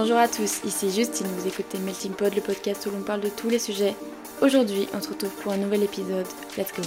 Bonjour 0.00 0.18
à 0.18 0.28
tous, 0.28 0.62
ici 0.62 0.92
Justine, 0.92 1.26
vous 1.26 1.48
écoutez 1.48 1.76
Melting 1.78 2.12
Pod, 2.12 2.32
le 2.32 2.40
podcast 2.40 2.86
où 2.86 2.92
l'on 2.92 3.02
parle 3.02 3.20
de 3.20 3.30
tous 3.30 3.50
les 3.50 3.58
sujets. 3.58 3.96
Aujourd'hui, 4.40 4.86
on 4.94 5.00
se 5.00 5.08
retrouve 5.08 5.34
pour 5.42 5.50
un 5.50 5.56
nouvel 5.56 5.82
épisode. 5.82 6.24
Let's 6.56 6.72
go 6.72 6.82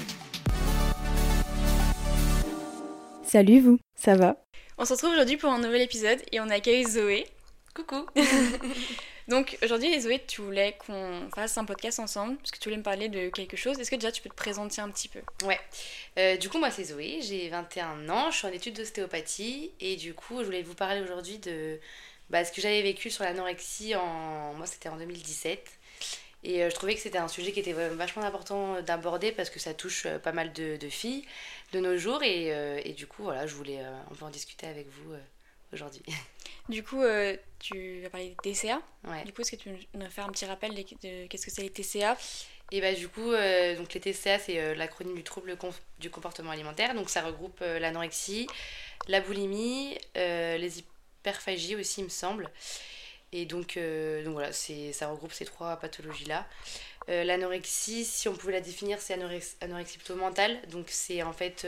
Salut 3.21 3.59
vous, 3.59 3.79
ça 3.95 4.15
va? 4.15 4.37
On 4.77 4.85
se 4.85 4.93
retrouve 4.93 5.11
aujourd'hui 5.11 5.35
pour 5.35 5.51
un 5.51 5.59
nouvel 5.59 5.81
épisode 5.81 6.19
et 6.31 6.39
on 6.39 6.49
accueille 6.49 6.85
Zoé. 6.85 7.27
Coucou 7.75 8.05
Donc 9.27 9.57
aujourd'hui 9.61 9.99
Zoé, 9.99 10.23
tu 10.25 10.39
voulais 10.39 10.77
qu'on 10.85 11.29
fasse 11.35 11.57
un 11.57 11.65
podcast 11.65 11.99
ensemble 11.99 12.37
parce 12.37 12.51
que 12.51 12.59
tu 12.59 12.69
voulais 12.69 12.77
me 12.77 12.83
parler 12.83 13.09
de 13.09 13.27
quelque 13.27 13.57
chose. 13.57 13.77
Est-ce 13.77 13.91
que 13.91 13.97
déjà 13.97 14.13
tu 14.13 14.21
peux 14.21 14.29
te 14.29 14.35
présenter 14.35 14.81
un 14.81 14.89
petit 14.89 15.09
peu? 15.09 15.19
Ouais. 15.45 15.59
Euh, 16.17 16.37
du 16.37 16.47
coup 16.47 16.59
moi 16.59 16.71
c'est 16.71 16.85
Zoé, 16.85 17.19
j'ai 17.21 17.49
21 17.49 18.07
ans, 18.07 18.31
je 18.31 18.37
suis 18.37 18.47
en 18.47 18.51
études 18.51 18.77
d'ostéopathie 18.77 19.71
et 19.81 19.97
du 19.97 20.13
coup 20.13 20.39
je 20.39 20.45
voulais 20.45 20.63
vous 20.63 20.75
parler 20.75 21.01
aujourd'hui 21.01 21.39
de 21.39 21.77
bah, 22.31 22.45
ce 22.45 22.51
que 22.51 22.61
j'avais 22.61 22.81
vécu 22.81 23.09
sur 23.09 23.23
l'anorexie 23.23 23.95
en... 23.95 24.53
Moi 24.53 24.65
c'était 24.65 24.89
en 24.89 24.97
2017. 24.97 25.69
Et 26.43 26.63
euh, 26.63 26.69
je 26.71 26.75
trouvais 26.75 26.95
que 26.95 27.01
c'était 27.01 27.19
un 27.19 27.27
sujet 27.27 27.51
qui 27.51 27.59
était 27.59 27.73
vachement 27.73 28.23
important 28.23 28.81
d'aborder 28.81 29.31
parce 29.31 29.51
que 29.51 29.59
ça 29.59 29.75
touche 29.75 30.07
euh, 30.07 30.17
pas 30.17 30.31
mal 30.31 30.51
de, 30.53 30.77
de 30.77 30.89
filles 30.89 31.23
de 31.71 31.79
nos 31.79 31.97
jours. 31.97 32.23
Et, 32.23 32.47
et, 32.83 32.93
du 32.93 33.05
coup, 33.05 33.23
voilà, 33.23 33.45
je 33.45 33.53
voulais 33.53 33.79
un 33.79 34.15
peu 34.17 34.25
en 34.25 34.29
discuter 34.29 34.67
avec 34.67 34.87
vous 34.89 35.13
aujourd'hui. 35.73 36.03
Du 36.69 36.83
coup, 36.83 37.01
tu 37.59 38.01
vas 38.01 38.09
parler 38.09 38.35
des 38.43 38.53
TCA. 38.53 38.79
Ouais. 39.03 39.23
Du 39.25 39.33
coup, 39.33 39.41
est-ce 39.41 39.51
que 39.51 39.55
tu 39.55 39.69
nous 39.69 40.09
faire 40.09 40.25
un 40.25 40.29
petit 40.29 40.45
rappel 40.45 40.73
de, 40.73 40.81
de 40.81 41.27
qu'est-ce 41.27 41.45
que 41.45 41.51
c'est 41.51 41.63
les 41.63 41.71
TCA 41.71 42.15
et 42.71 42.79
bah 42.79 42.93
du 42.93 43.09
coup, 43.09 43.31
euh, 43.31 43.75
donc 43.75 43.93
les 43.93 43.99
TCA, 43.99 44.39
c'est 44.39 44.57
euh, 44.59 44.73
l'acronyme 44.75 45.15
du 45.15 45.23
trouble 45.23 45.57
du 45.99 46.09
comportement 46.09 46.51
alimentaire. 46.51 46.95
Donc 46.95 47.09
ça 47.09 47.21
regroupe 47.21 47.59
euh, 47.61 47.79
l'anorexie, 47.79 48.47
la 49.07 49.19
boulimie, 49.19 49.97
les 50.15 50.79
hyperphagies 51.21 51.75
aussi, 51.75 52.01
il 52.01 52.05
me 52.05 52.09
semble. 52.09 52.49
Et 53.31 53.45
donc, 53.45 53.77
donc 53.77 54.33
voilà, 54.33 54.51
ça 54.51 55.07
regroupe 55.07 55.31
ces 55.31 55.45
trois 55.45 55.77
pathologies-là. 55.77 56.45
l'anorexie, 57.07 58.03
si 58.03 58.27
on 58.27 58.35
pouvait 58.35 58.51
la 58.51 58.61
définir, 58.61 58.99
c'est 58.99 59.13
anorexie, 59.13 59.97
plutôt 59.97 60.15
mentale. 60.15 60.59
Donc 60.69 60.87
c'est 60.89 61.23
en 61.23 61.31
fait 61.31 61.65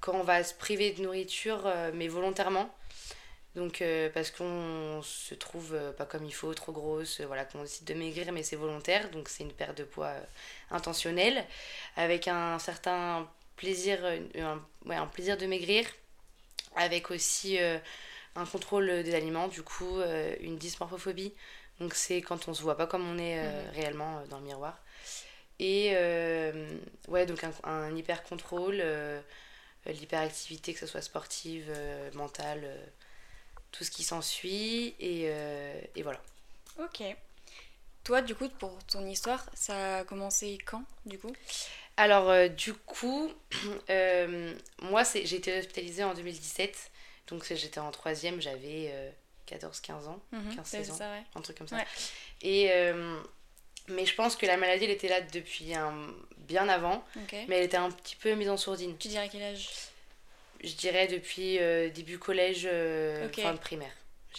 quand 0.00 0.12
on 0.14 0.22
va 0.22 0.44
se 0.44 0.52
priver 0.52 0.92
de 0.92 1.02
nourriture, 1.02 1.72
mais 1.94 2.08
volontairement. 2.08 2.70
Donc, 3.58 3.82
euh, 3.82 4.08
parce 4.14 4.30
qu'on 4.30 5.00
se 5.02 5.34
trouve 5.34 5.74
euh, 5.74 5.92
pas 5.92 6.04
comme 6.04 6.24
il 6.24 6.32
faut, 6.32 6.54
trop 6.54 6.70
grosse, 6.70 7.20
euh, 7.20 7.26
voilà, 7.26 7.44
qu'on 7.44 7.62
décide 7.62 7.86
de 7.86 7.94
maigrir, 7.94 8.30
mais 8.32 8.44
c'est 8.44 8.54
volontaire, 8.54 9.10
donc 9.10 9.28
c'est 9.28 9.42
une 9.42 9.52
perte 9.52 9.76
de 9.78 9.82
poids 9.82 10.12
intentionnelle, 10.70 11.44
avec 11.96 12.28
un 12.28 12.60
certain 12.60 13.28
plaisir, 13.56 13.98
un 14.88 15.06
plaisir 15.06 15.36
de 15.36 15.46
maigrir, 15.46 15.86
avec 16.76 17.10
aussi 17.10 17.58
un 18.36 18.46
contrôle 18.46 19.02
des 19.02 19.14
aliments, 19.14 19.48
du 19.48 19.62
coup, 19.62 20.00
une 20.40 20.58
dysmorphophobie, 20.58 21.34
donc 21.80 21.94
c'est 21.94 22.22
quand 22.22 22.48
on 22.48 22.54
se 22.54 22.62
voit 22.62 22.76
pas 22.76 22.86
comme 22.86 23.08
on 23.08 23.18
est 23.18 23.42
mhm. 23.42 23.70
réellement 23.74 24.22
dans 24.30 24.38
le 24.38 24.44
miroir. 24.44 24.78
Et 25.58 25.92
ouais, 27.08 27.26
donc 27.26 27.44
un, 27.44 27.52
un 27.64 27.96
hyper 27.96 28.22
contrôle, 28.22 28.82
l'hyperactivité, 29.86 30.74
que 30.74 30.80
ce 30.80 30.86
soit 30.86 31.02
sportive, 31.02 31.72
mentale 32.14 32.68
tout 33.72 33.84
ce 33.84 33.90
qui 33.90 34.02
s'ensuit, 34.02 34.94
et, 34.98 35.24
euh, 35.26 35.80
et 35.94 36.02
voilà. 36.02 36.20
Ok. 36.78 37.02
Toi, 38.04 38.22
du 38.22 38.34
coup, 38.34 38.48
pour 38.48 38.82
ton 38.84 39.04
histoire, 39.06 39.44
ça 39.54 39.98
a 39.98 40.04
commencé 40.04 40.58
quand, 40.64 40.82
du 41.04 41.18
coup? 41.18 41.32
Alors, 41.98 42.30
euh, 42.30 42.48
du 42.48 42.72
coup, 42.72 43.30
euh, 43.90 44.54
moi, 44.80 45.02
j'ai 45.04 45.34
été 45.34 45.58
hospitalisée 45.58 46.04
en 46.04 46.14
2017. 46.14 46.90
Donc, 47.26 47.44
j'étais 47.44 47.80
en 47.80 47.90
troisième, 47.90 48.40
j'avais 48.40 48.90
14-15 49.46 50.06
ans, 50.06 50.20
15-16 50.32 50.86
mhm, 50.86 50.90
ans, 50.90 51.24
un 51.34 51.40
truc 51.42 51.58
comme 51.58 51.68
ça. 51.68 51.76
Et, 52.40 52.70
mais 53.88 54.06
je 54.06 54.14
pense 54.14 54.36
que 54.36 54.46
la 54.46 54.56
maladie, 54.56 54.84
elle 54.84 54.90
était 54.90 55.08
là 55.08 55.20
depuis 55.20 55.74
un, 55.74 55.92
bien 56.48 56.68
avant. 56.68 57.04
Mais 57.32 57.58
elle 57.58 57.64
était 57.64 57.76
un 57.76 57.90
petit 57.90 58.16
peu 58.16 58.32
mise 58.34 58.48
en 58.48 58.56
sourdine. 58.56 58.96
Tu 58.98 59.08
dirais 59.08 59.28
quel 59.30 59.42
âge? 59.42 59.68
Je 60.62 60.74
dirais 60.74 61.06
depuis 61.06 61.58
euh, 61.58 61.88
début 61.88 62.18
collège, 62.18 62.68
euh, 62.70 63.28
fin 63.32 63.52
de 63.52 63.58
primaire. 63.58 63.92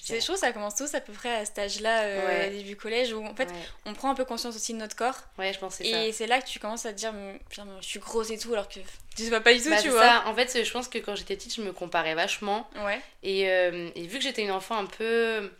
C'est 0.04 0.22
chaud, 0.22 0.36
ça 0.36 0.52
commence 0.52 0.76
tous 0.76 0.94
à 0.96 1.02
peu 1.02 1.14
près 1.14 1.36
à 1.36 1.46
cet 1.46 1.60
âge-là, 1.60 2.02
euh, 2.02 2.50
début 2.50 2.76
collège, 2.76 3.14
où 3.14 3.26
en 3.26 3.36
fait 3.36 3.50
on 3.86 3.94
prend 3.94 4.10
un 4.10 4.16
peu 4.16 4.26
conscience 4.26 4.56
aussi 4.56 4.74
de 4.74 4.78
notre 4.78 4.96
corps. 4.96 5.18
Ouais, 5.38 5.54
je 5.54 5.60
pense. 5.60 5.82
Et 5.82 6.12
c'est 6.12 6.28
là 6.28 6.42
que 6.42 6.48
tu 6.48 6.60
commences 6.60 6.86
à 6.86 6.94
te 6.94 6.98
dire, 6.98 7.14
je 7.52 7.86
suis 7.86 8.00
grosse 8.00 8.32
et 8.32 8.38
tout, 8.38 8.54
alors 8.54 8.68
que 8.68 8.80
tu 9.16 9.24
sais 9.24 9.42
pas 9.42 9.54
du 9.54 9.62
tout, 9.62 9.70
bah, 9.70 9.82
tu 9.82 9.90
vois. 9.90 10.02
Ça. 10.02 10.24
En 10.28 10.36
fait, 10.36 10.64
je 10.64 10.72
pense 10.72 10.88
que 10.88 10.98
quand 11.00 11.16
j'étais 11.16 11.36
petite, 11.36 11.56
je 11.56 11.62
me 11.62 11.74
comparais 11.74 12.16
vachement. 12.16 12.70
Ouais. 12.86 13.02
Et, 13.24 13.42
et 13.42 14.08
vu 14.08 14.18
que 14.18 14.24
j'étais 14.24 14.44
une 14.44 14.52
enfant 14.52 14.78
un 14.78 14.86
peu 14.86 15.52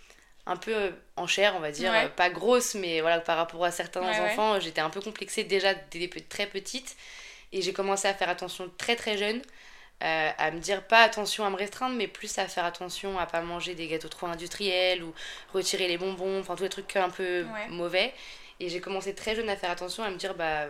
un 0.46 0.58
peu 0.58 0.92
en 1.16 1.28
chair, 1.28 1.54
on 1.56 1.60
va 1.60 1.72
dire, 1.72 1.94
pas 2.16 2.30
grosse, 2.30 2.74
mais 2.76 3.02
voilà, 3.02 3.20
par 3.20 3.38
rapport 3.38 3.64
à 3.64 3.72
certains 3.72 4.02
enfants, 4.02 4.60
j'étais 4.60 4.82
un 4.82 4.90
peu 4.90 5.02
complexée 5.02 5.44
déjà 5.44 5.74
dès 5.92 6.10
très 6.28 6.48
petite. 6.48 6.96
Et 7.52 7.64
j'ai 7.64 7.74
commencé 7.74 8.08
à 8.08 8.14
faire 8.14 8.30
attention 8.30 8.72
très 8.78 8.96
très 8.96 9.18
jeune. 9.18 9.42
Euh, 10.02 10.32
à 10.38 10.52
me 10.52 10.60
dire 10.60 10.82
pas 10.84 11.02
attention 11.02 11.44
à 11.44 11.50
me 11.50 11.58
restreindre, 11.58 11.94
mais 11.96 12.08
plus 12.08 12.38
à 12.38 12.48
faire 12.48 12.64
attention 12.64 13.20
à 13.20 13.26
pas 13.26 13.42
manger 13.42 13.76
des 13.76 13.88
gâteaux 13.88 14.08
trop 14.08 14.28
industriels 14.28 15.04
ou 15.04 15.14
retirer 15.54 15.90
les 15.90 15.98
bonbons, 15.98 16.40
enfin 16.40 16.56
tous 16.56 16.64
les 16.64 16.70
trucs 16.70 16.96
un 16.96 17.10
peu 17.10 17.46
mauvais. 17.70 18.14
Et 18.62 18.70
j'ai 18.70 18.80
commencé 18.80 19.14
très 19.14 19.36
jeune 19.36 19.50
à 19.50 19.58
faire 19.58 19.72
attention, 19.72 20.04
à 20.04 20.10
me 20.10 20.16
dire 20.16 20.36
bah 20.36 20.68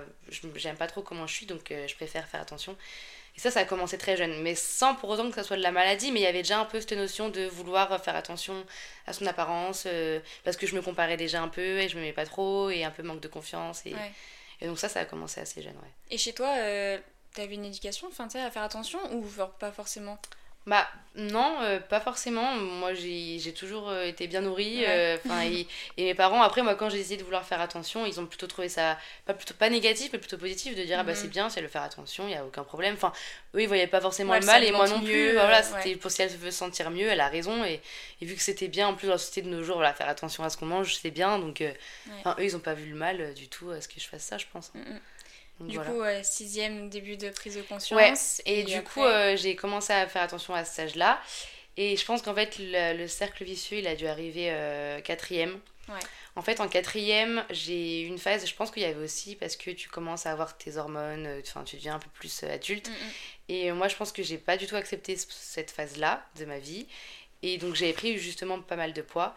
j'aime 0.56 0.78
pas 0.78 0.88
trop 0.88 1.04
comment 1.04 1.28
je 1.28 1.36
suis, 1.36 1.46
donc 1.46 1.72
euh, 1.72 1.88
je 1.88 1.96
préfère 1.96 2.28
faire 2.28 2.42
attention. 2.42 2.76
Et 3.38 3.40
ça, 3.40 3.52
ça 3.52 3.60
a 3.60 3.66
commencé 3.66 4.00
très 4.00 4.18
jeune, 4.18 4.42
mais 4.42 4.56
sans 4.56 4.96
pour 4.96 5.12
autant 5.12 5.30
que 5.30 5.36
ça 5.36 5.44
soit 5.44 5.58
de 5.58 5.62
la 5.62 5.72
maladie, 5.72 6.12
mais 6.12 6.22
il 6.22 6.24
y 6.24 6.28
avait 6.28 6.42
déjà 6.42 6.60
un 6.60 6.66
peu 6.66 6.80
cette 6.82 6.94
notion 6.94 7.30
de 7.30 7.46
vouloir 7.46 8.04
faire 8.04 8.16
attention 8.16 8.66
à 9.06 9.14
son 9.14 9.28
apparence, 9.28 9.84
euh, 9.86 10.20
parce 10.44 10.58
que 10.58 10.66
je 10.66 10.76
me 10.76 10.82
comparais 10.82 11.18
déjà 11.18 11.40
un 11.42 11.48
peu 11.50 11.80
et 11.80 11.88
je 11.88 11.96
m'aimais 11.98 12.14
pas 12.14 12.26
trop, 12.26 12.72
et 12.72 12.84
un 12.84 12.92
peu 12.92 13.04
manque 13.04 13.22
de 13.22 13.28
confiance. 13.28 13.86
Et, 13.86 13.94
et 14.60 14.66
donc 14.66 14.80
ça, 14.80 14.90
ça 14.90 15.02
a 15.02 15.06
commencé 15.06 15.40
assez 15.40 15.62
jeune, 15.62 15.76
ouais. 15.76 15.92
Et 16.10 16.18
chez 16.18 16.34
toi, 16.34 16.50
T'avais 17.40 17.56
une 17.56 17.64
éducation, 17.64 18.10
enfin, 18.10 18.26
tu 18.26 18.34
sais, 18.34 18.42
à 18.42 18.52
faire 18.52 18.64
attention 18.64 19.00
ou 19.14 19.26
pas 19.60 19.72
forcément? 19.72 20.20
Bah 20.66 20.86
non, 21.16 21.62
euh, 21.62 21.80
pas 21.80 22.02
forcément. 22.02 22.56
Moi 22.56 22.94
j'ai 22.94 23.54
toujours 23.54 23.90
euh, 23.90 24.04
été 24.04 24.28
bien 24.28 24.42
nourrie. 24.42 24.84
Euh, 24.86 25.18
et, 25.44 25.66
et, 25.98 26.04
mes 26.04 26.14
parents, 26.14 26.42
après 26.42 26.64
moi 26.64 26.76
quand 26.76 26.90
j'ai 26.90 27.00
essayé 27.00 27.16
de 27.16 27.24
vouloir 27.24 27.46
faire 27.46 27.62
attention, 27.62 28.06
ils 28.06 28.20
ont 28.20 28.26
plutôt 28.26 28.46
trouvé 28.46 28.68
ça 28.68 28.98
pas, 29.26 29.34
plutôt, 29.34 29.54
pas 29.54 29.70
négatif 29.70 30.10
mais 30.12 30.20
plutôt 30.20 30.38
positif 30.38 30.76
de 30.76 30.84
dire 30.84 30.98
ah 31.00 31.04
bah 31.04 31.16
c'est 31.16 31.28
mhm. 31.28 31.32
bien, 31.32 31.50
c'est 31.50 31.62
le 31.62 31.70
faire 31.70 31.82
attention, 31.82 32.26
il 32.26 32.32
n'y 32.32 32.36
a 32.36 32.46
aucun 32.46 32.64
problème. 32.64 32.96
Enfin 32.96 33.14
eux 33.56 33.62
ils 33.62 33.68
voyaient 33.70 33.88
pas 33.88 34.02
forcément 34.02 34.38
le 34.38 34.46
mal 34.46 34.66
et 34.66 34.72
moi 34.74 34.88
non 34.90 35.02
plus. 35.02 35.32
voilà, 35.32 35.64
c'était 35.64 35.96
pour 35.96 36.12
si 36.12 36.22
elle 36.22 36.30
veut 36.30 36.52
se 36.52 36.58
sentir 36.58 36.92
mieux, 36.92 37.08
elle 37.08 37.22
a 37.22 37.30
raison. 37.30 37.64
Et, 37.64 37.82
et 38.22 38.26
vu 38.26 38.36
que 38.36 38.42
c'était 38.42 38.68
bien 38.68 38.90
en 38.90 38.96
plus 38.96 39.08
dans 39.08 39.14
la 39.14 39.18
société 39.18 39.42
de 39.50 39.56
nos 39.56 39.64
jours, 39.64 39.78
voilà, 39.78 39.94
faire 39.94 40.10
attention 40.10 40.44
à 40.44 40.50
ce 40.50 40.58
qu'on 40.58 40.68
mange, 40.68 40.94
c'est 40.94 41.10
bien. 41.10 41.40
Donc 41.40 41.62
eux 41.62 41.74
ils 42.44 42.56
ont 42.56 42.60
pas 42.60 42.74
vu 42.74 42.90
le 42.90 42.96
mal 42.96 43.34
du 43.34 43.48
tout 43.48 43.72
à 43.72 43.80
ce 43.80 43.88
que 43.88 44.00
je 44.00 44.08
fasse 44.08 44.24
ça, 44.24 44.38
je 44.38 44.46
pense. 44.52 44.72
Hein. 44.76 44.82
Mm, 44.86 45.00
du 45.60 45.80
coup, 45.80 46.02
sixième 46.24 46.90
début 46.90 47.18
de 47.18 47.30
prise 47.30 47.56
de 47.56 47.62
conscience. 47.62 48.42
et, 48.46 48.64
du 48.64 48.82
coup, 48.82 49.04
euh, 49.04 49.36
j'ai 49.36 49.56
commencé 49.56 49.94
à 49.94 50.08
faire 50.08 50.22
attention 50.22 50.54
à 50.54 50.66
ce 50.66 50.82
âge-là. 50.82 51.22
Et 51.78 51.96
je 51.96 52.06
pense 52.06 52.22
qu'en 52.22 52.36
fait, 52.36 52.58
le, 52.60 53.08
cercle 53.08 53.44
vicieux, 53.44 53.78
il 53.78 53.88
a 53.88 53.96
dû 53.96 54.08
arriver 54.08 54.50
euh, 54.52 55.02
quatrième. 55.02 55.60
En 56.36 56.42
fait, 56.42 56.62
en 56.62 56.70
quatrième, 56.70 57.44
j'ai 57.50 58.02
eu 58.02 58.06
une 58.06 58.20
phase, 58.20 58.46
je 58.46 58.54
pense 58.54 58.70
qu'il 58.70 58.84
y 58.84 58.86
avait 58.86 59.04
aussi 59.04 59.36
parce 59.36 59.58
que 59.58 59.72
tu 59.72 59.90
commences 59.90 60.26
à 60.26 60.32
avoir 60.32 60.56
tes 60.56 60.78
hormones, 60.78 61.26
euh, 61.26 61.42
enfin, 61.44 61.64
tu 61.64 61.76
deviens 61.76 61.96
un 61.96 62.00
peu 62.00 62.10
plus 62.14 62.44
adulte. 62.44 62.88
Mm, 62.88 62.92
mm. 62.92 63.12
Et 63.50 63.72
moi, 63.72 63.88
je 63.88 63.96
pense 63.96 64.12
que 64.12 64.22
j'ai 64.22 64.38
pas 64.38 64.56
du 64.56 64.68
tout 64.68 64.76
accepté 64.76 65.18
cette 65.18 65.72
phase-là 65.72 66.24
de 66.38 66.46
ma 66.46 66.60
vie. 66.60 66.86
Et 67.42 67.58
donc, 67.58 67.76
j'avais 67.76 67.94
pris 67.94 68.18
justement 68.18 68.62
pas 68.62 68.76
mal 68.76 68.94
de 68.94 69.02
poids. 69.02 69.36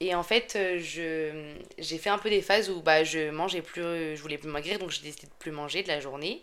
Et 0.00 0.14
en 0.14 0.22
fait, 0.22 0.54
euh, 0.56 0.78
je, 0.78 1.54
j'ai 1.78 1.98
fait 1.98 2.10
un 2.10 2.18
peu 2.18 2.28
des 2.28 2.42
phases 2.42 2.68
où 2.70 2.82
bah, 2.82 3.02
je 3.02 3.30
mangeais 3.30 3.62
plus, 3.62 4.16
je 4.16 4.20
voulais 4.20 4.38
plus 4.38 4.50
maigrir, 4.50 4.78
donc 4.78 4.90
j'ai 4.90 5.02
décidé 5.02 5.26
de 5.26 5.32
plus 5.38 5.52
manger 5.52 5.82
de 5.82 5.88
la 5.88 6.00
journée. 6.00 6.42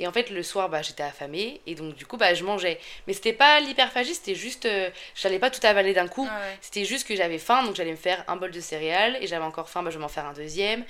Et 0.00 0.08
en 0.08 0.12
fait, 0.12 0.30
le 0.30 0.42
soir, 0.42 0.68
bah, 0.68 0.82
j'étais 0.82 1.04
affamée 1.04 1.60
et 1.66 1.76
donc 1.76 1.94
du 1.94 2.04
coup, 2.04 2.16
bah, 2.16 2.34
je 2.34 2.42
mangeais. 2.42 2.80
Mais 3.06 3.12
c'était 3.12 3.32
pas 3.32 3.60
l'hyperphagie, 3.60 4.14
c'était 4.14 4.34
juste. 4.34 4.66
Euh, 4.66 4.90
j'allais 5.14 5.38
pas 5.38 5.50
tout 5.50 5.64
avaler 5.64 5.92
d'un 5.92 6.08
coup. 6.08 6.26
Ah 6.28 6.40
c'était 6.60 6.84
juste 6.84 7.06
que 7.06 7.14
j'avais 7.14 7.38
faim, 7.38 7.62
donc 7.62 7.76
j'allais 7.76 7.92
me 7.92 7.96
faire 7.96 8.24
un 8.26 8.34
bol 8.36 8.50
de 8.50 8.60
céréales 8.60 9.16
et 9.20 9.28
j'avais 9.28 9.44
encore 9.44 9.68
faim, 9.68 9.82
bah, 9.84 9.90
je 9.90 9.96
vais 9.96 10.02
m'en 10.02 10.08
faire 10.08 10.26
un 10.26 10.32
deuxième. 10.32 10.84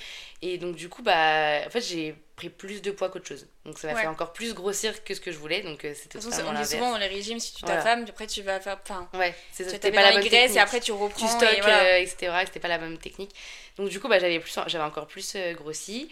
Et 0.46 0.58
donc 0.58 0.76
du 0.76 0.90
coup, 0.90 1.02
bah, 1.02 1.62
en 1.66 1.70
fait, 1.70 1.80
j'ai 1.80 2.14
pris 2.36 2.50
plus 2.50 2.82
de 2.82 2.90
poids 2.90 3.08
qu'autre 3.08 3.26
chose. 3.26 3.46
Donc 3.64 3.78
ça 3.78 3.92
m'a 3.92 3.98
fait 3.98 4.06
encore 4.06 4.32
plus 4.34 4.52
grossir 4.52 5.02
que 5.02 5.14
ce 5.14 5.20
que 5.20 5.32
je 5.32 5.38
voulais. 5.38 5.62
Donc 5.62 5.84
euh, 5.84 5.94
c'était 5.94 6.18
On 6.18 6.52
dit 6.52 6.66
souvent 6.66 6.90
dans 6.90 6.98
les 6.98 7.06
régimes, 7.06 7.40
si 7.40 7.54
tu 7.54 7.62
t'affames, 7.62 8.04
après 8.08 8.26
tu 8.26 8.42
vas 8.42 8.60
faire. 8.60 8.78
Enfin, 8.82 9.08
ouais, 9.14 9.34
c'était 9.52 9.90
pas 9.90 10.02
la 10.02 10.12
bonne 10.12 10.22
technique. 10.22 10.56
et 10.56 10.58
après 10.58 10.80
tu 10.80 10.92
reprends. 10.92 11.26
Tu 11.26 11.32
stockes, 11.32 11.58
et 11.58 11.60
voilà. 11.60 11.98
etc. 11.98 12.32
C'était 12.44 12.60
pas 12.60 12.68
la 12.68 12.78
bonne 12.78 12.98
technique. 12.98 13.34
Donc 13.78 13.88
du 13.88 13.98
coup, 14.00 14.08
bah, 14.08 14.18
j'avais 14.18 14.84
encore 14.84 15.06
plus 15.06 15.36
grossi. 15.54 16.10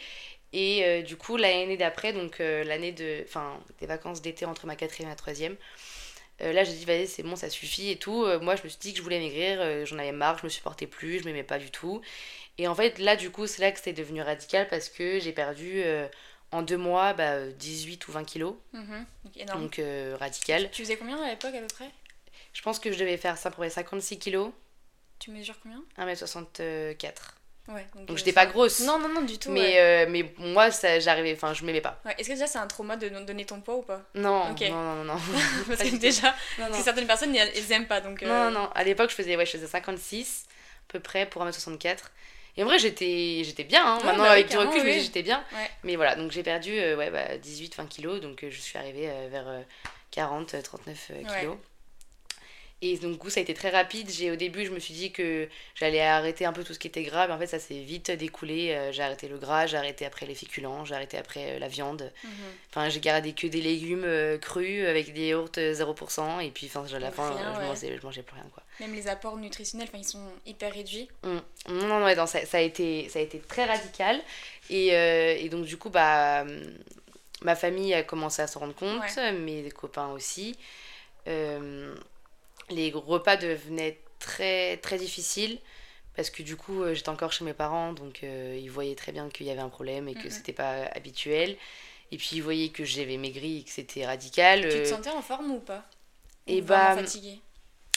Et 0.52 0.84
euh, 0.84 1.02
du 1.02 1.16
coup, 1.16 1.36
l'année 1.36 1.76
d'après, 1.76 2.12
donc 2.12 2.40
euh, 2.40 2.62
l'année 2.64 2.92
de, 2.92 3.22
enfin, 3.26 3.58
des 3.80 3.86
vacances 3.86 4.20
d'été 4.20 4.44
entre 4.44 4.66
ma 4.66 4.76
quatrième 4.76 5.08
et 5.08 5.12
ma 5.12 5.16
troisième, 5.16 5.56
euh, 6.42 6.52
là 6.52 6.64
j'ai 6.64 6.72
dit, 6.72 6.84
vas-y, 6.84 7.06
c'est 7.06 7.22
bon, 7.22 7.36
ça 7.36 7.48
suffit 7.48 7.90
et 7.90 7.96
tout. 7.96 8.26
moi, 8.40 8.56
je 8.56 8.64
me 8.64 8.68
suis 8.68 8.78
dit 8.78 8.92
que 8.92 8.98
je 8.98 9.02
voulais 9.02 9.18
maigrir, 9.18 9.86
j'en 9.86 9.98
avais 9.98 10.12
marre, 10.12 10.38
je 10.38 10.44
me 10.44 10.50
supportais 10.50 10.86
plus, 10.86 11.20
je 11.20 11.24
m'aimais 11.24 11.42
pas 11.42 11.58
du 11.58 11.70
tout. 11.70 12.02
Et 12.58 12.68
en 12.68 12.74
fait, 12.74 12.98
là, 12.98 13.16
du 13.16 13.30
coup, 13.30 13.46
c'est 13.46 13.62
là 13.62 13.72
que 13.72 13.78
c'était 13.78 13.92
devenu 13.92 14.22
radical 14.22 14.68
parce 14.68 14.88
que 14.88 15.18
j'ai 15.18 15.32
perdu 15.32 15.82
en 16.50 16.62
deux 16.62 16.76
mois 16.76 17.14
bah, 17.14 17.46
18 17.46 18.06
ou 18.08 18.12
20 18.12 18.24
kilos. 18.24 18.54
Mhm. 18.72 19.06
Donc, 19.46 19.80
radical. 20.18 20.70
Tu, 20.70 20.82
faisais 20.82 20.96
combien 20.96 21.20
à 21.22 21.30
l'époque 21.30 21.54
à 21.54 21.60
peu 21.60 21.66
près? 21.66 21.90
Je 22.52 22.62
pense 22.62 22.78
que 22.78 22.92
je 22.92 22.98
devais 22.98 23.16
faire 23.16 23.38
ça 23.38 23.50
pour 23.50 23.64
56 23.64 24.18
kilos. 24.18 24.50
Tu 25.18 25.30
mesures 25.30 25.58
combien? 25.62 25.82
1m64. 25.98 26.96
Ouais, 27.68 27.86
donc, 27.94 28.06
donc 28.06 28.16
j'étais 28.16 28.32
pas 28.32 28.46
grosse. 28.46 28.80
Non, 28.80 28.98
non, 28.98 29.08
non, 29.08 29.22
du 29.22 29.38
tout. 29.38 29.50
Mais, 29.50 30.06
mais 30.08 30.34
moi, 30.38 30.68
j'arrivais, 30.98 31.32
enfin, 31.34 31.54
je 31.54 31.64
m'aimais 31.64 31.80
pas. 31.80 32.00
Ouais. 32.04 32.14
Est-ce 32.18 32.28
que 32.28 32.34
déjà 32.34 32.46
c'est 32.46 32.58
un 32.58 32.66
trauma 32.66 32.96
de 32.96 33.08
donner 33.08 33.44
ton 33.44 33.60
poids 33.60 33.76
ou 33.76 33.82
pas? 33.82 34.02
Non, 34.14 34.48
non, 34.48 34.94
non, 34.94 35.04
non, 35.04 35.14
Parce 35.68 35.82
que 35.82 35.96
déjà, 35.96 36.34
certaines 36.82 37.06
personnes, 37.06 37.34
elles 37.36 37.72
aiment 37.72 37.86
pas. 37.86 38.00
Donc, 38.00 38.22
Non, 38.22 38.50
non, 38.50 38.68
À 38.74 38.82
l'époque, 38.82 39.10
je 39.10 39.14
faisais, 39.14 39.36
ouais, 39.36 39.46
je 39.46 39.52
faisais 39.52 39.66
56 39.66 40.46
à 40.88 40.92
peu 40.92 41.00
près 41.00 41.26
pour 41.26 41.44
1m64. 41.44 41.98
Et 42.56 42.62
en 42.62 42.66
vrai, 42.66 42.78
j'étais, 42.78 43.42
j'étais 43.44 43.64
bien. 43.64 43.84
Hein. 43.84 43.98
Maintenant, 44.04 44.24
bah 44.24 44.32
avec 44.32 44.50
du 44.50 44.58
recul, 44.58 44.82
j'étais 45.00 45.22
bien. 45.22 45.42
Mais 45.84 45.96
voilà, 45.96 46.16
donc 46.16 46.32
j'ai 46.32 46.42
perdu 46.42 46.72
euh, 46.78 46.96
ouais, 46.96 47.10
bah, 47.10 47.36
18-20 47.38 47.88
kilos. 47.88 48.20
Donc 48.20 48.44
euh, 48.44 48.50
je 48.50 48.60
suis 48.60 48.78
arrivée 48.78 49.08
euh, 49.08 49.28
vers 49.30 49.46
40-39 50.14 50.94
kilos. 51.38 51.56
Et 52.84 52.98
donc, 52.98 53.12
du 53.12 53.18
coup, 53.18 53.30
ça 53.30 53.38
a 53.38 53.44
été 53.44 53.54
très 53.54 53.70
rapide. 53.70 54.10
J'ai, 54.10 54.32
au 54.32 54.36
début, 54.36 54.66
je 54.66 54.72
me 54.72 54.80
suis 54.80 54.92
dit 54.92 55.12
que 55.12 55.48
j'allais 55.76 56.00
arrêter 56.00 56.44
un 56.44 56.52
peu 56.52 56.64
tout 56.64 56.74
ce 56.74 56.80
qui 56.80 56.88
était 56.88 57.04
gras. 57.04 57.28
Mais 57.28 57.32
en 57.32 57.38
fait, 57.38 57.46
ça 57.46 57.60
s'est 57.60 57.78
vite 57.78 58.10
découlé. 58.10 58.90
J'ai 58.90 59.04
arrêté 59.04 59.28
le 59.28 59.38
gras, 59.38 59.66
j'ai 59.66 59.76
arrêté 59.76 60.04
après 60.04 60.26
les 60.26 60.34
féculents, 60.34 60.84
j'ai 60.84 60.96
arrêté 60.96 61.16
après 61.16 61.60
la 61.60 61.68
viande. 61.68 62.12
Mhm. 62.24 62.30
Enfin, 62.70 62.88
j'ai 62.88 62.98
gardé 62.98 63.34
que 63.34 63.46
des 63.46 63.60
légumes 63.60 64.04
crus 64.40 64.84
avec 64.84 65.14
des 65.14 65.28
yaourts 65.28 65.48
0%. 65.56 66.44
Et 66.44 66.50
puis, 66.50 66.66
enfin, 66.66 66.84
à 66.92 66.98
la 66.98 67.12
fin, 67.12 67.32
je, 67.38 67.60
mangeais, 67.60 67.96
je 67.96 68.04
mangeais 68.04 68.22
plus 68.22 68.34
rien. 68.34 68.50
Quoi. 68.52 68.61
Même 68.80 68.94
les 68.94 69.08
apports 69.08 69.36
nutritionnels, 69.36 69.88
ils 69.94 70.04
sont 70.04 70.32
hyper 70.46 70.72
réduits. 70.72 71.08
Mmh. 71.22 71.38
Non, 71.68 71.86
non, 71.86 72.04
ouais, 72.04 72.14
ça, 72.14 72.26
ça, 72.26 72.58
a 72.58 72.60
été, 72.60 73.08
ça 73.08 73.18
a 73.18 73.22
été 73.22 73.38
très 73.38 73.64
radical. 73.64 74.20
Et, 74.70 74.88
et 74.88 75.48
donc, 75.50 75.66
du 75.66 75.76
coup, 75.76 75.90
bah, 75.90 76.44
ma 77.42 77.54
famille 77.54 77.94
a 77.94 78.02
commencé 78.02 78.42
à 78.42 78.46
se 78.46 78.58
rendre 78.58 78.74
compte, 78.74 79.02
mes 79.40 79.70
copains 79.70 80.08
aussi. 80.08 80.56
Euh, 81.28 81.94
les 82.70 82.90
repas 82.92 83.36
devenaient 83.36 83.98
très, 84.18 84.76
très 84.78 84.98
difficiles 84.98 85.58
parce 86.16 86.30
que 86.30 86.42
du 86.42 86.56
coup, 86.56 86.82
euh, 86.82 86.94
j'étais 86.94 87.08
encore 87.08 87.32
chez 87.32 87.44
mes 87.44 87.54
parents, 87.54 87.92
donc 87.92 88.20
euh, 88.22 88.58
ils 88.60 88.70
voyaient 88.70 88.94
très 88.94 89.12
bien 89.12 89.28
qu'il 89.30 89.46
y 89.46 89.50
avait 89.50 89.60
un 89.60 89.68
problème 89.68 90.08
et 90.08 90.14
que 90.14 90.28
c'était 90.28 90.52
pas 90.52 90.84
habituel. 90.94 91.56
Et 92.10 92.18
puis 92.18 92.30
ils 92.34 92.42
voyaient 92.42 92.68
que 92.68 92.84
j'avais 92.84 93.16
maigri 93.16 93.60
et 93.60 93.62
que 93.62 93.70
c'était 93.70 94.04
radical. 94.04 94.60
Tu 94.60 94.68
te 94.68 94.74
euh. 94.74 94.84
sentais 94.84 95.10
en 95.10 95.22
forme 95.22 95.52
ou 95.52 95.60
pas? 95.60 95.84
Et 96.46 96.60
bah. 96.60 96.94
fatiguée? 96.94 97.40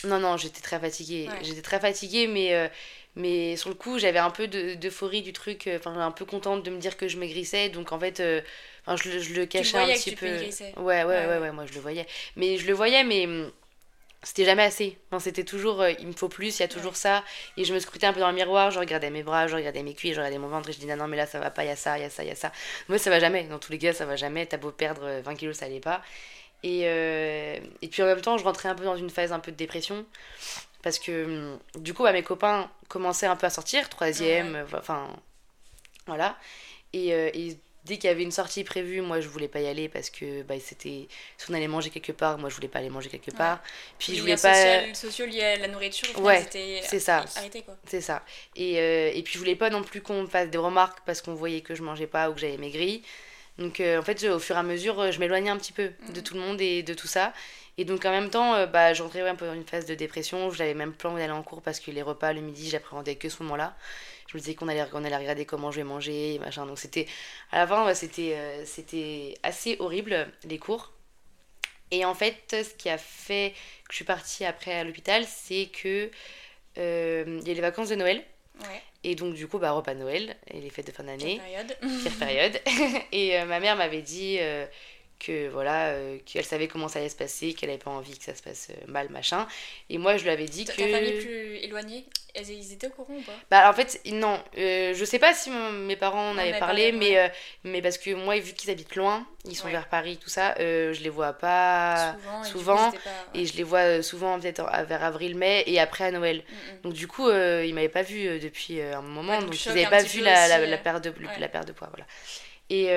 Non, 0.06 0.20
non, 0.20 0.38
j'étais 0.38 0.62
très 0.62 0.80
fatiguée. 0.80 1.30
J'étais 1.42 1.62
très 1.62 1.80
fatiguée, 1.80 2.28
mais, 2.28 2.72
mais 3.16 3.56
sur 3.58 3.70
le 3.70 3.76
coup, 3.76 4.00
j'avais 4.00 4.20
un 4.20 4.30
peu 4.30 4.48
d'euphorie 4.48 5.22
du 5.22 5.34
truc, 5.34 5.70
enfin, 5.76 5.96
un 6.00 6.12
peu 6.12 6.26
contente 6.26 6.64
de 6.64 6.72
me 6.72 6.78
dire 6.78 6.98
que 6.98 7.08
je 7.08 7.18
maigrissais. 7.18 7.70
Donc 7.70 7.92
en 7.92 8.00
fait, 8.00 8.18
je, 8.20 9.20
je, 9.20 9.34
le 9.34 9.46
cachais 9.46 9.78
un 9.78 9.88
petit 9.88 10.16
peu. 10.16 10.28
Ouais, 10.78 11.04
ouais, 11.04 11.04
ouais, 11.04 11.28
ouais, 11.28 11.38
ouais, 11.40 11.52
moi 11.52 11.66
je 11.66 11.74
le 11.74 11.80
voyais. 11.80 12.06
Mais 12.36 12.58
je 12.58 12.68
le 12.68 12.74
voyais, 12.74 13.04
mais 13.04 13.26
hum, 13.26 13.52
c'était 14.26 14.46
jamais 14.46 14.64
assez. 14.64 14.98
c'était 15.20 15.44
toujours 15.44 15.82
euh, 15.82 15.92
il 16.00 16.08
me 16.08 16.14
faut 16.14 16.30
plus, 16.30 16.58
il 16.58 16.62
y 16.62 16.66
a 16.66 16.68
toujours 16.68 16.96
ça. 16.96 17.24
Et 17.58 17.64
je 17.64 17.74
me 17.74 17.80
scrutais 17.80 18.08
un 18.08 18.14
peu 18.14 18.20
dans 18.20 18.30
le 18.30 18.36
miroir, 18.36 18.72
je 18.72 18.80
regardais 18.80 19.12
mes 19.12 19.22
bras, 19.24 19.48
je 19.48 19.56
regardais 19.56 19.84
mes 19.84 19.94
cuisses, 19.94 20.16
je 20.16 20.20
regardais 20.20 20.40
mon 20.40 20.48
ventre 20.48 20.70
et 20.70 20.74
je 20.74 20.80
disais 20.80 20.96
non, 20.96 21.08
mais 21.08 21.18
là 21.18 21.28
ça 21.28 21.40
va 21.40 21.52
pas, 21.52 21.64
il 21.64 21.68
y 21.68 21.72
a 21.72 21.76
ça, 21.76 21.98
il 21.98 22.02
y 22.02 22.06
a 22.06 22.10
ça, 22.10 22.24
il 22.24 22.30
y 22.30 22.32
a 22.32 22.36
ça. 22.36 22.52
Moi 22.90 22.98
ça 22.98 23.12
va 23.12 23.20
jamais, 23.20 23.44
dans 23.44 23.60
tous 23.60 23.72
les 23.72 23.78
cas 23.78 23.94
ça 23.94 24.06
va 24.06 24.16
jamais. 24.16 24.46
T'as 24.48 24.58
beau 24.58 24.72
perdre 24.72 25.22
20 25.24 25.36
kilos, 25.36 25.58
ça 25.58 25.66
allait 25.66 25.80
pas. 25.80 26.02
Et, 26.64 26.82
euh, 26.86 27.58
et 27.82 27.88
puis 27.88 28.02
en 28.02 28.06
même 28.06 28.22
temps, 28.22 28.38
je 28.38 28.44
rentrais 28.44 28.70
un 28.70 28.76
peu 28.76 28.84
dans 28.86 28.98
une 28.98 29.10
phase 29.10 29.32
un 29.32 29.40
peu 29.40 29.52
de 29.52 29.58
dépression. 29.58 30.06
Parce 30.82 31.00
que 31.00 31.26
hum, 31.26 31.60
du 31.76 31.94
coup, 31.94 32.04
bah, 32.04 32.14
mes 32.14 32.24
copains 32.24 32.70
commençaient 32.88 33.28
un 33.28 33.36
peu 33.36 33.48
à 33.48 33.50
sortir, 33.50 33.90
troisième, 33.90 34.56
euh, 34.56 34.66
enfin 34.78 35.08
voilà. 36.08 36.38
Et, 36.94 37.10
et 37.10 37.58
dès 37.86 37.98
qu'il 37.98 38.10
y 38.10 38.12
avait 38.12 38.24
une 38.24 38.32
sortie 38.32 38.64
prévue, 38.64 39.02
moi 39.02 39.22
je 39.22 39.28
voulais 39.28 39.48
pas 39.48 39.60
y 39.60 39.68
aller 39.68 39.88
parce 39.90 40.10
que 40.10 40.42
bah, 40.44 40.56
c'était 40.60 41.08
si 41.38 41.52
on 41.52 41.54
allait 41.54 41.68
manger 41.68 41.90
quelque 41.92 42.12
part, 42.12 42.38
moi 42.38 42.50
je 42.50 42.56
voulais 42.56 42.68
pas 42.68 42.80
aller 42.80 42.90
manger 42.90 43.10
quelque 43.10 43.32
part. 43.32 43.62
Puis 44.00 44.16
je 44.16 44.22
voulais 44.22 44.38
pas 44.38 44.54
social, 44.54 44.96
sociaux 44.96 45.26
liés 45.26 45.44
à 45.44 45.56
la 45.58 45.68
nourriture, 45.68 46.20
ouais, 46.22 46.46
c'est 46.84 47.00
ça. 47.00 47.26
C'est 47.86 48.02
ça. 48.02 48.24
Et, 48.56 48.80
euh, 48.80 49.12
et 49.14 49.22
puis 49.24 49.34
je 49.34 49.40
voulais 49.40 49.56
pas 49.56 49.70
non 49.70 49.84
plus 49.84 50.02
qu'on 50.02 50.24
me 50.24 50.28
fasse 50.28 50.50
des 50.50 50.58
remarques 50.58 51.00
parce 51.06 51.22
qu'on 51.22 51.36
voyait 51.36 51.62
que 51.62 51.76
je 51.76 51.84
mangeais 51.84 52.08
pas 52.08 52.30
ou 52.30 52.34
que 52.34 52.40
j'avais 52.40 52.58
maigri. 52.58 53.04
Donc 53.58 53.80
euh, 53.80 54.00
en 54.00 54.04
fait, 54.04 54.24
au 54.26 54.40
fur 54.40 54.56
et 54.56 54.60
à 54.60 54.64
mesure, 54.64 55.12
je 55.12 55.20
m'éloignais 55.20 55.50
un 55.50 55.58
petit 55.58 55.74
peu 55.74 55.92
de 56.10 56.18
mhm. 56.18 56.24
tout 56.24 56.34
le 56.34 56.40
monde 56.40 56.62
et 56.62 56.84
de 56.84 56.94
tout 56.94 57.08
ça. 57.08 57.34
Et 57.78 57.86
donc 57.86 58.06
en 58.06 58.12
même 58.12 58.30
temps, 58.30 58.56
euh, 58.56 58.66
bah, 58.66 58.94
j'entrais 58.94 59.28
un 59.28 59.36
peu 59.36 59.46
dans 59.46 59.54
une 59.54 59.66
phase 59.66 59.86
de 59.86 59.96
dépression. 59.96 60.50
J'avais 60.52 60.74
même 60.74 60.94
plan 60.94 61.16
d'aller 61.16 61.32
en 61.32 61.44
cours 61.44 61.62
parce 61.62 61.80
que 61.80 61.92
les 61.92 62.02
repas 62.02 62.34
le 62.34 62.42
midi, 62.42 62.70
j'appréhendais 62.70 63.16
que 63.16 63.30
ce 63.30 63.44
moment-là 63.44 63.76
je 64.28 64.38
me 64.38 64.40
disais 64.42 64.56
qu'on 64.56 64.68
allait, 64.68 64.86
on 64.94 65.04
allait 65.04 65.18
regarder 65.18 65.46
comment 65.46 65.72
je 65.72 65.78
vais 65.78 65.84
manger, 65.84 66.40
machin. 66.40 66.66
Donc 66.66 66.80
c'était, 66.80 67.08
à 67.52 67.60
la 67.60 67.68
fin, 67.68 67.94
c'était, 67.94 68.34
euh, 68.36 68.66
c'était 68.66 69.36
assez 69.44 69.78
horrible, 69.80 70.28
les 70.44 70.58
cours. 70.58 70.92
Et 71.92 72.04
en 72.06 72.16
fait, 72.16 72.44
ce 72.50 72.74
qui 72.74 72.90
a 72.90 72.98
fait 72.98 73.54
que 73.88 73.92
je 73.92 73.98
suis 73.98 74.06
partie 74.06 74.44
après 74.44 74.74
à 74.74 74.84
l'hôpital, 74.84 75.26
c'est 75.26 75.68
que 75.68 76.10
euh, 76.78 77.40
il 77.42 77.48
y 77.48 77.52
a 77.52 77.54
les 77.54 77.62
vacances 77.62 77.90
de 77.90 77.96
Noël. 77.96 78.24
Et 79.08 79.14
donc, 79.14 79.36
du 79.36 79.48
coup, 79.48 79.60
bah, 79.60 79.72
repas 79.72 79.94
de 79.94 80.00
Noël 80.00 80.36
et 80.48 80.60
les 80.60 80.72
fêtes 80.72 80.88
de 80.88 80.92
fin 80.92 81.04
d'année. 81.04 81.40
période. 81.40 81.78
Pire 82.02 82.18
période. 82.18 82.60
et 83.12 83.38
euh, 83.38 83.46
ma 83.46 83.60
mère 83.60 83.76
m'avait 83.76 84.02
dit 84.02 84.40
que 85.20 85.50
voilà 85.50 85.88
euh, 85.88 86.18
qu'elle 86.26 86.46
savait 86.46 86.68
comment 86.68 86.88
ça 86.88 87.00
allait 87.00 87.10
se 87.10 87.16
passer 87.16 87.54
qu'elle 87.54 87.70
avait 87.70 87.80
pas 87.80 87.92
envie 87.92 88.18
que 88.18 88.24
ça 88.24 88.36
se 88.36 88.44
passe 88.44 88.70
euh, 88.70 88.86
mal 88.88 89.10
machin. 89.10 89.48
Et 89.90 89.98
moi 89.98 90.18
je 90.18 90.24
lui 90.24 90.30
avais 90.30 90.46
dit 90.46 90.66
que 90.66 90.72
ta 90.72 90.88
famille 90.88 91.20
plus 91.20 91.58
éloignée 91.58 92.06
ils 92.38 92.74
étaient 92.74 92.88
au 92.88 92.90
courant 92.90 93.14
ou 93.14 93.22
pas? 93.22 93.32
Bah 93.50 93.70
en 93.70 93.74
fait 93.74 94.02
non. 94.06 94.44
Euh, 94.58 94.94
je 94.94 95.06
sais 95.06 95.20
pas 95.20 95.34
si 95.34 95.50
mes 95.50 95.96
parents 95.96 96.32
en 96.32 96.38
avaient 96.38 96.60
parlé, 96.60 96.92
mais 96.92 97.32
mais 97.64 97.82
parce 97.82 97.98
que 97.98 98.14
moi 98.14 98.38
vu 98.40 98.54
qu'ils 98.54 98.70
habitent 98.70 98.96
loin 98.96 99.26
ils 99.46 99.56
sont 99.56 99.70
vers 99.70 99.88
Paris 99.88 100.18
tout 100.18 100.30
ça 100.30 100.54
je 100.58 101.02
les 101.02 101.10
vois 101.10 101.34
pas 101.34 102.18
souvent, 102.44 102.92
et, 103.34 103.46
je 103.46 103.56
les 103.56 103.64
vois 103.64 104.02
souvent 104.04 104.40
peut-être 104.40 104.66
vers 104.86 105.04
avril 105.04 105.38
mai 105.38 105.64
et 105.66 105.80
après 105.80 106.06
à 106.06 106.12
Noël. 106.12 106.38
Mm, 106.38 106.54
mm. 106.54 106.82
donc 106.84 106.94
du 106.94 107.08
coup 107.08 107.30
ils 107.30 107.74
m'avaient 107.74 107.88
pas 107.88 108.04
vu 108.04 108.40
depuis 108.40 108.82
un 108.82 109.02
moment. 109.02 109.42
Donc, 109.42 109.66
ils 109.66 109.70
n'avaient 109.70 109.88
pas 109.88 110.04
vu 110.04 110.20
la, 110.20 110.48
la, 110.50 110.66
la, 110.66 110.78
perte 110.78 111.06
de 111.06 111.14
la 111.40 111.48
perte 111.48 111.68
de 111.68 111.74
poids 111.74 111.90
voilà. 111.90 112.06
Et 112.70 112.90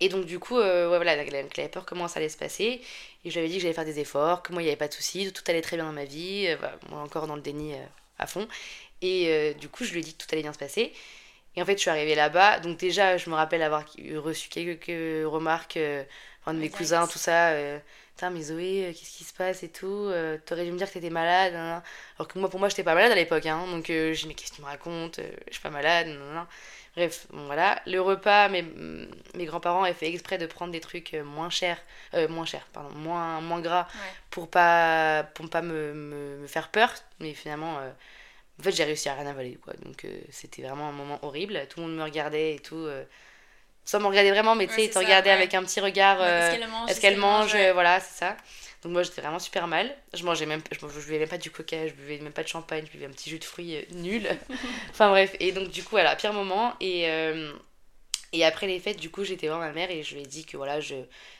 et 0.00 0.08
donc, 0.08 0.24
du 0.24 0.38
coup, 0.38 0.58
euh, 0.58 0.90
ouais, 0.90 0.96
voilà, 0.96 1.12
elle 1.12 1.34
avait 1.34 1.68
peur 1.68 1.84
comment 1.84 2.08
ça 2.08 2.18
allait 2.20 2.30
se 2.30 2.38
passer. 2.38 2.80
Et 3.24 3.30
je 3.30 3.34
lui 3.34 3.40
avais 3.40 3.48
dit 3.48 3.56
que 3.56 3.62
j'allais 3.62 3.74
faire 3.74 3.84
des 3.84 4.00
efforts, 4.00 4.42
que 4.42 4.52
moi, 4.52 4.62
il 4.62 4.64
n'y 4.64 4.70
avait 4.70 4.78
pas 4.78 4.88
de 4.88 4.94
soucis, 4.94 5.30
tout 5.32 5.44
allait 5.46 5.60
très 5.60 5.76
bien 5.76 5.84
dans 5.84 5.92
ma 5.92 6.04
vie. 6.04 6.46
Euh, 6.48 6.56
moi, 6.88 7.00
encore 7.00 7.26
dans 7.26 7.36
le 7.36 7.42
déni 7.42 7.74
euh, 7.74 7.84
à 8.18 8.26
fond. 8.26 8.48
Et 9.02 9.54
du 9.58 9.68
coup, 9.68 9.84
je 9.84 9.92
lui 9.92 10.00
ai 10.00 10.02
dit 10.02 10.14
que 10.14 10.22
tout 10.22 10.28
allait 10.32 10.42
bien 10.42 10.52
se 10.52 10.58
passer. 10.58 10.92
Et 11.56 11.62
en 11.62 11.64
fait, 11.64 11.72
je 11.74 11.80
suis 11.80 11.90
arrivée 11.90 12.14
là-bas. 12.14 12.60
Donc, 12.60 12.78
déjà, 12.78 13.16
je 13.16 13.30
me 13.30 13.34
rappelle 13.34 13.62
avoir 13.62 13.84
reçu 14.16 14.48
quelques 14.50 14.86
remarques 15.26 15.78
enfin, 16.42 16.54
de 16.54 16.58
mes 16.58 16.68
cousins, 16.70 17.06
tout 17.06 17.18
ça. 17.18 17.54
Putain, 18.14 18.28
mais 18.30 18.42
Zoé, 18.42 18.94
qu'est-ce 18.94 19.16
qui 19.16 19.24
se 19.24 19.32
passe 19.32 19.62
et 19.62 19.70
tout 19.70 20.12
T'aurais 20.44 20.66
dû 20.66 20.72
me 20.72 20.76
dire 20.76 20.86
que 20.88 20.92
t'étais 20.92 21.10
malade. 21.10 21.54
Alors 21.54 22.28
que 22.28 22.38
moi, 22.38 22.50
pour 22.50 22.60
moi, 22.60 22.68
j'étais 22.68 22.84
pas 22.84 22.94
malade 22.94 23.12
à 23.12 23.14
l'époque. 23.14 23.46
Hein. 23.46 23.66
Donc, 23.70 23.86
j'ai 23.86 24.12
dit, 24.12 24.26
mais 24.28 24.34
qu'est-ce 24.34 24.50
que 24.50 24.56
tu 24.56 24.62
me 24.62 24.66
racontes 24.66 25.18
Je 25.48 25.52
suis 25.52 25.62
pas 25.62 25.70
malade. 25.70 26.08
Bref, 26.96 27.26
voilà. 27.30 27.80
Le 27.86 28.00
repas, 28.00 28.48
mes, 28.48 28.64
mes 29.34 29.44
grands-parents 29.44 29.84
avaient 29.84 29.94
fait 29.94 30.08
exprès 30.08 30.38
de 30.38 30.46
prendre 30.46 30.72
des 30.72 30.80
trucs 30.80 31.14
euh, 31.14 31.22
moins 31.24 31.50
chers, 31.50 31.78
euh, 32.14 32.28
moins 32.28 32.44
chers, 32.44 32.66
pardon, 32.72 32.90
moins, 32.96 33.40
moins 33.40 33.60
gras, 33.60 33.86
pour 34.30 34.50
pas, 34.50 35.24
pour 35.34 35.48
pas 35.48 35.62
me, 35.62 35.94
me, 35.94 36.46
faire 36.48 36.68
peur. 36.68 36.92
Mais 37.20 37.32
finalement, 37.32 37.78
euh, 37.78 37.90
en 38.58 38.62
fait, 38.62 38.72
j'ai 38.72 38.84
réussi 38.84 39.08
à 39.08 39.14
rien 39.14 39.26
avaler, 39.26 39.58
quoi. 39.62 39.72
Donc, 39.84 40.04
c'était 40.30 40.62
vraiment 40.62 40.88
un 40.88 40.92
moment 40.92 41.18
horrible. 41.22 41.60
Tout 41.68 41.80
le 41.80 41.86
monde 41.86 41.96
me 41.96 42.02
regardait 42.02 42.56
et 42.56 42.58
tout. 42.58 42.88
sans 43.84 44.00
me 44.00 44.06
regarder 44.06 44.30
vraiment, 44.30 44.54
mais 44.54 44.66
tu 44.66 44.74
sais, 44.74 44.84
ils 44.84 44.90
te 44.90 44.98
regardaient 44.98 45.30
avec 45.30 45.54
un 45.54 45.62
petit 45.62 45.80
regard. 45.80 46.20
Est-ce 46.88 47.00
qu'elle 47.00 47.16
mange, 47.16 47.56
Voilà, 47.72 48.00
c'est 48.00 48.18
ça. 48.18 48.36
Donc 48.82 48.92
moi 48.92 49.02
j'étais 49.02 49.20
vraiment 49.20 49.38
super 49.38 49.66
mal. 49.66 49.94
Je 50.14 50.24
mangeais 50.24 50.46
même 50.46 50.62
je, 50.72 50.78
je 50.78 51.06
buvais 51.06 51.18
même 51.18 51.28
pas 51.28 51.38
du 51.38 51.50
coca, 51.50 51.86
je 51.86 51.92
buvais 51.92 52.18
même 52.18 52.32
pas 52.32 52.42
de 52.42 52.48
champagne, 52.48 52.84
je 52.86 52.92
buvais 52.92 53.06
un 53.06 53.10
petit 53.10 53.30
jus 53.30 53.38
de 53.38 53.44
fruits 53.44 53.76
euh, 53.76 53.82
nul. 53.92 54.28
enfin 54.90 55.10
bref, 55.10 55.34
et 55.40 55.52
donc 55.52 55.68
du 55.70 55.82
coup 55.82 55.90
voilà, 55.90 56.16
pire 56.16 56.32
moment 56.32 56.74
et 56.80 57.08
euh, 57.08 57.52
et 58.32 58.44
après 58.44 58.66
les 58.66 58.78
fêtes, 58.78 58.98
du 59.00 59.10
coup, 59.10 59.24
j'étais 59.24 59.48
voir 59.48 59.58
ma 59.58 59.72
mère 59.72 59.90
et 59.90 60.02
je 60.02 60.14
lui 60.14 60.22
ai 60.22 60.26
dit 60.26 60.44
que 60.44 60.56
voilà, 60.56 60.80
je 60.80 60.94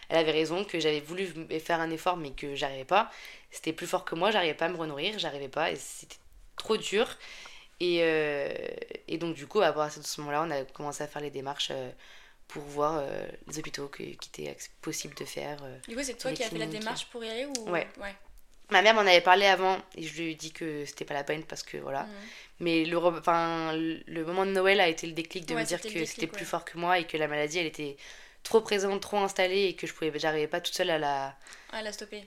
elle 0.08 0.16
avait 0.18 0.32
raison, 0.32 0.64
que 0.64 0.80
j'avais 0.80 1.00
voulu 1.00 1.26
faire 1.60 1.80
un 1.80 1.90
effort 1.90 2.16
mais 2.16 2.32
que 2.32 2.56
j'arrivais 2.56 2.84
pas. 2.84 3.10
C'était 3.50 3.72
plus 3.72 3.86
fort 3.86 4.04
que 4.04 4.14
moi, 4.16 4.30
j'arrivais 4.32 4.54
pas 4.54 4.66
à 4.66 4.68
me 4.68 4.76
renourrir, 4.76 5.18
j'arrivais 5.18 5.48
pas 5.48 5.70
et 5.70 5.76
c'était 5.76 6.16
trop 6.56 6.76
dur. 6.76 7.06
Et, 7.80 8.00
euh, 8.02 8.52
et 9.08 9.18
donc 9.18 9.34
du 9.36 9.46
coup, 9.46 9.60
à 9.60 9.72
partir 9.72 10.02
de 10.02 10.06
ce 10.06 10.20
moment-là, 10.20 10.44
on 10.46 10.50
a 10.50 10.64
commencé 10.64 11.02
à 11.04 11.06
faire 11.08 11.22
les 11.22 11.30
démarches 11.30 11.70
pour 12.50 12.62
voir 12.64 12.98
euh, 12.98 13.26
les 13.46 13.58
hôpitaux 13.60 13.88
qui 13.88 14.10
étaient 14.10 14.56
possible 14.82 15.14
de 15.14 15.24
faire. 15.24 15.58
Euh, 15.62 15.78
du 15.88 15.94
coup, 15.94 16.02
c'est 16.02 16.18
toi 16.18 16.32
qui 16.32 16.42
as 16.42 16.48
fait 16.48 16.58
la 16.58 16.66
démarche 16.66 17.06
pour 17.06 17.24
y 17.24 17.30
aller 17.30 17.46
ou... 17.46 17.70
Ouais. 17.70 17.86
Ma 18.70 18.82
mère 18.82 18.94
m'en 18.94 19.00
avait 19.00 19.20
parlé 19.20 19.46
avant 19.46 19.78
et 19.96 20.02
je 20.02 20.20
lui 20.20 20.32
ai 20.32 20.34
dit 20.34 20.52
que 20.52 20.84
c'était 20.84 21.04
pas 21.04 21.14
la 21.14 21.24
peine 21.24 21.42
parce 21.44 21.62
que 21.62 21.76
voilà. 21.76 22.02
Mhm. 22.02 22.08
Mais 22.60 22.84
le, 22.84 22.98
enfin, 22.98 23.72
le 23.74 24.24
moment 24.24 24.46
de 24.46 24.52
Noël 24.52 24.80
a 24.80 24.88
été 24.88 25.06
le 25.06 25.12
déclic 25.12 25.46
de 25.46 25.54
me 25.54 25.64
dire 25.64 25.80
que 25.80 26.04
c'était 26.04 26.26
plus 26.26 26.44
fort 26.44 26.64
que 26.64 26.78
moi 26.78 26.98
et 26.98 27.04
que 27.04 27.16
la 27.16 27.26
maladie 27.26 27.58
elle 27.58 27.66
était 27.66 27.96
trop 28.44 28.60
présente, 28.60 29.00
trop 29.00 29.18
installée 29.18 29.64
et 29.64 29.74
que 29.74 29.86
je 29.88 29.94
pouvais, 29.94 30.12
j'arrivais 30.16 30.46
pas 30.46 30.60
toute 30.60 30.74
seule 30.74 30.90
à 30.90 30.98
la. 30.98 31.36
À 31.72 31.82
la 31.82 31.92
stopper. 31.92 32.24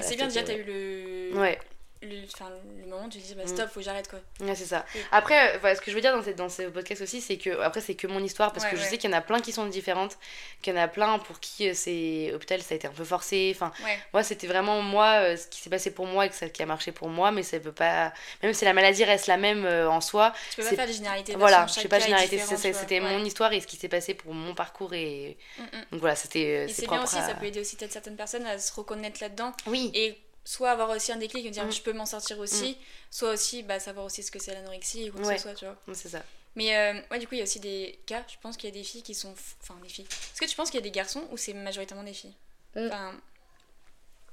c'est 0.00 0.16
bien 0.16 0.28
déjà, 0.28 0.44
t'as 0.44 0.56
eu 0.56 0.64
le. 0.64 1.38
Ouais 1.38 1.58
le, 2.04 2.86
moment 2.86 3.06
où 3.06 3.08
tu 3.08 3.18
te 3.18 3.26
dis 3.26 3.34
bah, 3.34 3.46
stop, 3.46 3.68
faut 3.68 3.80
que 3.80 3.84
j'arrête 3.84 4.08
quoi. 4.08 4.20
Ouais, 4.40 4.54
c'est 4.54 4.66
ça. 4.66 4.84
Après, 5.12 5.58
voilà, 5.58 5.76
ce 5.76 5.80
que 5.80 5.90
je 5.90 5.96
veux 5.96 6.00
dire 6.00 6.14
dans, 6.14 6.22
cette, 6.22 6.36
dans 6.36 6.48
ce 6.48 6.62
podcast 6.62 7.02
aussi, 7.02 7.20
c'est 7.20 7.36
que 7.36 7.60
après, 7.60 7.80
c'est 7.80 7.94
que 7.94 8.06
mon 8.06 8.22
histoire 8.22 8.52
parce 8.52 8.66
que 8.66 8.76
je 8.76 8.82
sais 8.82 8.98
qu'il 8.98 9.10
y 9.10 9.14
en 9.14 9.16
a 9.16 9.20
plein 9.20 9.40
qui 9.40 9.52
sont 9.52 9.66
différentes, 9.66 10.18
qu'il 10.62 10.74
y 10.74 10.78
en 10.78 10.80
a 10.80 10.88
plein 10.88 11.18
pour 11.18 11.40
qui 11.40 11.68
euh, 11.68 11.72
c'est 11.74 12.32
hôpital, 12.34 12.62
ça 12.62 12.74
a 12.74 12.76
été 12.76 12.86
un 12.86 12.92
peu 12.92 13.04
forcé. 13.04 13.52
Enfin, 13.54 13.72
moi, 14.12 14.22
c'était 14.22 14.46
vraiment 14.46 14.82
moi, 14.82 15.20
euh, 15.20 15.36
ce 15.36 15.46
qui 15.46 15.60
s'est 15.60 15.70
passé 15.70 15.92
pour 15.92 16.06
moi 16.06 16.26
et 16.26 16.28
que 16.28 16.34
ça 16.34 16.48
qui 16.48 16.62
a 16.62 16.66
marché 16.66 16.92
pour 16.92 17.08
moi, 17.08 17.30
mais 17.30 17.42
ça 17.42 17.58
peut 17.60 17.72
pas. 17.72 18.12
Même 18.42 18.54
si 18.54 18.64
la 18.64 18.72
maladie 18.72 19.04
reste 19.04 19.26
la 19.26 19.36
même 19.36 19.64
euh, 19.64 19.90
en 19.90 20.00
soi. 20.00 20.32
Tu 20.50 20.56
peux 20.56 20.68
pas 20.68 20.76
faire 20.76 20.86
des 20.86 20.92
généralités. 20.92 21.34
Voilà, 21.36 21.66
je 21.66 21.74
sais 21.74 21.88
pas 21.88 21.98
généralité. 21.98 22.38
C'était 22.38 23.00
mon 23.00 23.24
histoire 23.24 23.52
et 23.52 23.60
ce 23.60 23.66
qui 23.66 23.76
s'est 23.76 23.88
passé 23.88 24.14
pour 24.14 24.34
mon 24.34 24.54
parcours. 24.54 24.94
Et 24.94 25.36
mm, 25.58 25.62
mm. 25.62 25.84
donc 25.92 26.00
voilà, 26.00 26.16
c'était. 26.16 26.66
c'est 26.68 26.86
bien 26.86 27.02
aussi, 27.02 27.16
ça 27.16 27.34
peut 27.34 27.46
aider 27.46 27.60
aussi 27.60 27.76
peut-être 27.76 27.92
certaines 27.92 28.16
personnes 28.16 28.46
à 28.46 28.58
se 28.58 28.72
reconnaître 28.72 29.18
là-dedans. 29.20 29.52
Oui. 29.66 29.90
Et 29.94 30.18
soit 30.44 30.70
avoir 30.70 30.90
aussi 30.90 31.10
un 31.10 31.16
déclic 31.16 31.46
et 31.46 31.50
dire 31.50 31.64
mm. 31.64 31.72
je 31.72 31.82
peux 31.82 31.92
m'en 31.92 32.06
sortir 32.06 32.38
aussi, 32.38 32.72
mm. 32.72 32.84
soit 33.10 33.32
aussi 33.32 33.62
bah, 33.62 33.80
savoir 33.80 34.06
aussi 34.06 34.22
ce 34.22 34.30
que 34.30 34.38
c'est 34.38 34.54
l'anorexie 34.54 35.10
ou 35.10 35.12
quoi 35.14 35.22
que 35.22 35.36
ce 35.36 35.42
soit, 35.42 35.54
tu 35.54 35.64
vois. 35.64 35.76
C'est 35.92 36.08
ça. 36.08 36.22
Mais 36.56 36.76
euh, 36.76 37.00
ouais, 37.10 37.18
du 37.18 37.26
coup, 37.26 37.34
il 37.34 37.38
y 37.38 37.40
a 37.40 37.44
aussi 37.44 37.60
des 37.60 37.98
cas, 38.06 38.22
je 38.28 38.36
pense 38.40 38.56
qu'il 38.56 38.68
y 38.68 38.72
a 38.72 38.76
des 38.76 38.84
filles 38.84 39.02
qui 39.02 39.14
sont. 39.14 39.34
Enfin, 39.62 39.76
des 39.82 39.88
filles. 39.88 40.04
Est-ce 40.04 40.40
que 40.40 40.46
tu 40.46 40.54
penses 40.54 40.70
qu'il 40.70 40.78
y 40.78 40.82
a 40.82 40.84
des 40.84 40.92
garçons 40.92 41.26
ou 41.32 41.36
c'est 41.36 41.52
majoritairement 41.52 42.04
des 42.04 42.12
filles? 42.12 42.34
Mm. 42.76 42.86
enfin... 42.86 43.14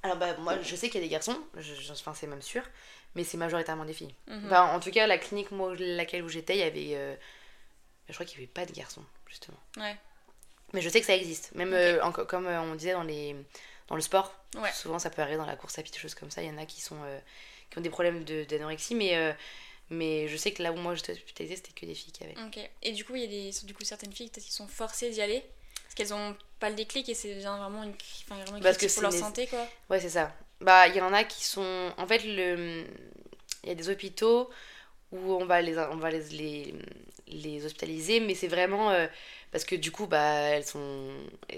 Alors, 0.04 0.18
bah, 0.18 0.36
moi, 0.38 0.60
je 0.62 0.76
sais 0.76 0.90
qu'il 0.90 1.00
y 1.00 1.04
a 1.04 1.08
des 1.08 1.12
garçons, 1.12 1.40
je, 1.56 1.92
enfin, 1.92 2.16
c'est 2.16 2.26
même 2.26 2.42
sûr, 2.42 2.64
mais 3.14 3.24
c'est 3.24 3.38
majoritairement 3.38 3.86
des 3.86 3.94
filles. 3.94 4.14
bah, 4.50 4.64
en 4.64 4.80
tout 4.80 4.90
cas, 4.90 5.06
la 5.06 5.20
clinique 5.20 5.52
moi, 5.52 5.76
laquelle 5.78 6.24
où 6.24 6.30
j'étais, 6.30 6.56
il 6.56 6.60
y 6.60 6.64
avait. 6.64 6.96
Euh, 6.96 7.16
je 8.10 8.14
crois 8.14 8.26
qu'il 8.26 8.40
n'y 8.40 8.46
avait 8.46 8.52
pas 8.52 8.66
de 8.66 8.72
garçons, 8.72 9.04
justement. 9.28 9.60
Ouais. 9.78 9.96
Mais 10.74 10.82
je 10.82 10.90
sais 10.90 11.00
que 11.00 11.06
ça 11.06 11.16
existe. 11.16 11.54
Même 11.54 11.74
euh, 11.74 12.00
comme 12.12 12.48
on 12.48 12.76
disait 12.76 12.94
dans 12.94 13.04
les 13.04 13.36
dans 13.92 13.98
le 13.98 14.02
sport. 14.02 14.34
Souvent, 14.74 15.00
ça 15.00 15.10
peut 15.10 15.22
arriver 15.22 15.38
dans 15.38 15.46
la 15.46 15.58
course 15.58 15.78
à 15.78 15.84
pied, 15.84 15.92
des 15.92 16.00
choses 16.00 16.16
comme 16.16 16.32
ça. 16.32 16.42
Il 16.42 16.48
y 16.48 16.52
en 16.52 16.58
a 16.58 16.66
qui, 16.66 16.80
sont, 16.80 16.96
euh, 17.04 17.20
qui 17.70 17.78
ont 17.78 17.82
des 17.82 17.90
problèmes 17.90 18.24
d'anorexie, 18.24 18.96
mais, 18.96 19.18
euh, 19.18 19.34
mais 19.90 20.30
je 20.30 20.38
sais 20.38 20.54
que 20.54 20.64
là 20.64 20.72
où 20.72 20.78
moi 20.78 20.96
j'étais 20.96 21.12
hospitalisée, 21.12 21.58
c'était 21.58 21.74
que 21.74 21.86
des 21.86 21.94
filles 21.94 22.14
qui 22.14 22.24
avaient. 22.24 22.38
Ok. 22.48 22.58
Et 22.84 22.94
du 22.94 23.04
coup, 23.04 23.16
il 23.16 23.24
y 23.24 23.26
a 23.26 23.28
des, 23.28 23.52
du 23.66 23.74
coup, 23.74 23.84
certaines 23.84 24.14
filles 24.14 24.30
qui 24.30 24.50
sont 24.50 24.68
forcées 24.68 25.10
d'y 25.10 25.22
aller 25.22 25.44
parce 25.84 25.96
qu'elles 25.96 26.14
ont 26.14 26.38
pas 26.58 26.70
le 26.70 26.78
déclic 26.78 27.10
et 27.10 27.14
c'est 27.14 27.34
vraiment 27.34 27.84
une, 27.84 27.94
enfin, 28.24 28.42
vraiment 28.46 28.62
parce 28.62 28.78
que 28.78 28.94
pour 28.94 29.02
leur 29.02 29.12
santé, 29.12 29.48
quoi. 29.48 29.68
Ouais, 29.90 30.00
c'est 30.00 30.10
ça. 30.10 30.34
Bah, 30.62 30.88
il 30.88 30.96
y 30.96 31.02
en 31.02 31.12
a 31.12 31.26
qui 31.26 31.44
sont. 31.44 31.92
En 31.98 32.08
fait, 32.08 32.24
le... 32.24 32.86
il 33.64 33.70
y 33.70 33.72
a 33.74 33.76
des 33.76 33.90
hôpitaux 33.90 34.50
où 35.12 35.34
on 35.34 35.44
va 35.44 35.62
les, 35.62 35.78
on 35.78 35.98
va 35.98 36.12
les, 36.12 36.24
les, 36.30 36.74
les 37.28 37.66
hospitaliser, 37.66 38.22
mais 38.22 38.36
c'est 38.36 38.48
vraiment. 38.48 38.92
Euh, 38.92 39.08
parce 39.52 39.66
que 39.66 39.76
du 39.76 39.92
coup 39.92 40.08
bah 40.08 40.20
elles 40.20 40.66
sont 40.66 41.10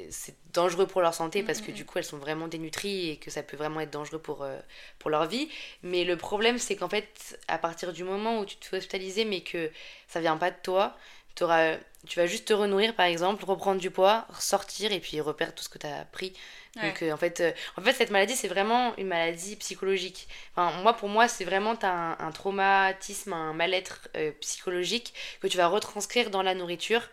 c'est 0.09 0.35
dangereux 0.53 0.88
pour 0.88 1.01
leur 1.01 1.13
santé 1.13 1.43
parce 1.43 1.62
que 1.62 1.69
mm, 1.71 1.73
mm, 1.73 1.77
du 1.77 1.85
coup 1.85 1.97
elles 2.00 2.03
sont 2.03 2.17
vraiment 2.17 2.47
dénutries 2.47 3.09
et 3.12 3.17
que 3.17 3.31
ça 3.31 3.43
peut 3.43 3.57
vraiment 3.57 3.79
être 3.81 3.91
dangereux 3.91 4.19
pour 4.19 4.43
euh, 4.43 4.59
pour 5.00 5.09
leur 5.09 5.25
vie. 5.27 5.50
Mais 5.83 6.03
le 6.03 6.17
problème 6.17 6.57
c'est 6.57 6.75
qu'en 6.75 6.89
fait 6.89 7.39
à 7.47 7.57
partir 7.57 7.93
du 7.93 8.03
moment 8.03 8.39
où 8.39 8.45
tu 8.45 8.57
te 8.57 8.65
fais 8.65 8.77
hospitaliser 8.77 9.25
mais 9.25 9.41
que 9.41 9.71
ça 10.07 10.19
vient 10.19 10.38
pas 10.38 10.51
de 10.51 10.57
toi 10.63 10.95
auras, 11.41 11.77
tu 12.07 12.19
vas 12.19 12.27
juste 12.27 12.47
te 12.50 12.53
renourrir 12.53 12.95
par 12.95 13.07
exemple 13.07 13.43
reprendre 13.45 13.81
du 13.81 13.89
poids 13.89 14.27
sortir 14.39 14.91
et 14.91 15.00
puis 15.00 15.19
reperdre 15.21 15.53
tout 15.53 15.63
ce 15.63 15.69
que 15.69 15.79
tu 15.79 15.88
as 15.88 16.05
pris 16.05 16.33
donc 16.81 17.03
euh, 17.03 17.11
en 17.11 17.17
fait 17.17 17.39
euh, 17.39 17.51
en 17.77 17.81
fait 17.81 17.93
cette 17.93 18.09
maladie 18.09 18.35
c'est 18.35 18.47
vraiment 18.47 18.95
une 18.97 19.07
maladie 19.07 19.55
psychologique 19.57 20.27
enfin 20.55 20.75
moi 20.81 20.93
pour 20.93 21.07
moi 21.07 21.27
c'est 21.27 21.43
vraiment 21.43 21.75
un, 21.83 22.17
un, 22.19 22.31
traumatisme 22.31 23.33
un 23.33 23.53
mal-être 23.53 24.09
psychologique 24.39 25.13
que 25.39 25.47
tu 25.47 25.57
vas 25.57 25.67
retranscrire 25.67 26.31
dans 26.31 26.41
la 26.41 26.55
nourriture 26.55 27.03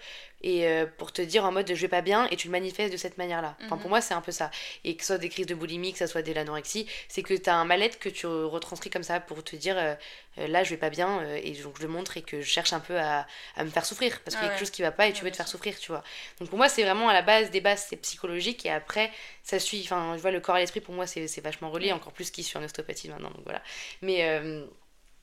et 0.42 0.66
euh, 0.66 0.86
pour 0.98 1.12
te 1.12 1.20
dire 1.20 1.44
en 1.44 1.52
mode 1.52 1.68
je 1.68 1.80
vais 1.80 1.88
pas 1.88 2.00
bien 2.00 2.26
et 2.30 2.36
tu 2.36 2.48
le 2.48 2.52
manifestes 2.52 2.92
de 2.92 2.96
cette 2.96 3.18
manière-là. 3.18 3.56
Enfin, 3.64 3.76
pour 3.76 3.86
mhm. 3.86 3.90
moi, 3.90 4.00
c'est 4.00 4.14
un 4.14 4.20
peu 4.20 4.32
ça. 4.32 4.50
Et 4.84 4.96
que 4.96 5.02
ce 5.02 5.08
soit 5.08 5.18
des 5.18 5.28
crises 5.28 5.46
de 5.46 5.54
boulimie, 5.54 5.92
que 5.92 5.98
ce 5.98 6.06
soit 6.06 6.22
de 6.22 6.32
l'anorexie, 6.32 6.86
c'est 7.08 7.22
que 7.22 7.34
tu 7.34 7.50
as 7.50 7.56
un 7.56 7.64
mal-être 7.64 7.98
que 7.98 8.08
tu 8.08 8.26
retranscris 8.26 8.90
comme 8.90 9.02
ça 9.02 9.20
pour 9.20 9.44
te 9.44 9.56
dire 9.56 9.76
euh, 9.76 9.94
euh, 10.38 10.46
là, 10.46 10.64
je 10.64 10.70
vais 10.70 10.76
pas 10.76 10.90
bien 10.90 11.22
et 11.42 11.52
donc 11.52 11.76
je 11.76 11.82
le 11.82 11.88
montre 11.88 12.16
et 12.16 12.22
que 12.22 12.40
je 12.40 12.46
cherche 12.46 12.72
un 12.72 12.80
peu 12.80 12.98
à, 12.98 13.26
à 13.56 13.64
me 13.64 13.70
faire 13.70 13.84
souffrir 13.84 14.20
parce 14.20 14.36
qu'il 14.36 14.44
y 14.44 14.46
a 14.46 14.50
quelque 14.50 14.60
chose 14.60 14.70
qui 14.70 14.82
va 14.82 14.92
pas 14.92 15.08
et 15.08 15.12
tu 15.12 15.24
veux 15.24 15.30
te 15.30 15.36
faire 15.36 15.48
souffrir, 15.48 15.78
tu 15.78 15.90
vois. 15.90 16.02
Donc 16.38 16.48
pour 16.48 16.56
moi, 16.56 16.68
c'est 16.68 16.82
vraiment 16.82 17.08
à 17.08 17.12
la 17.12 17.22
base 17.22 17.50
des 17.50 17.60
bases, 17.60 17.86
c'est 17.88 17.96
psychologique 17.96 18.64
et 18.64 18.70
après, 18.70 19.10
ça 19.50 19.58
suit. 19.58 19.82
Enfin, 19.84 20.14
je 20.16 20.22
vois 20.22 20.30
le 20.30 20.40
corps 20.40 20.56
et 20.56 20.60
l'esprit, 20.60 20.80
pour 20.80 20.94
moi, 20.94 21.06
c'est 21.06 21.40
vachement 21.40 21.70
relié, 21.70 21.92
encore 21.92 22.12
plus 22.12 22.30
qu'il 22.30 22.44
suis 22.44 22.58
en 22.58 22.62
ostéopathie 22.62 23.08
maintenant, 23.08 23.30
donc 23.30 23.42
voilà. 23.44 23.62
Mais, 24.02 24.40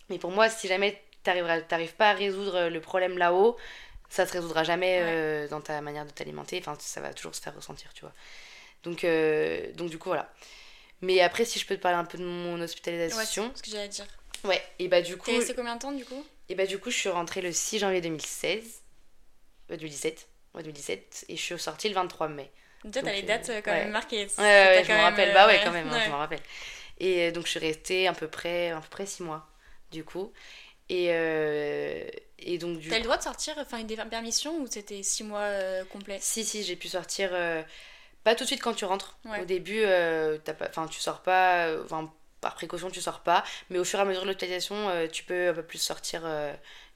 mais 0.10 0.20
pour 0.20 0.32
moi, 0.32 0.50
si 0.50 0.68
jamais 0.68 1.02
t'arrives 1.24 1.94
pas 1.96 2.12
à 2.12 2.14
résoudre 2.14 2.70
le 2.70 2.82
problème 2.82 3.18
là-haut, 3.18 3.58
ça 4.10 4.26
se 4.26 4.34
résoudra 4.34 4.64
jamais 4.64 5.00
euh, 5.02 5.48
dans 5.48 5.62
ta 5.62 5.82
manière 5.82 6.06
de 6.06 6.12
t'alimenter. 6.12 6.58
Enfin, 6.60 6.76
ça 6.80 7.02
va 7.02 7.14
toujours 7.14 7.36
se 7.36 7.42
faire 7.42 7.56
ressentir, 7.56 7.94
tu 7.94 8.02
vois. 8.02 8.14
Donc, 8.84 9.04
euh, 9.04 9.72
donc 9.74 9.90
du 9.90 9.98
coup, 9.98 10.10
voilà. 10.10 10.32
Mais 11.02 11.20
après, 11.22 11.46
si 11.46 11.60
je 11.60 11.66
peux 11.66 11.76
te 11.76 11.82
parler 11.82 11.98
un 11.98 12.06
peu 12.06 12.18
de 12.18 12.24
mon 12.24 12.60
hospitalisation. 12.62 13.46
Ouais, 13.46 13.52
ce 13.56 13.64
que 13.64 13.70
j'allais 13.70 13.90
dire. 13.90 14.08
Ouais, 14.44 14.62
et 14.80 14.88
bah 14.88 15.02
du 15.02 15.18
coup. 15.18 15.26
T'es 15.26 15.38
resté 15.38 15.54
combien 15.54 15.76
de 15.76 15.82
temps 15.82 15.92
du 15.92 16.06
coup? 16.06 16.26
Et 16.50 16.56
bah 16.56 16.66
du 16.66 16.80
coup, 16.80 16.90
je 16.90 16.98
suis 16.98 17.10
rentrée 17.10 17.42
le 17.42 17.52
6 17.52 17.80
janvier 17.80 18.02
2016. 18.02 18.64
Euh, 19.72 19.78
2017. 19.78 20.28
Ouais, 20.54 20.64
2017. 20.64 21.26
Et 21.30 21.36
je 21.36 21.42
suis 21.42 21.60
sortie 21.60 21.90
le 21.90 21.96
23 21.96 22.30
mai. 22.30 22.50
Toi, 22.82 23.02
t'as 23.02 23.12
les 23.12 23.24
dates 23.24 23.52
quand 23.64 23.72
même 23.72 23.92
marquées. 23.92 24.28
Ouais, 24.38 24.44
ouais, 24.44 24.84
je 24.86 24.92
me 24.92 25.02
rappelle. 25.02 25.34
bah 25.34 25.48
ouais, 25.48 25.62
quand 25.64 25.72
même, 25.72 25.90
hein, 25.90 26.02
je 26.06 26.10
me 26.10 26.16
rappelle. 26.16 26.42
Et 27.00 27.32
donc, 27.32 27.46
je 27.46 27.52
suis 27.52 27.60
restée 27.60 28.08
à 28.08 28.14
peu 28.14 28.28
près, 28.28 28.72
à 28.72 28.80
peu 28.80 28.90
près 28.90 29.06
6 29.06 29.24
mois, 29.24 29.48
du 29.92 30.04
coup. 30.04 30.32
Et, 30.90 31.10
euh, 31.12 32.08
et 32.40 32.58
donc 32.58 32.80
du 32.80 32.90
T'as 32.90 32.98
le 32.98 33.04
droit 33.04 33.18
de 33.18 33.24
sortir, 33.24 33.56
enfin 33.58 33.80
une 33.80 33.88
permission 34.10 34.58
ou 34.60 34.68
c'était 34.68 35.04
6 35.04 35.24
mois 35.24 35.40
euh, 35.42 35.84
complets? 35.86 36.20
Si, 36.22 36.46
si, 36.46 36.64
j'ai 36.64 36.76
pu 36.78 36.88
sortir, 36.88 37.32
euh, 37.34 37.62
pas 38.24 38.36
tout 38.36 38.44
de 38.44 38.48
suite 38.48 38.62
quand 38.62 38.74
tu 38.74 38.86
rentres. 38.86 39.18
Au 39.40 39.46
début, 39.46 39.82
euh, 39.82 40.38
pas, 40.40 40.88
tu 40.88 41.00
sors 41.00 41.22
pas, 41.22 41.74
enfin 41.84 42.12
par 42.40 42.54
précaution 42.54 42.92
tu 42.92 43.02
sors 43.02 43.22
pas, 43.22 43.44
mais 43.72 43.80
au 43.80 43.84
fur 43.84 43.98
et 43.98 44.04
à 44.04 44.06
mesure 44.06 44.22
de 44.22 44.30
l'utilisation, 44.30 45.08
tu 45.12 45.24
peux 45.24 45.50
un 45.50 45.54
peu 45.54 45.64
plus 45.64 45.80
sortir, 45.80 46.22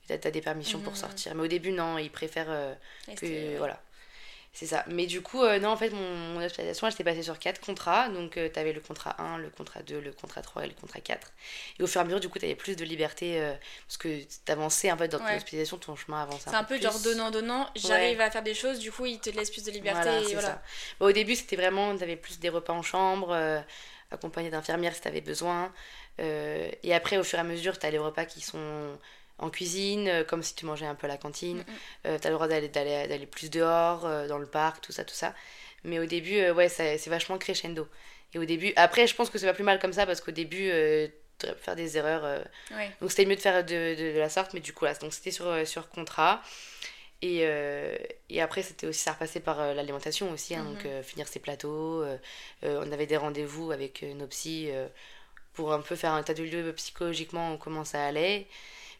t'as 0.07 0.13
as 0.15 0.31
des 0.31 0.41
permissions 0.41 0.79
pour 0.79 0.93
mmh. 0.93 0.97
sortir. 0.97 1.35
Mais 1.35 1.43
au 1.43 1.47
début, 1.47 1.71
non, 1.71 1.97
ils 1.97 2.11
préfèrent 2.11 2.77
que... 3.17 3.57
Voilà. 3.57 3.81
C'est 4.53 4.65
ça. 4.65 4.83
Mais 4.87 5.05
du 5.05 5.21
coup, 5.21 5.41
euh, 5.41 5.59
non, 5.59 5.69
en 5.69 5.77
fait, 5.77 5.91
mon, 5.91 6.15
mon 6.15 6.43
hospitalisation, 6.43 6.85
elle 6.85 6.93
s'est 6.93 7.05
passée 7.05 7.23
sur 7.23 7.39
quatre 7.39 7.61
contrats. 7.61 8.09
Donc, 8.09 8.35
euh, 8.35 8.49
tu 8.53 8.59
avais 8.59 8.73
le 8.73 8.81
contrat 8.81 9.15
1, 9.21 9.37
le 9.37 9.49
contrat 9.49 9.81
2, 9.81 10.01
le 10.01 10.11
contrat 10.11 10.41
3 10.41 10.65
et 10.65 10.67
le 10.67 10.73
contrat 10.73 10.99
4. 10.99 11.31
Et 11.79 11.83
au 11.83 11.87
fur 11.87 12.01
et 12.01 12.03
à 12.03 12.05
mesure, 12.05 12.19
du 12.19 12.27
coup, 12.27 12.37
tu 12.37 12.45
avais 12.45 12.55
plus 12.55 12.75
de 12.75 12.83
liberté 12.83 13.41
euh, 13.41 13.53
parce 13.87 13.97
que 13.97 14.09
tu 14.09 14.51
avançais 14.51 14.91
en 14.91 14.97
fait 14.97 15.07
dans 15.07 15.19
ton 15.19 15.35
hospitalisation, 15.35 15.77
ton 15.77 15.95
chemin 15.95 16.23
avançait. 16.23 16.49
C'est 16.49 16.55
un, 16.55 16.65
peu, 16.65 16.79
genre 16.81 16.99
donnant-donnant. 16.99 17.69
J'arrive 17.75 18.19
à 18.19 18.29
faire 18.29 18.43
des 18.43 18.53
choses, 18.53 18.79
du 18.79 18.91
coup, 18.91 19.05
ils 19.05 19.19
te 19.19 19.29
laissent 19.29 19.51
plus 19.51 19.63
de 19.63 19.71
liberté. 19.71 20.09
Voilà, 20.33 20.61
au 20.99 21.11
début, 21.13 21.35
c'était 21.35 21.55
vraiment, 21.55 21.95
tu 21.95 22.03
avais 22.03 22.17
plus 22.17 22.39
des 22.39 22.49
repas 22.49 22.73
en 22.73 22.81
chambre, 22.81 23.33
accompagné 24.11 24.49
d'infirmières 24.49 24.95
si 24.95 25.01
tu 25.01 25.07
avais 25.07 25.21
besoin. 25.21 25.71
et 26.19 26.93
après, 26.93 27.17
au 27.17 27.23
fur 27.23 27.39
et 27.39 27.41
à 27.41 27.45
mesure, 27.45 27.79
tu 27.79 27.85
as 27.85 27.89
les 27.89 27.99
repas 27.99 28.25
qui 28.25 28.41
sont 28.41 28.97
en 29.41 29.49
cuisine, 29.49 30.07
euh, 30.07 30.23
comme 30.23 30.43
si 30.43 30.55
tu 30.55 30.65
mangeais 30.65 30.85
un 30.85 30.95
peu 30.95 31.05
à 31.05 31.09
la 31.09 31.17
cantine. 31.17 31.57
Mm, 31.57 31.61
mm. 31.61 31.75
Euh, 32.07 32.19
tu 32.19 32.27
as 32.27 32.29
le 32.29 32.35
droit 32.35 32.47
d'aller, 32.47 32.69
d'aller, 32.69 33.25
plus 33.25 33.49
dehors, 33.49 34.05
euh, 34.05 34.27
dans 34.27 34.37
le 34.37 34.45
parc, 34.45 34.81
tout 34.81 34.91
ça, 34.91 35.03
tout 35.03 35.15
ça. 35.15 35.33
Mais 35.83 35.99
au 35.99 36.05
début, 36.05 36.49
ouais, 36.51 36.69
c'est 36.69 37.07
vachement 37.07 37.37
crescendo. 37.39 37.87
Et 38.33 38.39
au 38.39 38.45
début, 38.45 38.71
après, 38.75 39.07
je 39.07 39.15
pense 39.15 39.29
que 39.29 39.39
c'est 39.39 39.47
pas 39.47 39.53
plus 39.53 39.63
mal 39.63 39.79
comme 39.79 39.93
ça 39.93 40.05
parce 40.05 40.21
qu'au 40.21 40.31
début, 40.31 40.69
tu 41.39 41.47
aurais 41.47 41.55
pu 41.55 41.63
faire 41.63 41.75
des 41.75 41.97
erreurs. 41.97 42.45
Donc 43.01 43.09
c'était 43.09 43.25
mieux 43.25 43.35
de 43.35 43.41
faire 43.41 43.65
de, 43.65 44.13
de, 44.13 44.19
la 44.19 44.29
sorte, 44.29 44.53
mais 44.53 44.59
du 44.59 44.73
coup, 44.73 44.85
là, 44.85 44.93
donc 44.93 45.11
c'était 45.11 45.31
sur, 45.31 45.67
sur 45.67 45.89
contrat. 45.89 46.43
Et, 47.23 47.39
et 48.29 48.41
après, 48.41 48.61
c'était 48.61 48.85
aussi, 48.85 48.99
ça 48.99 49.13
repassait 49.13 49.39
par 49.39 49.73
l'alimentation 49.73 50.31
aussi, 50.31 50.53
hein, 50.53 50.65
donc 50.65 50.85
mm-hmm. 50.85 51.01
finir 51.01 51.27
ses 51.27 51.39
plateaux. 51.39 52.05
on 52.61 52.91
avait 52.91 53.07
des 53.07 53.17
rendez-vous 53.17 53.71
avec 53.71 54.03
nos 54.03 54.27
psys 54.27 54.69
pour 55.53 55.73
un 55.73 55.81
peu 55.81 55.95
faire 55.95 56.13
un 56.13 56.21
tas 56.21 56.35
de 56.35 56.43
lieux 56.43 56.73
psychologiquement 56.73 57.57
comment 57.57 57.85
ça 57.85 58.05
allait. 58.05 58.45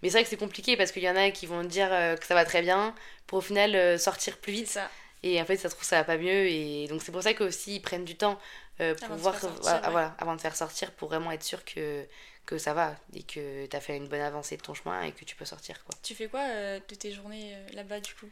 Mais 0.02 0.10
c'est 0.10 0.14
vrai 0.14 0.24
que 0.24 0.30
c'est 0.30 0.38
compliqué 0.38 0.78
parce 0.78 0.92
qu'il 0.92 1.04
y 1.04 1.10
en 1.10 1.16
a 1.16 1.30
qui 1.32 1.46
vont 1.46 1.64
dire 1.64 1.90
euh, 1.92 2.16
que 2.16 2.26
ça 2.26 2.34
va 2.34 2.46
très 2.46 2.62
bien 2.62 2.96
pour 3.28 3.40
au 3.40 3.42
final 3.42 3.76
euh, 3.76 3.98
sortir 3.98 4.38
plus 4.38 4.54
vite. 4.54 4.68
Ça. 4.68 4.90
Et 5.24 5.40
en 5.40 5.46
fait, 5.46 5.58
ça 5.58 5.70
trouve, 5.70 5.84
ça 5.84 5.98
va 5.98 6.04
pas 6.04 6.18
mieux. 6.18 6.48
Et 6.48 6.88
donc, 6.88 7.04
c'est 7.04 7.12
pour 7.12 7.22
ça 7.22 7.34
qu'aussi, 7.34 7.76
ils 7.76 7.80
prennent 7.82 8.06
du 8.06 8.16
temps 8.16 8.40
euh, 8.80 8.96
pour 8.96 9.16
voir, 9.18 9.36
voilà, 9.62 10.16
avant 10.18 10.36
de 10.36 10.42
faire 10.42 10.56
sortir, 10.56 10.92
pour 10.94 11.10
vraiment 11.10 11.32
être 11.32 11.44
sûr 11.44 11.64
que, 11.64 12.06
que 12.48 12.58
ça 12.58 12.74
va 12.74 12.96
et 13.14 13.22
que 13.22 13.68
tu 13.68 13.78
as 13.78 13.82
fait 13.82 13.96
une 13.98 14.08
bonne 14.08 14.22
avancée 14.22 14.58
de 14.58 14.64
ton 14.64 14.74
chemin 14.74 15.04
et 15.04 15.12
que 15.12 15.24
tu 15.24 15.36
peux 15.36 15.46
sortir. 15.46 15.84
Quoi. 15.84 15.94
Tu 16.02 16.16
fais 16.16 16.28
quoi 16.28 16.44
de 16.80 16.96
tes 16.96 17.12
journées 17.12 17.56
là-bas, 17.74 18.00
du 18.00 18.16
coup? 18.16 18.30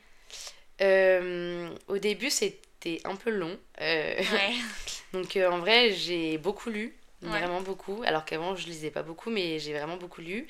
Au 0.82 1.98
début, 2.00 2.32
c'était 2.32 3.02
un 3.04 3.16
peu 3.16 3.30
long. 3.30 3.56
Ouais. 3.80 4.26
donc, 5.14 5.38
en 5.38 5.60
vrai, 5.60 5.92
j'ai 5.92 6.40
beaucoup 6.40 6.72
lu. 6.72 6.96
Vraiment 7.22 7.62
beaucoup. 7.62 8.02
Alors 8.06 8.26
qu'avant, 8.26 8.56
je 8.56 8.66
lisais 8.66 8.92
pas 8.92 9.04
beaucoup, 9.04 9.30
mais 9.30 9.60
j'ai 9.60 9.74
vraiment 9.74 9.98
beaucoup 9.98 10.22
lu. 10.22 10.48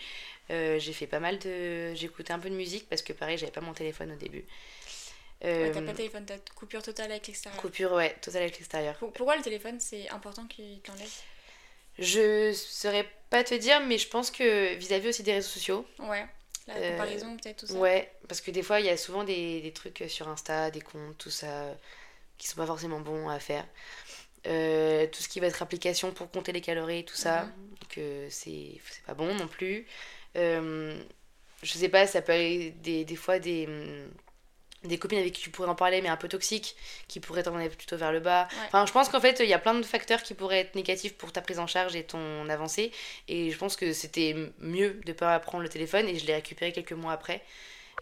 Euh, 0.52 0.80
j'ai 0.80 0.94
fait 0.94 1.08
pas 1.08 1.20
mal 1.20 1.40
de. 1.40 1.94
Écouté 2.04 2.34
un 2.34 2.40
peu 2.40 2.50
de 2.50 2.56
musique 2.56 2.88
parce 2.90 3.02
que 3.02 3.14
pareil, 3.14 3.38
j'avais 3.38 3.52
pas 3.52 3.62
mon 3.62 3.74
téléphone 3.74 4.12
au 4.12 4.16
début. 4.16 4.46
Euh... 5.46 5.74
t'as 5.74 5.82
pas 5.82 5.92
de 5.92 5.98
téléphone, 5.98 6.26
t'as 6.26 6.38
coupure 6.54 6.84
totale 6.84 7.12
avec 7.12 7.28
l'extérieur. 7.28 7.62
Coupure, 7.62 7.94
ouais, 7.94 8.14
totale 8.22 8.44
avec 8.44 8.58
l'extérieur. 8.58 8.96
Pourquoi 8.98 9.38
le 9.38 9.42
téléphone, 9.42 9.80
c'est 9.80 10.10
important 10.10 10.46
qu'il 10.48 10.82
t'enlève 10.82 11.10
Je 11.98 12.52
saurais 12.54 13.10
pas 13.30 13.44
te 13.44 13.54
dire, 13.54 13.80
mais 13.82 13.98
je 13.98 14.08
pense 14.10 14.32
que 14.32 14.76
vis-à-vis 14.76 15.10
aussi 15.10 15.24
des 15.24 15.34
réseaux 15.34 15.48
sociaux. 15.48 15.86
Ouais, 16.00 16.26
la 16.68 16.76
euh, 16.76 16.92
comparaison 16.92 17.38
peut-être, 17.38 17.60
tout 17.60 17.68
ça. 17.68 17.74
Ouais, 17.76 18.12
parce 18.28 18.42
que 18.42 18.52
des 18.52 18.64
fois, 18.64 18.82
il 18.82 18.88
y 18.88 18.90
a 18.90 18.98
souvent 18.98 19.24
des, 19.24 19.62
des, 19.62 19.72
trucs 19.72 20.04
sur 20.10 20.28
Insta, 20.28 20.72
des 20.72 20.82
comptes, 20.82 21.18
tout 21.18 21.32
ça, 21.32 21.74
qui 22.38 22.48
sont 22.48 22.58
pas 22.58 22.66
forcément 22.66 23.00
bons 23.00 23.30
à 23.30 23.40
faire. 23.40 23.66
Euh, 24.48 25.06
tout 25.08 25.22
ce 25.22 25.28
qui 25.28 25.40
va 25.40 25.48
être 25.48 25.62
application 25.62 26.12
pour 26.12 26.32
compter 26.32 26.52
les 26.52 26.62
calories, 26.62 27.04
tout 27.04 27.16
ça, 27.16 27.44
mhm. 27.44 27.52
que 27.90 28.28
c'est 28.30 28.80
pas 29.06 29.14
bon 29.14 29.34
non 29.36 29.48
plus. 29.48 29.86
Euh, 30.38 30.98
je 31.62 31.74
sais 31.74 31.90
pas, 31.90 32.08
ça 32.08 32.22
peut 32.22 32.32
aller 32.32 32.72
des, 32.72 33.04
des 33.04 33.16
fois 33.18 33.40
des, 33.40 33.68
des 34.84 34.98
copines 34.98 35.20
avec 35.20 35.34
qui 35.34 35.42
tu 35.42 35.50
pourrais 35.50 35.68
en 35.68 35.76
parler, 35.76 36.02
mais 36.02 36.08
un 36.08 36.16
peu 36.16 36.30
toxiques, 36.30 36.76
qui 37.08 37.20
pourraient 37.20 37.44
t'emmener 37.44 37.70
plutôt 37.70 37.98
vers 37.98 38.14
le 38.14 38.22
bas. 38.22 38.48
Enfin, 38.68 38.86
je 38.86 38.92
pense 38.94 39.10
qu'en 39.10 39.20
fait, 39.20 39.40
il 39.42 39.50
y 39.50 39.54
a 39.54 39.60
plein 39.60 39.74
de 39.74 39.84
facteurs 39.84 40.24
qui 40.24 40.34
pourraient 40.34 40.60
être 40.60 40.76
négatifs 40.76 41.16
pour 41.16 41.34
ta 41.34 41.42
prise 41.42 41.60
en 41.60 41.68
charge 41.68 41.96
et 41.96 42.04
ton 42.04 42.48
avancée. 42.48 42.92
Et 43.28 43.52
je 43.52 43.58
pense 43.58 43.76
que 43.76 43.92
c'était 43.92 44.36
mieux 44.60 45.02
de 45.06 45.12
pas 45.12 45.38
prendre 45.40 45.64
le 45.64 45.70
téléphone 45.70 46.08
et 46.08 46.18
je 46.18 46.26
l'ai 46.26 46.36
récupéré 46.36 46.72
quelques 46.72 46.94
mois 46.94 47.12
après. 47.12 47.42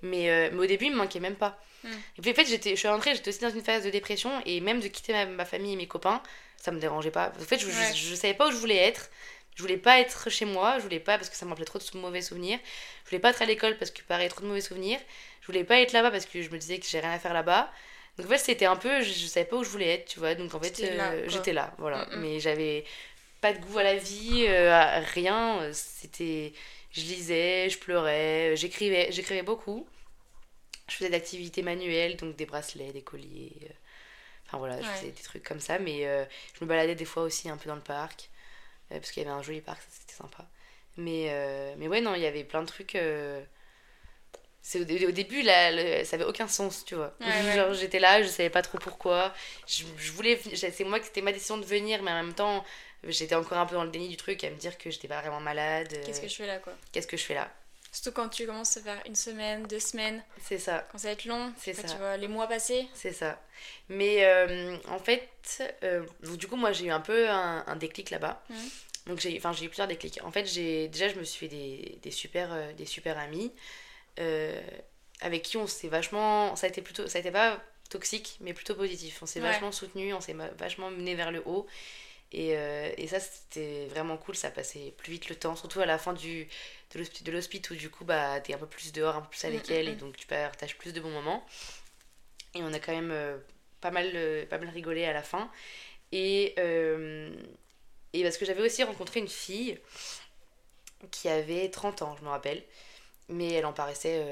Mais, 0.03 0.29
euh, 0.29 0.49
mais 0.53 0.59
au 0.59 0.65
début, 0.67 0.85
il 0.85 0.91
me 0.91 0.97
manquait 0.97 1.19
même 1.19 1.35
pas. 1.35 1.59
Mm. 1.83 1.89
Et 2.17 2.21
puis 2.21 2.31
en 2.31 2.33
fait, 2.33 2.45
j'étais, 2.45 2.71
je 2.71 2.75
suis 2.75 2.87
rentrée, 2.87 3.15
j'étais 3.15 3.29
aussi 3.29 3.39
dans 3.39 3.49
une 3.49 3.63
phase 3.63 3.83
de 3.83 3.89
dépression 3.89 4.31
et 4.45 4.59
même 4.61 4.79
de 4.79 4.87
quitter 4.87 5.25
ma, 5.25 5.45
famille 5.45 5.73
et 5.73 5.75
mes 5.75 5.87
copains, 5.87 6.21
ça 6.57 6.71
me 6.71 6.79
dérangeait 6.79 7.11
pas. 7.11 7.31
En 7.39 7.43
fait, 7.43 7.59
je, 7.59 7.67
je, 7.67 8.15
savais 8.15 8.33
pas 8.33 8.47
où 8.47 8.51
je 8.51 8.57
voulais 8.57 8.77
être. 8.77 9.09
Je 9.55 9.63
voulais 9.63 9.77
pas 9.77 9.99
être 9.99 10.29
chez 10.29 10.45
moi, 10.45 10.75
je 10.77 10.83
voulais 10.83 10.99
pas 10.99 11.17
parce 11.17 11.31
que 11.31 11.35
ça 11.35 11.45
m'appelait 11.45 11.65
trop 11.65 11.79
de 11.79 11.97
mauvais 11.97 12.21
souvenirs. 12.21 12.59
Je 13.03 13.09
voulais 13.09 13.19
pas 13.19 13.31
être 13.31 13.41
à 13.41 13.45
l'école 13.45 13.75
parce 13.77 13.89
que 13.89 14.03
pareil, 14.03 14.29
trop 14.29 14.41
de 14.41 14.45
mauvais 14.45 14.61
souvenirs. 14.61 14.99
Je 15.41 15.47
voulais 15.47 15.63
pas 15.63 15.79
être 15.79 15.93
là-bas 15.93 16.11
parce 16.11 16.27
que 16.27 16.43
je 16.43 16.49
me 16.51 16.59
disais 16.59 16.77
que 16.77 16.85
j'ai 16.85 16.99
rien 16.99 17.11
à 17.11 17.19
faire 17.19 17.33
là-bas. 17.33 17.71
Donc 18.17 18.27
en 18.27 18.29
fait, 18.29 18.37
c'était 18.37 18.65
un 18.65 18.75
peu, 18.75 19.01
je, 19.01 19.11
savais 19.25 19.45
pas 19.45 19.57
où 19.57 19.63
je 19.63 19.69
voulais 19.69 19.95
être, 19.95 20.05
tu 20.05 20.19
vois. 20.19 20.35
Donc 20.35 20.53
en 20.53 20.59
fait, 20.59 20.75
j'étais 21.27 21.53
là, 21.53 21.65
euh, 21.65 21.75
voilà. 21.79 22.07
Mais 22.17 22.39
j'avais 22.39 22.83
pas 23.41 23.53
de 23.53 23.59
goût 23.59 23.79
à 23.79 23.83
la 23.83 23.95
vie, 23.95 24.45
euh, 24.47 24.99
rien. 25.13 25.71
C'était, 25.73 26.53
je 26.91 27.01
lisais, 27.01 27.69
je 27.69 27.79
pleurais, 27.79 28.55
j'écrivais, 28.55 29.11
j'écrivais 29.11 29.43
beaucoup 29.43 29.87
je 30.87 30.95
faisais 30.95 31.09
d'activités 31.09 31.61
manuelles, 31.61 32.15
donc 32.15 32.35
des 32.35 32.45
bracelets, 32.45 32.91
des 32.91 33.01
colliers. 33.01 33.53
Euh, 33.63 33.73
enfin 34.45 34.57
voilà, 34.57 34.81
je 34.81 34.87
faisais 34.87 35.11
des 35.11 35.23
trucs 35.23 35.43
comme 35.43 35.59
ça, 35.59 35.79
mais 35.79 36.05
euh, 36.05 36.23
je 36.53 36.63
me 36.63 36.69
baladais 36.69 36.95
des 36.95 37.05
fois 37.05 37.23
aussi 37.23 37.49
un 37.49 37.57
peu 37.57 37.67
dans 37.67 37.75
le 37.75 37.81
parc, 37.81 38.29
euh, 38.91 38.99
parce 38.99 39.11
qu'il 39.11 39.23
y 39.23 39.25
avait 39.25 39.35
un 39.35 39.41
joli 39.43 39.61
parc, 39.61 39.81
c'était 39.89 40.13
sympa. 40.13 40.45
Mais, 40.95 41.75
mais 41.77 41.87
ouais, 41.87 42.01
non, 42.01 42.15
il 42.15 42.21
y 42.21 42.25
avait 42.25 42.43
plein 42.43 42.61
de 42.61 42.67
trucs. 42.67 42.97
C'est 44.63 44.81
au, 44.81 45.11
début, 45.11 45.43
là, 45.43 46.03
ça 46.03 46.15
avait 46.15 46.25
aucun 46.25 46.47
sens, 46.47 46.83
tu 46.85 46.95
vois. 46.95 47.13
Genre, 47.55 47.73
j'étais 47.75 47.99
là, 47.99 48.23
je 48.23 48.27
savais 48.27 48.49
pas 48.49 48.63
trop 48.63 48.79
pourquoi. 48.79 49.31
Je, 49.67 49.83
je 49.95 50.11
voulais. 50.11 50.39
C'est 50.55 50.83
moi 50.83 50.99
que 50.99 51.05
c'était 51.05 51.21
ma 51.21 51.31
décision 51.31 51.59
de 51.59 51.65
venir, 51.65 52.01
mais 52.01 52.09
en 52.09 52.23
même 52.23 52.33
temps, 52.33 52.65
j'étais 53.03 53.35
encore 53.35 53.59
un 53.59 53.67
peu 53.67 53.75
dans 53.75 53.83
le 53.83 53.91
déni 53.91 54.09
du 54.09 54.17
truc, 54.17 54.43
à 54.43 54.49
me 54.49 54.55
dire 54.55 54.75
que 54.79 54.89
j'étais 54.89 55.07
pas 55.07 55.21
vraiment 55.21 55.39
malade. 55.39 55.95
Qu'est-ce 56.03 56.19
que 56.19 56.27
je 56.27 56.35
fais 56.35 56.47
là, 56.47 56.57
quoi? 56.57 56.73
Qu'est-ce 56.91 57.05
que 57.05 57.15
je 57.15 57.23
fais 57.23 57.35
là? 57.35 57.51
Surtout 57.97 58.11
quand 58.11 58.29
tu 58.29 58.45
commences 58.45 58.77
à 58.77 58.81
faire 58.81 59.01
une 59.07 59.15
semaine, 59.15 59.63
deux 59.63 59.79
semaines. 59.79 60.23
C'est 60.39 60.59
ça. 60.59 60.87
Quand 60.91 60.99
ça 60.99 61.07
va 61.07 61.13
être 61.13 61.25
long, 61.25 61.51
c'est 61.57 61.73
ça. 61.73 61.81
Tu 61.81 61.97
vois 61.97 62.15
les 62.15 62.27
mois 62.27 62.45
passer. 62.45 62.87
C'est 62.93 63.11
ça. 63.11 63.41
Mais 63.89 64.23
euh, 64.23 64.77
en 64.87 64.99
fait, 64.99 65.27
euh, 65.81 66.05
du 66.35 66.47
coup, 66.47 66.57
moi 66.57 66.71
j'ai 66.73 66.85
eu 66.85 66.91
un 66.91 66.99
peu 66.99 67.27
un, 67.27 67.75
déclic 67.75 68.11
là-bas. 68.11 68.43
Mmh. 68.51 68.55
Donc 69.07 69.19
j'ai 69.19 69.35
enfin, 69.37 69.51
eu 69.53 69.67
plusieurs 69.67 69.87
déclics. 69.87 70.19
En 70.23 70.31
fait, 70.31 70.45
j'ai 70.45 70.89
déjà, 70.89 71.09
je 71.09 71.15
me 71.15 71.23
suis 71.23 71.39
fait 71.39 71.47
des, 71.47 71.97
des 72.03 72.11
super, 72.11 72.53
euh, 72.53 72.71
des 72.73 72.85
super 72.85 73.17
amis 73.17 73.51
avec 75.21 75.41
qui 75.41 75.57
on 75.57 75.65
s'est 75.65 75.87
vachement. 75.87 76.55
Ça 76.55 76.67
a 76.67 76.69
été 76.69 76.83
plutôt. 76.83 77.07
Ça 77.07 77.17
a 77.17 77.21
été 77.21 77.31
pas 77.31 77.59
toxique, 77.89 78.37
mais 78.41 78.53
plutôt 78.53 78.75
positif. 78.75 79.23
On 79.23 79.25
s'est 79.25 79.39
vachement 79.39 79.71
soutenu, 79.71 80.13
on 80.13 80.21
s'est 80.21 80.35
vachement 80.59 80.91
mené 80.91 81.15
vers 81.15 81.31
le 81.31 81.41
haut. 81.47 81.65
Et, 82.33 82.49
et 82.49 83.07
ça, 83.07 83.19
c'était 83.19 83.87
vraiment 83.87 84.17
cool. 84.17 84.35
Ça 84.35 84.51
passait 84.51 84.93
plus 84.97 85.13
vite 85.13 85.29
le 85.29 85.35
temps, 85.35 85.55
surtout 85.55 85.79
à 85.79 85.85
la 85.85 85.97
fin 85.97 86.13
du 86.13 86.49
de 86.95 87.31
l'hospice 87.31 87.69
où 87.69 87.75
du 87.75 87.89
coup 87.89 88.05
bah 88.05 88.39
t'es 88.39 88.53
un 88.53 88.57
peu 88.57 88.65
plus 88.65 88.91
dehors 88.91 89.15
un 89.15 89.21
peu 89.21 89.29
plus 89.29 89.43
avec 89.45 89.69
mm, 89.69 89.73
mm, 89.73 89.75
elle 89.75 89.89
et 89.89 89.93
mm. 89.93 89.97
donc 89.97 90.17
tu 90.17 90.27
partages 90.27 90.77
plus 90.77 90.93
de 90.93 91.01
bons 91.01 91.11
moments 91.11 91.45
et 92.55 92.63
on 92.63 92.73
a 92.73 92.79
quand 92.79 92.93
même 92.93 93.11
euh, 93.11 93.37
pas 93.81 93.91
mal 93.91 94.09
euh, 94.15 94.45
pas 94.45 94.57
mal 94.57 94.69
rigolé 94.69 95.05
à 95.05 95.13
la 95.13 95.21
fin 95.21 95.51
et 96.11 96.55
euh, 96.59 97.35
et 98.13 98.23
parce 98.23 98.37
que 98.37 98.45
j'avais 98.45 98.61
aussi 98.61 98.83
rencontré 98.83 99.19
une 99.19 99.27
fille 99.27 99.77
qui 101.11 101.27
avait 101.27 101.69
30 101.69 102.01
ans 102.03 102.15
je 102.17 102.23
me 102.23 102.29
rappelle 102.29 102.63
mais 103.27 103.51
elle 103.51 103.65
en 103.65 103.73
paraissait 103.73 104.25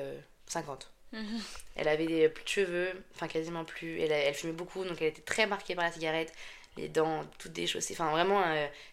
50 0.47 0.89
mm-hmm. 1.13 1.41
elle 1.75 1.87
avait 1.89 2.29
plus 2.29 2.43
de 2.43 2.49
cheveux 2.49 3.03
enfin 3.13 3.27
quasiment 3.27 3.65
plus 3.65 3.99
elle, 3.99 4.13
elle 4.13 4.33
fumait 4.33 4.53
beaucoup 4.53 4.85
donc 4.85 5.01
elle 5.01 5.09
était 5.09 5.21
très 5.21 5.45
marquée 5.45 5.75
par 5.75 5.83
la 5.83 5.91
cigarette 5.91 6.33
les 6.77 6.89
dents 6.89 7.25
toutes 7.39 7.53
déchaussées 7.53 7.93
enfin 7.93 8.11
vraiment 8.11 8.43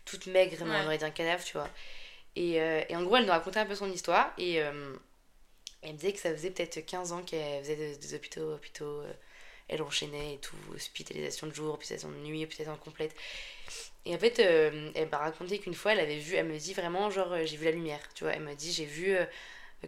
toute 0.04 0.26
maigre 0.26 0.56
on 0.60 0.84
aurait 0.84 0.98
dit 0.98 1.04
un 1.04 1.10
cadavre 1.10 1.42
tu 1.42 1.56
vois 1.56 1.68
et, 2.36 2.60
euh, 2.60 2.82
et, 2.88 2.96
en 2.96 3.02
gros, 3.02 3.16
elle 3.16 3.24
nous 3.24 3.32
racontait 3.32 3.60
un 3.60 3.66
peu 3.66 3.74
son 3.74 3.90
histoire. 3.90 4.32
Et 4.38 4.62
euh, 4.62 4.94
elle 5.82 5.92
me 5.92 5.96
disait 5.96 6.12
que 6.12 6.18
ça 6.18 6.32
faisait 6.32 6.50
peut-être 6.50 6.80
15 6.80 7.12
ans 7.12 7.23
qu'elle 7.23 7.62
faisait 7.62 7.97
des, 7.97 8.14
hôpitaux, 8.14 8.54
hôpitaux. 8.54 9.00
Euh, 9.00 9.12
elle 9.68 9.82
enchaînait 9.82 10.34
et 10.34 10.38
tout, 10.38 10.56
hospitalisation 10.75 11.47
de 11.47 11.54
jour, 11.54 11.75
hospitalisation 11.75 12.10
de 12.10 12.16
nuit, 12.16 12.45
hospitalisation 12.45 12.82
complète. 12.82 13.14
Et 14.04 14.14
en 14.14 14.18
fait, 14.18 14.38
elle 14.40 15.08
m'a 15.10 15.18
raconté 15.18 15.60
qu'une 15.60 15.73
fois, 15.73 15.92
elle 15.92 16.00
avait 16.00 16.18
vu, 16.18 16.34
elle 16.34 16.47
me 16.47 16.58
dit 16.58 16.75
vraiment, 16.75 17.08
genre, 17.08 17.34
j'ai 17.45 17.56
vu 17.56 17.64
la 17.64 17.71
lumière, 17.71 18.00
tu 18.14 18.25
vois. 18.25 18.34
Elle 18.34 18.42
m'a 18.42 18.54
dit, 18.54 18.71
j'ai 18.71 18.84
vu 18.84 19.16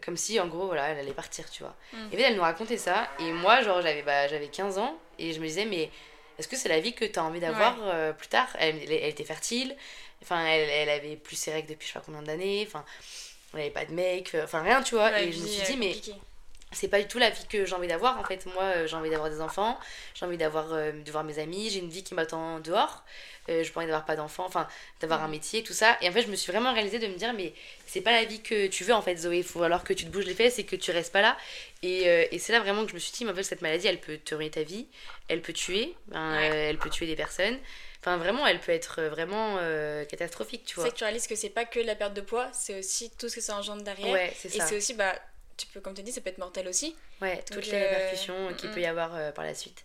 comme 0.00 0.16
si, 0.16 0.40
en 0.40 0.46
gros, 0.46 0.66
voilà, 0.66 0.88
elle 0.88 0.98
allait 0.98 1.12
partir, 1.12 1.50
tu 1.50 1.64
vois. 1.64 1.76
Mm. 1.92 1.96
Et 1.96 2.06
en 2.06 2.10
fait, 2.10 2.22
elle 2.22 2.36
nous 2.36 2.42
racontait 2.42 2.78
ça. 2.78 3.10
Et 3.18 3.32
moi, 3.32 3.62
genre, 3.62 3.82
j'avais 3.82 4.02
bah, 4.02 4.26
15 4.28 4.78
ans 4.78 4.98
et 5.18 5.32
je 5.32 5.40
me 5.40 5.46
disais, 5.46 5.66
mais 5.66 5.90
est-ce 6.38 6.48
que 6.48 6.56
c'est 6.56 6.68
la 6.68 6.80
vie 6.80 6.94
que 6.94 7.04
tu 7.04 7.18
as 7.18 7.24
envie 7.24 7.40
d'avoir 7.40 7.76
plus 8.16 8.28
tard? 8.28 8.48
Elle, 8.58 8.76
elle, 8.90 9.10
était 9.10 9.24
fertile, 9.24 9.76
Enfin, 10.22 10.46
elle, 10.46 10.70
elle 10.70 10.88
avait 10.88 11.16
plus 11.16 11.36
ses 11.36 11.52
règles 11.52 11.68
depuis 11.68 11.86
je 11.86 11.92
sais 11.92 11.98
pas 11.98 12.04
combien 12.04 12.22
d'années. 12.22 12.64
Enfin, 12.66 12.84
elle 13.52 13.60
avait 13.60 13.70
pas 13.70 13.84
de 13.84 13.92
mec. 13.92 14.34
Enfin, 14.42 14.62
rien, 14.62 14.82
tu 14.82 14.94
vois. 14.94 15.20
et 15.20 15.30
je 15.32 15.40
me 15.40 15.46
suis 15.46 15.66
dit, 15.66 15.76
mais 15.76 15.94
c'est 16.74 16.88
pas 16.88 17.00
du 17.00 17.06
tout 17.06 17.18
la 17.18 17.30
vie 17.30 17.46
que 17.46 17.64
j'ai 17.64 17.74
envie 17.74 17.88
d'avoir 17.88 18.18
en 18.18 18.24
fait. 18.24 18.44
Moi 18.46 18.62
euh, 18.62 18.86
j'ai 18.86 18.96
envie 18.96 19.10
d'avoir 19.10 19.30
des 19.30 19.40
enfants. 19.40 19.78
J'ai 20.14 20.26
envie 20.26 20.36
d'avoir 20.36 20.72
euh, 20.72 20.92
de 20.92 21.10
voir 21.10 21.24
mes 21.24 21.38
amis. 21.38 21.70
J'ai 21.70 21.78
une 21.78 21.88
vie 21.88 22.02
qui 22.02 22.14
m'attend 22.14 22.60
dehors 22.60 23.04
euh, 23.48 23.62
je 23.64 23.72
envie 23.74 23.86
d'avoir 23.86 24.04
pas 24.04 24.16
d'enfants 24.16 24.44
enfin 24.46 24.66
d'avoir 25.00 25.22
un 25.22 25.28
mm. 25.28 25.32
métier 25.32 25.62
tout 25.62 25.72
ça 25.72 25.96
et 26.00 26.08
en 26.08 26.12
fait 26.12 26.22
je 26.22 26.28
me 26.28 26.36
suis 26.36 26.50
vraiment 26.52 26.72
réalisée 26.72 26.98
de 26.98 27.06
me 27.06 27.14
dire 27.14 27.32
mais 27.34 27.52
c'est 27.86 28.00
pas 28.00 28.12
la 28.12 28.24
vie 28.24 28.40
que 28.40 28.66
tu 28.66 28.84
veux 28.84 28.94
en 28.94 29.02
fait 29.02 29.16
Zoé 29.16 29.38
il 29.38 29.44
faut 29.44 29.62
alors 29.62 29.84
que 29.84 29.92
tu 29.92 30.04
te 30.04 30.10
bouges 30.10 30.26
les 30.26 30.34
fesses 30.34 30.58
et 30.58 30.64
que 30.64 30.76
tu 30.76 30.90
restes 30.90 31.12
pas 31.12 31.22
là 31.22 31.36
et, 31.82 32.04
et 32.30 32.38
c'est 32.38 32.52
là 32.52 32.60
vraiment 32.60 32.84
que 32.84 32.90
je 32.90 32.94
me 32.94 32.98
suis 32.98 33.12
dit 33.12 33.24
mais 33.24 33.32
en 33.32 33.34
fait 33.34 33.42
cette 33.42 33.62
maladie 33.62 33.86
elle 33.86 34.00
peut 34.00 34.16
te 34.16 34.34
ruiner 34.34 34.50
ta 34.50 34.62
vie 34.62 34.86
elle 35.28 35.42
peut 35.42 35.52
tuer 35.52 35.94
hein, 36.12 36.38
elle 36.40 36.78
peut 36.78 36.90
tuer 36.90 37.06
des 37.06 37.16
personnes 37.16 37.58
Enfin, 38.04 38.18
vraiment, 38.18 38.46
elle 38.46 38.60
peut 38.60 38.72
être 38.72 39.00
euh, 39.00 39.08
vraiment 39.08 39.56
euh, 39.60 40.04
catastrophique, 40.04 40.64
tu 40.66 40.74
vois. 40.74 40.84
C'est 40.84 40.90
que 40.90 40.96
tu 40.96 41.04
réalises 41.04 41.26
que 41.26 41.36
c'est 41.36 41.48
pas 41.48 41.64
que 41.64 41.80
la 41.80 41.94
perte 41.94 42.12
de 42.12 42.20
poids, 42.20 42.50
c'est 42.52 42.78
aussi 42.78 43.10
tout 43.18 43.30
ce 43.30 43.36
que 43.36 43.40
ça 43.40 43.56
engendre 43.56 43.82
derrière. 43.82 44.12
Ouais, 44.12 44.30
c'est 44.36 44.50
ça. 44.50 44.62
Et 44.62 44.68
c'est 44.68 44.76
aussi, 44.76 44.92
bah, 44.92 45.14
tu 45.56 45.66
peux, 45.66 45.80
comme 45.80 45.94
tu 45.94 46.02
dis, 46.02 46.12
ça 46.12 46.20
peut 46.20 46.30
être 46.30 46.38
mortel 46.38 46.68
aussi. 46.68 46.96
Ouais, 47.20 47.42
toutes 47.50 47.66
les 47.66 47.78
répercussions 47.78 48.48
euh, 48.48 48.52
qu'il 48.52 48.70
mm, 48.70 48.74
peut 48.74 48.80
y 48.80 48.86
mm. 48.86 48.98
avoir 48.98 49.32
par 49.34 49.44
la 49.44 49.54
suite. 49.54 49.82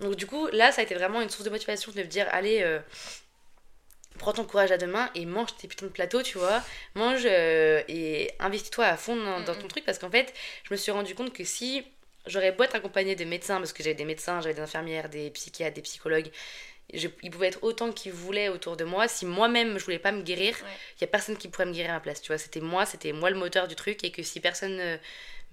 Donc, 0.00 0.16
du 0.16 0.26
coup, 0.26 0.48
là, 0.48 0.72
ça 0.72 0.80
a 0.80 0.84
été 0.84 0.94
vraiment 0.94 1.20
une 1.20 1.30
source 1.30 1.44
de 1.44 1.50
motivation 1.50 1.92
de 1.92 1.98
me 1.98 2.04
dire, 2.04 2.26
allez, 2.30 2.78
prends 4.18 4.32
ton 4.32 4.44
courage 4.44 4.72
à 4.72 4.78
deux 4.78 4.86
mains 4.86 5.10
et 5.14 5.26
mange 5.26 5.56
tes 5.56 5.68
putains 5.68 5.86
de 5.86 5.92
plateaux, 5.92 6.22
tu 6.22 6.38
vois. 6.38 6.62
Mange 6.94 7.24
et 7.26 8.30
investis-toi 8.38 8.84
à 8.84 8.96
fond 8.96 9.16
dans, 9.16 9.40
dans 9.40 9.54
mm, 9.54 9.58
ton 9.58 9.68
truc 9.68 9.84
parce 9.84 9.98
qu'en 9.98 10.10
fait, 10.10 10.32
je 10.64 10.72
me 10.72 10.76
suis 10.76 10.92
rendu 10.92 11.14
compte 11.14 11.32
que 11.32 11.44
si 11.44 11.84
j'aurais 12.26 12.52
beau 12.52 12.64
être 12.64 12.74
accompagnée 12.74 13.16
de 13.16 13.24
médecins, 13.24 13.58
parce 13.58 13.72
que 13.72 13.82
j'avais 13.82 13.94
des 13.94 14.04
médecins, 14.04 14.40
j'avais 14.40 14.54
des 14.54 14.60
infirmières, 14.60 15.08
des 15.08 15.30
psychiatres, 15.30 15.74
des 15.74 15.82
psychologues, 15.82 16.30
il 16.92 17.30
pouvait 17.30 17.48
être 17.48 17.62
autant 17.62 17.92
qu'il 17.92 18.12
voulait 18.12 18.48
autour 18.48 18.76
de 18.76 18.84
moi. 18.84 19.08
Si 19.08 19.26
moi-même 19.26 19.78
je 19.78 19.84
voulais 19.84 19.98
pas 19.98 20.12
me 20.12 20.22
guérir, 20.22 20.56
il 20.96 21.00
y 21.02 21.04
a 21.04 21.06
personne 21.06 21.36
qui 21.36 21.48
pourrait 21.48 21.66
me 21.66 21.72
guérir 21.72 21.90
à 21.90 21.94
ma 21.94 22.00
place. 22.00 22.20
Tu 22.22 22.28
vois, 22.28 22.38
c'était 22.38 22.60
moi, 22.60 22.86
c'était 22.86 23.12
moi 23.12 23.30
le 23.30 23.36
moteur 23.36 23.68
du 23.68 23.74
truc 23.74 24.04
et 24.04 24.10
que 24.10 24.22
si 24.22 24.40
personne, 24.40 24.78
euh, 24.80 24.96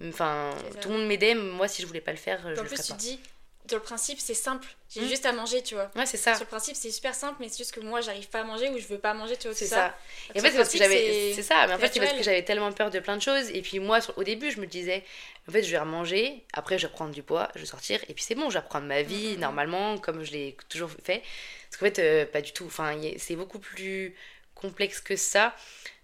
enfin, 0.08 0.50
tout 0.80 0.88
le 0.88 0.98
monde 0.98 1.06
m'aidait, 1.06 1.34
moi 1.34 1.68
si 1.68 1.82
je 1.82 1.86
voulais 1.86 2.00
pas 2.00 2.12
le 2.12 2.16
faire, 2.16 2.40
je 2.54 2.60
en 2.60 2.62
le 2.62 2.68
plus, 2.68 2.82
tu 2.82 2.92
dis, 2.94 3.20
dans 3.68 3.76
le 3.76 3.82
principe, 3.82 4.20
c'est 4.20 4.34
simple. 4.34 4.68
J'ai 4.88 5.00
hmm. 5.00 5.08
juste 5.08 5.26
à 5.26 5.32
manger, 5.32 5.62
tu 5.62 5.74
vois. 5.74 5.90
Ouais, 5.96 6.06
c'est 6.06 6.16
ça. 6.16 6.34
Sur 6.34 6.44
le 6.44 6.48
principe, 6.48 6.76
c'est 6.76 6.90
super 6.90 7.14
simple, 7.14 7.36
mais 7.40 7.48
c'est 7.48 7.58
juste 7.58 7.72
que 7.72 7.80
moi, 7.80 8.00
j'arrive 8.00 8.28
pas 8.28 8.40
à 8.40 8.44
manger 8.44 8.68
ou 8.70 8.78
je 8.78 8.86
veux 8.86 8.98
pas 8.98 9.14
manger, 9.14 9.36
tu 9.36 9.48
vois. 9.48 9.56
C'est 9.56 9.66
ça. 9.66 9.96
Et 10.34 10.38
en 10.38 10.42
fait, 10.42 10.50
c'est 10.50 10.56
parce 10.56 10.70
que 10.70 10.78
j'avais. 10.78 11.32
C'est 11.34 11.42
ça, 11.42 11.66
mais 11.66 11.74
en 11.74 11.78
fait, 11.78 11.92
c'est 11.92 12.00
parce 12.00 12.12
que 12.12 12.22
j'avais 12.22 12.44
tellement 12.44 12.72
peur 12.72 12.90
de 12.90 12.98
plein 13.00 13.16
de 13.16 13.22
choses. 13.22 13.50
Et 13.50 13.62
puis, 13.62 13.78
moi, 13.78 13.98
au 14.16 14.24
début, 14.24 14.50
je 14.50 14.60
me 14.60 14.66
disais, 14.66 15.04
en 15.48 15.52
fait, 15.52 15.62
je 15.62 15.70
vais 15.70 15.78
remanger, 15.78 16.44
après, 16.52 16.78
je 16.78 16.86
vais 16.86 16.92
reprendre 16.92 17.12
du 17.12 17.22
poids, 17.22 17.48
je 17.54 17.60
vais 17.60 17.66
sortir, 17.66 18.00
et 18.08 18.14
puis 18.14 18.24
c'est 18.24 18.34
bon, 18.34 18.48
je 18.50 18.54
vais 18.54 18.60
reprendre 18.64 18.86
ma 18.86 19.02
vie 19.02 19.34
mm-hmm. 19.34 19.38
normalement, 19.38 19.98
comme 19.98 20.24
je 20.24 20.32
l'ai 20.32 20.56
toujours 20.68 20.90
fait. 21.02 21.22
Parce 21.70 21.76
qu'en 21.78 21.86
fait, 21.86 21.98
euh, 21.98 22.26
pas 22.26 22.40
du 22.40 22.52
tout. 22.52 22.66
Enfin, 22.66 22.98
c'est 23.18 23.36
beaucoup 23.36 23.58
plus 23.58 24.14
complexe 24.54 25.00
que 25.00 25.16
ça. 25.16 25.54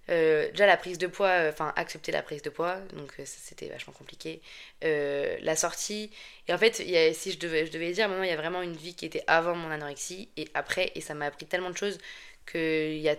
Euh, 0.08 0.50
déjà 0.50 0.66
la 0.66 0.76
prise 0.76 0.98
de 0.98 1.06
poids, 1.06 1.28
euh, 1.28 1.50
enfin 1.50 1.72
accepter 1.76 2.10
la 2.12 2.22
prise 2.22 2.42
de 2.42 2.50
poids, 2.50 2.76
donc 2.94 3.12
c'était 3.24 3.68
vachement 3.68 3.92
compliqué. 3.92 4.42
la 4.82 5.56
sortie, 5.56 6.10
et 6.48 6.54
en 6.54 6.58
fait, 6.58 6.80
y 6.80 6.96
a, 6.96 7.12
si 7.14 7.32
je 7.32 7.38
devais, 7.38 7.66
je 7.66 7.72
devais 7.72 7.92
dire, 7.92 8.08
maintenant 8.08 8.24
il 8.24 8.30
y 8.30 8.32
a 8.32 8.36
vraiment 8.36 8.62
une 8.62 8.76
vie 8.76 8.94
qui 8.94 9.06
était 9.06 9.24
avant 9.26 9.54
mon 9.54 9.70
anorexie 9.70 10.28
et 10.36 10.48
après, 10.54 10.92
et 10.94 11.00
ça 11.00 11.14
m'a 11.14 11.26
appris 11.26 11.46
tellement 11.46 11.70
de 11.70 11.76
choses 11.76 11.98
que 12.46 12.92
y 12.94 13.08
a, 13.08 13.16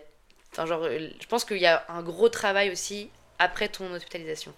genre, 0.65 0.83
je 0.89 1.27
pense 1.27 1.45
qu'il 1.45 1.57
y 1.57 1.65
a 1.65 1.85
un 1.89 2.03
gros 2.03 2.29
travail 2.29 2.69
aussi 2.71 3.09
après 3.39 3.69
ton 3.69 3.91
hospitalisation, 3.93 4.53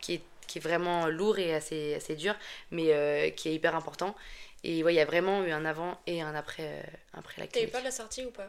qui, 0.00 0.14
est, 0.14 0.22
qui 0.46 0.58
est 0.58 0.62
vraiment 0.62 1.06
lourd 1.06 1.38
et 1.38 1.54
assez, 1.54 1.94
assez 1.94 2.14
dur, 2.14 2.34
mais 2.70 3.32
qui 3.36 3.48
est 3.48 3.54
hyper 3.54 3.74
important. 3.74 4.14
Et 4.62 4.84
ouais, 4.84 4.92
il 4.92 4.96
y 4.96 5.00
a 5.00 5.04
vraiment 5.04 5.42
eu 5.42 5.50
un 5.52 5.64
avant 5.64 5.98
et 6.06 6.20
un 6.20 6.34
après, 6.34 6.64
euh, 6.64 6.82
après 7.14 7.40
la. 7.40 7.46
T'as 7.46 7.62
eu 7.62 7.68
peur 7.68 7.80
de 7.80 7.86
la 7.86 7.90
sortie 7.90 8.24
ou 8.24 8.30
pas? 8.30 8.48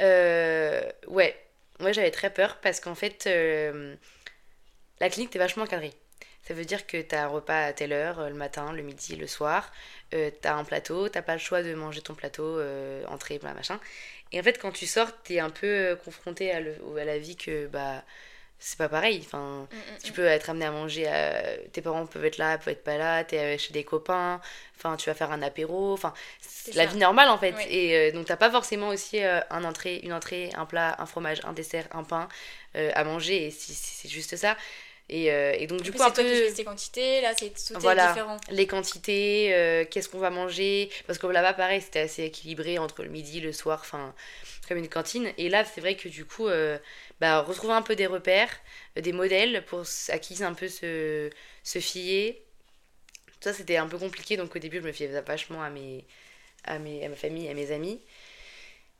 Euh, 0.00 0.90
Ouais, 1.08 1.36
moi 1.80 1.92
j'avais 1.92 2.10
très 2.10 2.30
peur 2.32 2.58
parce 2.60 2.80
qu'en 2.80 2.94
fait, 2.94 3.26
euh, 3.26 3.94
la 5.00 5.10
clinique 5.10 5.30
était 5.30 5.38
vachement 5.38 5.64
encadrée. 5.64 5.92
Ça 6.42 6.54
veut 6.54 6.64
dire 6.64 6.86
que 6.86 7.00
tu 7.00 7.14
as 7.14 7.24
un 7.24 7.28
repas 7.28 7.66
à 7.66 7.72
telle 7.72 7.92
heure, 7.92 8.28
le 8.28 8.34
matin, 8.34 8.72
le 8.72 8.82
midi, 8.82 9.16
le 9.16 9.26
soir. 9.26 9.70
Euh, 10.14 10.30
tu 10.40 10.48
as 10.48 10.56
un 10.56 10.64
plateau, 10.64 11.08
t'as 11.08 11.22
pas 11.22 11.34
le 11.34 11.40
choix 11.40 11.62
de 11.62 11.74
manger 11.74 12.00
ton 12.00 12.14
plateau, 12.14 12.60
entrée, 13.08 13.38
plat, 13.38 13.54
machin. 13.54 13.78
Et 14.32 14.40
en 14.40 14.42
fait, 14.42 14.58
quand 14.58 14.72
tu 14.72 14.86
sors, 14.86 15.08
tu 15.22 15.34
es 15.34 15.40
un 15.40 15.50
peu 15.50 15.98
confronté 16.04 16.52
à, 16.52 16.56
à 16.58 17.04
la 17.04 17.18
vie 17.18 17.36
que 17.36 17.66
bah, 17.66 18.02
c'est 18.58 18.78
pas 18.78 18.88
pareil. 18.88 19.22
Enfin, 19.24 19.68
mm, 19.70 19.76
mm, 19.76 19.98
tu 20.02 20.12
mm. 20.12 20.14
peux 20.14 20.24
être 20.24 20.50
amené 20.50 20.64
à 20.64 20.70
manger, 20.70 21.04
euh, 21.06 21.56
tes 21.72 21.80
parents 21.80 22.06
peuvent 22.06 22.24
être 22.24 22.38
là, 22.38 22.58
peuvent 22.58 22.72
être 22.72 22.82
pas 22.84 22.96
là, 22.96 23.24
t'es 23.24 23.36
es 23.36 23.58
chez 23.58 23.72
des 23.72 23.84
copains, 23.84 24.40
enfin, 24.76 24.96
tu 24.96 25.08
vas 25.08 25.14
faire 25.14 25.30
un 25.30 25.42
apéro, 25.42 25.92
enfin, 25.92 26.12
c'est 26.40 26.74
la 26.74 26.86
vie 26.86 26.96
normale 26.96 27.28
en 27.28 27.38
fait. 27.38 27.54
Et 27.68 27.96
euh, 27.96 28.12
donc, 28.12 28.26
t'as 28.26 28.36
pas 28.36 28.50
forcément 28.50 28.88
aussi 28.88 29.22
euh, 29.22 29.40
un 29.50 29.64
entrée, 29.64 30.00
une 30.02 30.12
entrée, 30.12 30.50
un 30.56 30.66
plat, 30.66 30.96
un 30.98 31.06
fromage, 31.06 31.40
un 31.44 31.52
dessert, 31.52 31.86
un 31.92 32.04
pain 32.04 32.28
à 32.74 33.02
manger, 33.02 33.46
et 33.46 33.50
c'est 33.50 34.08
juste 34.08 34.36
ça. 34.36 34.56
Et, 35.08 35.24
et, 35.26 35.66
donc, 35.66 35.80
du 35.80 35.90
coup, 35.90 36.00
un 36.02 36.10
peu. 36.10 36.22
Toi 36.22 36.52
qui 36.54 36.64
quantités, 36.64 37.22
là, 37.22 37.32
c'est 37.36 37.48
tout 37.48 37.80
voilà, 37.80 38.08
différent. 38.08 38.36
Les 38.50 38.66
quantités, 38.66 39.86
qu'est-ce 39.90 40.08
qu'on 40.08 40.18
va 40.18 40.30
manger? 40.30 40.90
Parce 41.06 41.18
que 41.18 41.26
là-bas, 41.26 41.54
pareil, 41.54 41.80
c'était 41.80 42.00
assez 42.00 42.24
équilibré 42.24 42.78
entre 42.78 43.02
le 43.02 43.08
midi, 43.08 43.40
le 43.40 43.52
soir, 43.52 43.80
enfin, 43.80 44.14
comme 44.68 44.78
une 44.78 44.88
cantine. 44.88 45.32
Et 45.38 45.48
là, 45.48 45.64
c'est 45.64 45.80
vrai 45.80 45.96
que 45.96 46.08
du 46.08 46.24
coup, 46.24 46.46
bah, 47.20 47.40
retrouver 47.42 47.72
un 47.74 47.82
peu 47.82 47.96
des 47.96 48.06
repères, 48.06 48.50
euh, 48.96 49.00
des 49.00 49.12
modèles 49.12 49.64
pour 49.66 49.82
à 50.08 50.18
qui 50.18 50.42
un 50.44 50.54
peu 50.54 50.68
se, 50.68 51.30
se 51.64 51.78
fier. 51.80 52.42
Ça, 53.40 53.52
c'était 53.52 53.76
un 53.76 53.86
peu 53.86 53.98
compliqué, 53.98 54.36
donc 54.36 54.54
au 54.54 54.58
début, 54.58 54.78
je 54.78 54.82
me 54.82 54.92
fiais 54.92 55.08
vachement 55.22 55.62
à, 55.62 55.70
mes, 55.70 56.04
à, 56.64 56.78
mes, 56.78 57.04
à 57.04 57.08
ma 57.08 57.16
famille, 57.16 57.48
à 57.48 57.54
mes 57.54 57.70
amis. 57.72 58.00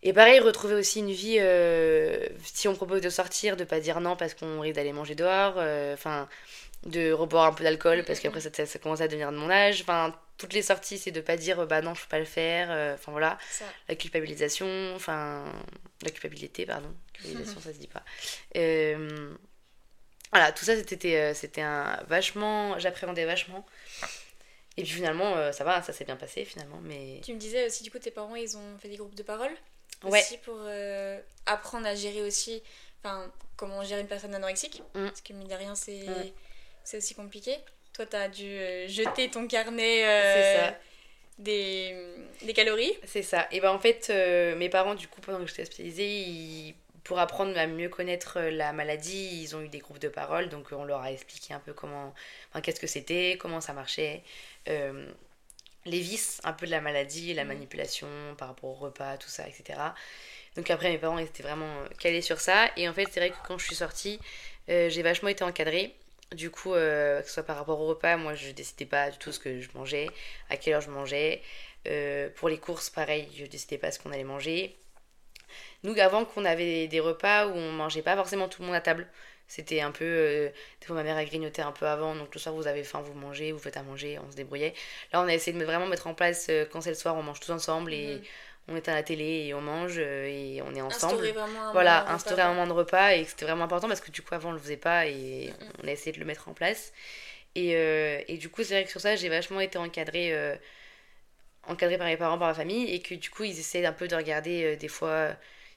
Et 0.02 0.12
pareil, 0.12 0.38
retrouver 0.38 0.74
aussi 0.74 1.00
une 1.00 1.11
vie, 1.11 1.38
euh, 1.40 2.28
si 2.44 2.68
on 2.68 2.74
propose 2.74 3.00
de 3.00 3.11
sortir, 3.11 3.57
de 3.57 3.64
pas 3.64 3.81
dire 3.81 4.00
non 4.00 4.14
parce 4.16 4.35
qu'on 4.35 4.61
risque 4.61 4.76
d'aller 4.76 4.92
manger 4.92 5.16
dehors, 5.16 5.54
euh, 5.57 5.94
enfin, 5.94 6.28
de 6.87 7.11
reboire 7.12 7.46
un 7.46 7.52
peu 7.52 7.64
d'alcool 7.64 8.04
parce 8.07 8.20
qu'après 8.20 8.40
ça, 8.40 8.50
ça, 8.52 8.78
commence 8.78 9.00
à 9.00 9.09
devenir 9.09 9.33
de 9.33 9.37
mon 9.37 9.50
âge, 9.50 9.81
enfin, 9.83 10.14
toutes 10.38 10.53
les 10.53 10.62
sorties, 10.62 10.98
c'est 10.98 11.11
de 11.11 11.20
pas 11.20 11.37
dire 11.37 11.66
bah 11.66 11.83
non, 11.83 11.94
je 11.94 12.03
peux 12.03 12.09
pas 12.09 12.18
le 12.18 12.24
faire, 12.24 12.70
enfin 12.94 13.12
voilà, 13.12 13.38
la 13.88 13.94
culpabilisation, 13.94 14.94
enfin, 14.94 15.44
la 16.03 16.11
culpabilité, 16.11 16.66
pardon, 16.66 16.94
culpabilisation, 17.12 17.61
ça 17.61 17.72
se 17.72 17.79
dit 17.79 17.88
pas. 17.88 18.05
Euh, 18.57 19.35
voilà, 20.33 20.53
tout 20.53 20.64
ça, 20.64 20.77
c'était 20.77 21.16
euh, 21.16 21.35
c'était 21.35 21.62
un 21.62 22.03
vachement, 22.09 22.79
j'appréhendais 22.79 23.24
vachement. 23.24 23.64
Et 24.77 24.83
puis 24.83 24.92
finalement, 24.92 25.37
euh, 25.37 25.51
ça 25.53 25.64
va, 25.64 25.83
ça 25.83 25.92
s'est 25.92 26.05
bien 26.05 26.16
passé 26.16 26.44
finalement. 26.44 26.79
Mais... 26.83 27.20
Tu 27.24 27.35
me 27.35 27.38
disais 27.38 27.66
aussi, 27.66 27.83
du 27.83 27.90
coup, 27.90 27.98
tes 27.98 28.12
parents, 28.12 28.37
ils 28.37 28.57
ont 28.57 28.79
fait 28.79 28.88
des 28.88 28.96
groupes 28.96 29.16
de 29.16 29.24
parole 29.24 29.51
ouais. 30.05 30.20
aussi 30.20 30.38
pour 30.38 30.61
apprendre 31.46 31.87
à 31.87 31.94
gérer 31.94 32.22
aussi, 32.22 32.62
enfin, 33.03 33.33
comment 33.57 33.83
gérer 33.83 34.03
une 34.03 34.07
personne 34.07 34.35
anorexique. 34.35 34.83
Mm. 34.94 35.07
Parce 35.07 35.20
que, 35.20 35.33
mine 35.33 35.48
de 35.48 35.55
rien, 35.55 35.74
c'est 35.74 36.07
mm. 36.07 36.31
c'est 36.85 36.98
aussi 36.98 37.14
compliqué. 37.14 37.57
Toi, 37.98 38.06
t'as 38.06 38.28
dû 38.28 38.58
jeter 38.88 39.28
ton 39.28 39.46
carnet. 39.46 40.04
Ça 40.56 40.78
des, 41.38 41.96
des 42.42 42.52
calories. 42.52 42.92
C'est 43.04 43.22
ça. 43.22 43.46
Et 43.52 43.61
ben 43.61 43.70
en 43.70 43.78
fait, 43.78 44.08
euh, 44.11 44.56
mes 44.56 44.68
parents, 44.68 44.94
du 44.94 45.08
coup, 45.08 45.20
pendant 45.20 45.38
que 45.38 45.46
j'étais 45.46 45.62
hospitalisée, 45.62 46.74
pour 47.04 47.18
apprendre 47.18 47.56
à 47.56 47.66
mieux 47.66 47.88
connaître 47.88 48.38
euh, 48.38 48.50
la 48.50 48.72
maladie, 48.72 49.40
ils 49.42 49.56
ont 49.56 49.62
eu 49.62 49.68
des 49.68 49.78
groupes 49.78 50.00
de 50.00 50.08
parole. 50.08 50.48
Donc 50.48 50.68
on 50.72 50.84
leur 50.84 51.00
a 51.00 51.12
expliqué 51.12 51.54
un 51.54 51.61
peu 51.61 51.72
comment, 51.72 52.12
enfin, 52.50 52.61
qu'est-ce 52.61 52.80
que 52.80 52.87
c'était, 52.87 53.38
comment 53.38 53.61
ça 53.61 53.72
marchait. 53.72 54.22
Euh, 54.68 55.11
les 55.87 56.00
vices 56.00 56.40
un 56.44 56.52
peu 56.52 56.66
de 56.66 56.70
la 56.70 56.80
maladie, 56.80 57.32
la 57.32 57.44
mmh. 57.44 57.48
manipulation 57.48 58.08
par 58.37 58.48
rapport 58.48 58.70
au 58.70 58.74
repas, 58.74 59.16
tout 59.16 59.30
ça, 59.30 59.48
etc. 59.48 59.78
Donc 60.56 60.70
après, 60.70 60.90
mes 60.90 60.98
parents 60.98 61.18
étaient 61.18 61.42
vraiment 61.42 61.72
calés 61.98 62.20
sur 62.20 62.40
ça. 62.40 62.68
Et 62.76 62.88
en 62.88 62.92
fait, 62.92 63.06
c'est 63.11 63.20
vrai 63.20 63.30
que 63.30 63.37
quand 63.46 63.58
je 63.58 63.64
suis 63.64 63.76
sortie, 63.76 64.18
j'ai 64.66 65.02
vachement 65.02 65.28
été 65.28 65.44
encadrée. 65.44 65.94
Du 66.34 66.50
coup, 66.50 66.74
euh, 66.74 67.22
que 67.22 67.26
ce 67.26 67.34
soit 67.34 67.42
par 67.42 67.56
rapport 67.56 67.80
au 67.80 67.86
repas, 67.86 68.16
moi 68.18 68.34
je 68.34 68.50
décidais 68.50 68.84
pas 68.84 69.10
du 69.10 69.16
tout 69.18 69.32
ce 69.32 69.38
que 69.38 69.60
je 69.60 69.68
mangeais, 69.74 70.08
à 70.50 70.56
quelle 70.58 70.74
heure 70.74 70.82
je 70.82 70.90
mangeais. 70.90 71.40
Euh, 71.86 72.28
pour 72.36 72.50
les 72.50 72.58
courses, 72.58 72.90
pareil, 72.90 73.28
je 73.34 73.46
décidais 73.46 73.78
pas 73.78 73.90
ce 73.90 73.98
qu'on 73.98 74.12
allait 74.12 74.24
manger. 74.24 74.76
Nous, 75.84 75.98
avant 75.98 76.26
qu'on 76.26 76.44
avait 76.44 76.86
des 76.86 77.00
repas 77.00 77.46
où 77.46 77.52
on 77.52 77.72
mangeait 77.72 78.02
pas 78.02 78.14
forcément 78.14 78.48
tout 78.48 78.60
le 78.60 78.66
monde 78.66 78.76
à 78.76 78.82
table, 78.82 79.08
c'était 79.46 79.80
un 79.80 79.90
peu. 79.90 80.04
Euh, 80.04 80.50
ma 80.90 81.02
mère 81.02 81.16
a 81.16 81.24
grignoté 81.24 81.62
un 81.62 81.72
peu 81.72 81.86
avant, 81.86 82.14
donc 82.14 82.34
le 82.34 82.40
soir 82.40 82.54
vous 82.54 82.66
avez 82.66 82.84
faim, 82.84 83.00
vous 83.00 83.14
mangez, 83.14 83.52
vous 83.52 83.58
faites 83.58 83.78
à 83.78 83.82
manger, 83.82 84.18
on 84.18 84.30
se 84.30 84.36
débrouillait. 84.36 84.74
Là, 85.14 85.22
on 85.22 85.28
a 85.28 85.32
essayé 85.32 85.58
de 85.58 85.64
vraiment 85.64 85.86
mettre 85.86 86.08
en 86.08 86.14
place, 86.14 86.50
quand 86.70 86.82
c'est 86.82 86.90
le 86.90 86.96
soir, 86.96 87.16
on 87.16 87.22
mange 87.22 87.40
tous 87.40 87.52
ensemble 87.52 87.94
et. 87.94 88.16
Mhm 88.16 88.22
on 88.68 88.76
est 88.76 88.88
à 88.88 88.94
la 88.94 89.02
télé 89.02 89.46
et 89.46 89.54
on 89.54 89.61
mange 89.61 89.96
euh, 89.98 90.26
et 90.26 90.62
on 90.62 90.74
est 90.74 90.81
ensemble. 90.81 91.14
Instaurer 91.14 91.33
vraiment 91.33 91.68
un 91.68 91.72
voilà, 91.72 92.00
moment 92.00 92.14
instaurer 92.14 92.42
un 92.42 92.48
moment 92.52 92.66
de 92.66 92.72
repas 92.72 93.14
et 93.14 93.24
c'était 93.24 93.46
vraiment 93.46 93.64
important 93.64 93.88
parce 93.88 94.00
que 94.00 94.11
du 94.11 94.22
coup 94.22 94.35
avant 94.35 94.50
on 94.50 94.52
le 94.52 94.59
faisait 94.59 94.76
pas 94.76 95.07
et 95.07 95.52
on 95.83 95.88
a 95.88 95.90
essayé 95.90 96.12
de 96.12 96.20
le 96.20 96.26
mettre 96.26 96.48
en 96.48 96.52
place. 96.52 96.92
Et, 97.54 97.74
euh, 97.74 98.20
et 98.28 98.37
du 98.37 98.50
coup 98.50 98.62
c'est 98.62 98.74
vrai 98.74 98.85
que 98.85 98.90
sur 98.90 99.00
ça 99.00 99.16
j'ai 99.16 99.31
vachement 99.31 99.61
été 99.61 99.78
encadrée, 99.78 100.35
euh, 100.35 100.54
encadrée 101.66 101.96
par 101.96 102.07
mes 102.07 102.18
parents, 102.18 102.38
par 102.38 102.48
ma 102.48 102.54
famille 102.54 102.92
et 102.94 103.00
que 103.00 103.14
du 103.14 103.31
coup 103.31 103.44
ils 103.44 103.59
essaient 103.59 103.85
un 103.87 103.92
peu 103.92 104.07
de 104.07 104.14
regarder 104.14 104.76
des 104.76 104.88
fois 104.88 105.31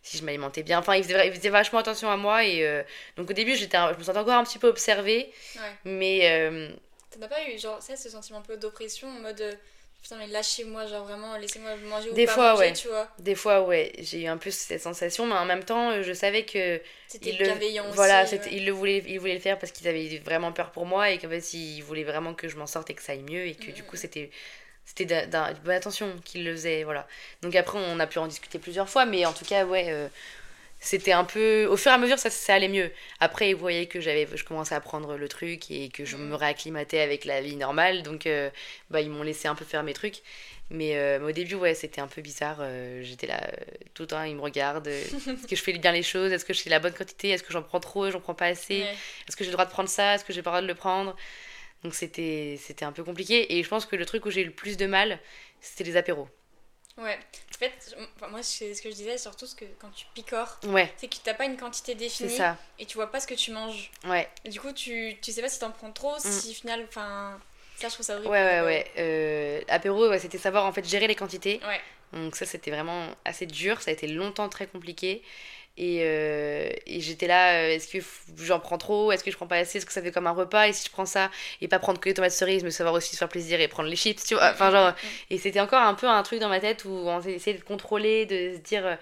si 0.03 0.17
je 0.17 0.25
m'alimentais 0.25 0.63
bien. 0.63 0.79
Enfin 0.79 0.95
ils 0.95 1.05
faisaient, 1.05 1.49
vachement 1.49 1.79
attention 1.79 2.11
à 2.11 2.17
moi 2.17 2.43
et 2.43 2.83
donc 3.15 3.29
au 3.29 3.33
début 3.33 3.55
j'étais 3.55 3.77
je 3.93 3.97
me 3.97 4.03
sentais 4.03 4.19
encore 4.19 4.35
un 4.35 4.43
petit 4.43 4.59
peu 4.59 4.67
observée. 4.67 5.31
Ouais. 5.55 5.61
Mais... 5.85 6.71
T'as 7.09 7.27
pas 7.27 7.49
eu 7.49 7.57
genre 7.59 7.81
ça, 7.81 7.95
ce 7.95 8.09
sentiment 8.09 8.39
un 8.39 8.41
peu 8.41 8.57
d'oppression 8.57 9.07
en 9.09 9.19
mode 9.19 9.57
putain 10.01 10.17
mais 10.17 10.27
lâchez-moi 10.27 10.87
genre 10.87 11.05
vraiment 11.05 11.37
laissez-moi 11.37 11.75
manger 11.77 12.09
ou 12.09 12.13
des 12.13 12.25
pas 12.25 12.33
fois 12.33 12.51
manger, 12.53 12.65
ouais. 12.65 12.73
tu 12.73 12.87
vois. 12.87 13.07
Des 13.19 13.35
fois 13.35 13.61
ouais 13.61 13.91
j'ai 13.99 14.23
eu 14.23 14.27
un 14.27 14.37
peu 14.37 14.49
cette 14.49 14.81
sensation 14.81 15.27
mais 15.27 15.35
en 15.35 15.45
même 15.45 15.63
temps 15.63 16.01
je 16.01 16.13
savais 16.13 16.43
que 16.43 16.81
c'était 17.07 17.33
bienveillant 17.33 17.85
le... 17.85 17.91
voilà 17.91 18.23
aussi, 18.23 18.39
il 18.51 18.65
le 18.65 18.71
voulait 18.71 19.03
il 19.07 19.19
voulait 19.19 19.35
le 19.35 19.39
faire 19.39 19.59
parce 19.59 19.71
qu'ils 19.71 19.87
avaient 19.87 20.21
vraiment 20.23 20.51
peur 20.51 20.71
pour 20.71 20.85
moi 20.85 21.11
et 21.11 21.17
qu'en 21.19 21.29
fait 21.29 21.53
ils 21.53 21.81
voulaient 21.81 22.03
vraiment 22.03 22.33
que 22.33 22.47
je 22.47 22.57
m'en 22.57 22.67
sorte 22.67 22.89
et 22.89 22.93
que 22.95 23.01
ça 23.01 23.11
aille 23.11 23.23
mieux 23.23 23.45
et 23.45 23.55
que 23.55 23.71
du 23.71 23.83
coup 23.83 23.95
c'était 23.95 24.31
c'était 24.85 25.27
bonne 25.63 25.75
attention 25.75 26.15
qu'il 26.25 26.43
le 26.43 26.51
faisait 26.53 26.83
voilà. 26.83 27.07
Donc 27.41 27.55
après 27.55 27.79
on 27.79 27.99
a 27.99 28.07
pu 28.07 28.17
en 28.17 28.27
discuter 28.27 28.59
plusieurs 28.59 28.89
fois 28.89 29.05
mais 29.05 29.25
en 29.25 29.33
tout 29.33 29.45
cas 29.45 29.65
ouais 29.65 29.85
euh, 29.89 30.07
c'était 30.83 31.11
un 31.11 31.23
peu 31.23 31.67
au 31.67 31.77
fur 31.77 31.91
et 31.91 31.95
à 31.95 31.97
mesure 31.99 32.17
ça, 32.17 32.31
ça 32.31 32.55
allait 32.55 32.67
mieux. 32.67 32.91
Après 33.19 33.53
vous 33.53 33.59
voyez 33.59 33.85
que 33.87 34.01
j'avais 34.01 34.27
je 34.33 34.43
commençais 34.43 34.73
à 34.73 34.81
prendre 34.81 35.15
le 35.15 35.27
truc 35.29 35.69
et 35.69 35.89
que 35.89 36.05
je 36.05 36.17
me 36.17 36.35
réacclimatais 36.35 36.99
avec 36.99 37.23
la 37.23 37.39
vie 37.39 37.55
normale 37.55 38.01
donc 38.01 38.25
euh, 38.25 38.49
bah 38.89 38.99
ils 38.99 39.09
m'ont 39.09 39.21
laissé 39.21 39.47
un 39.47 39.55
peu 39.55 39.63
faire 39.63 39.83
mes 39.83 39.93
trucs. 39.93 40.21
Mais, 40.71 40.95
euh, 40.97 41.27
au 41.27 41.31
début 41.31 41.55
ouais 41.55 41.75
c'était 41.75 42.01
un 42.01 42.07
peu 42.07 42.21
bizarre 42.21 42.57
euh, 42.61 43.01
j'étais 43.03 43.27
là 43.27 43.51
tout 43.93 44.03
le 44.03 44.07
temps 44.07 44.23
ils 44.23 44.35
me 44.35 44.41
regardent 44.41 44.87
est-ce 44.87 45.47
que 45.47 45.55
je 45.55 45.61
fais 45.61 45.73
bien 45.73 45.91
les 45.91 46.03
choses? 46.03 46.31
Est-ce 46.31 46.45
que 46.45 46.53
je 46.53 46.61
fais 46.61 46.69
la 46.71 46.79
bonne 46.79 46.93
quantité? 46.93 47.29
Est-ce 47.29 47.43
que 47.43 47.53
j'en 47.53 47.61
prends 47.61 47.79
trop? 47.79 48.09
J'en 48.09 48.19
prends 48.19 48.33
pas 48.33 48.47
assez? 48.47 48.79
Est-ce 49.27 49.35
que 49.35 49.43
j'ai 49.43 49.51
le 49.51 49.55
droit 49.55 49.65
de 49.65 49.71
prendre 49.71 49.89
ça? 49.89 50.15
Est-ce 50.15 50.25
que 50.25 50.33
j'ai 50.33 50.41
pas 50.41 50.49
le 50.49 50.53
droit 50.55 50.61
de 50.63 50.67
le 50.67 50.75
prendre? 50.75 51.15
Donc 51.83 51.93
c'était 51.93 52.57
c'était 52.59 52.85
un 52.85 52.91
peu 52.91 53.03
compliqué. 53.03 53.57
Et 53.57 53.63
je 53.63 53.69
pense 53.69 53.85
que 53.85 53.95
le 53.95 54.05
truc 54.05 54.25
où 54.25 54.31
j'ai 54.31 54.41
eu 54.41 54.45
le 54.45 54.51
plus 54.51 54.77
de 54.77 54.87
mal 54.87 55.19
c'était 55.59 55.83
les 55.83 55.95
apéros 55.95 56.27
Ouais. 56.97 57.17
En 57.53 57.57
fait, 57.57 57.95
moi, 58.29 58.43
c'est 58.43 58.73
ce 58.73 58.81
que 58.81 58.89
je 58.89 58.95
disais, 58.95 59.17
surtout 59.17 59.45
ce 59.45 59.55
que 59.55 59.65
quand 59.79 59.89
tu 59.91 60.05
picores, 60.13 60.59
ouais. 60.65 60.91
c'est 60.97 61.07
que 61.07 61.15
t'as 61.23 61.33
pas 61.33 61.45
une 61.45 61.57
quantité 61.57 61.95
définie 61.95 62.35
ça. 62.35 62.57
et 62.79 62.85
tu 62.85 62.95
vois 62.95 63.11
pas 63.11 63.19
ce 63.19 63.27
que 63.27 63.33
tu 63.33 63.51
manges. 63.51 63.91
Ouais. 64.05 64.27
Et 64.45 64.49
du 64.49 64.59
coup, 64.59 64.71
tu, 64.73 65.15
tu 65.21 65.31
sais 65.31 65.41
pas 65.41 65.49
si 65.49 65.59
t'en 65.59 65.71
prends 65.71 65.91
trop, 65.91 66.15
mm. 66.15 66.19
si 66.19 66.53
final, 66.53 66.85
enfin. 66.87 67.39
Ça, 67.77 67.87
je 67.87 67.93
trouve 67.93 68.05
ça 68.05 68.13
horrible. 68.15 68.29
Ouais, 68.29 68.43
ouais, 68.43 68.61
ouais. 68.61 68.91
Euh, 68.97 69.61
apéro, 69.67 70.09
ouais, 70.09 70.19
c'était 70.19 70.37
savoir 70.37 70.65
en 70.65 70.73
fait 70.73 70.87
gérer 70.87 71.07
les 71.07 71.15
quantités. 71.15 71.59
Ouais. 71.65 71.81
Donc, 72.13 72.35
ça, 72.35 72.45
c'était 72.45 72.71
vraiment 72.71 73.07
assez 73.25 73.45
dur. 73.45 73.81
Ça 73.81 73.89
a 73.89 73.93
été 73.93 74.07
longtemps 74.07 74.49
très 74.49 74.67
compliqué. 74.67 75.23
Et, 75.77 76.01
euh, 76.01 76.69
et 76.85 76.99
j'étais 76.99 77.27
là, 77.27 77.53
euh, 77.53 77.69
est-ce 77.69 77.87
que 77.87 77.99
j'en 78.43 78.59
prends 78.59 78.77
trop? 78.77 79.11
Est-ce 79.11 79.23
que 79.23 79.31
je 79.31 79.35
prends 79.37 79.47
pas 79.47 79.57
assez? 79.57 79.77
Est-ce 79.77 79.85
que 79.85 79.93
ça 79.93 80.01
fait 80.01 80.11
comme 80.11 80.27
un 80.27 80.31
repas? 80.31 80.67
Et 80.67 80.73
si 80.73 80.85
je 80.85 80.91
prends 80.91 81.05
ça 81.05 81.31
et 81.61 81.67
pas 81.67 81.79
prendre 81.79 81.99
que 81.99 82.09
les 82.09 82.13
tomates 82.13 82.33
cerises, 82.33 82.63
mais 82.63 82.71
savoir 82.71 82.93
aussi 82.93 83.11
se 83.11 83.17
faire 83.17 83.29
plaisir 83.29 83.59
et 83.61 83.67
prendre 83.67 83.89
les 83.89 83.95
chips, 83.95 84.23
tu 84.23 84.35
vois? 84.35 84.51
Enfin, 84.51 84.71
genre. 84.71 84.93
Et 85.29 85.37
c'était 85.37 85.61
encore 85.61 85.81
un 85.81 85.93
peu 85.93 86.07
un 86.07 86.23
truc 86.23 86.39
dans 86.39 86.49
ma 86.49 86.59
tête 86.59 86.85
où 86.85 86.89
on 86.89 87.21
essayait 87.21 87.57
de 87.57 87.63
contrôler, 87.63 88.25
de 88.25 88.55
se 88.55 88.59
dire 88.59 88.97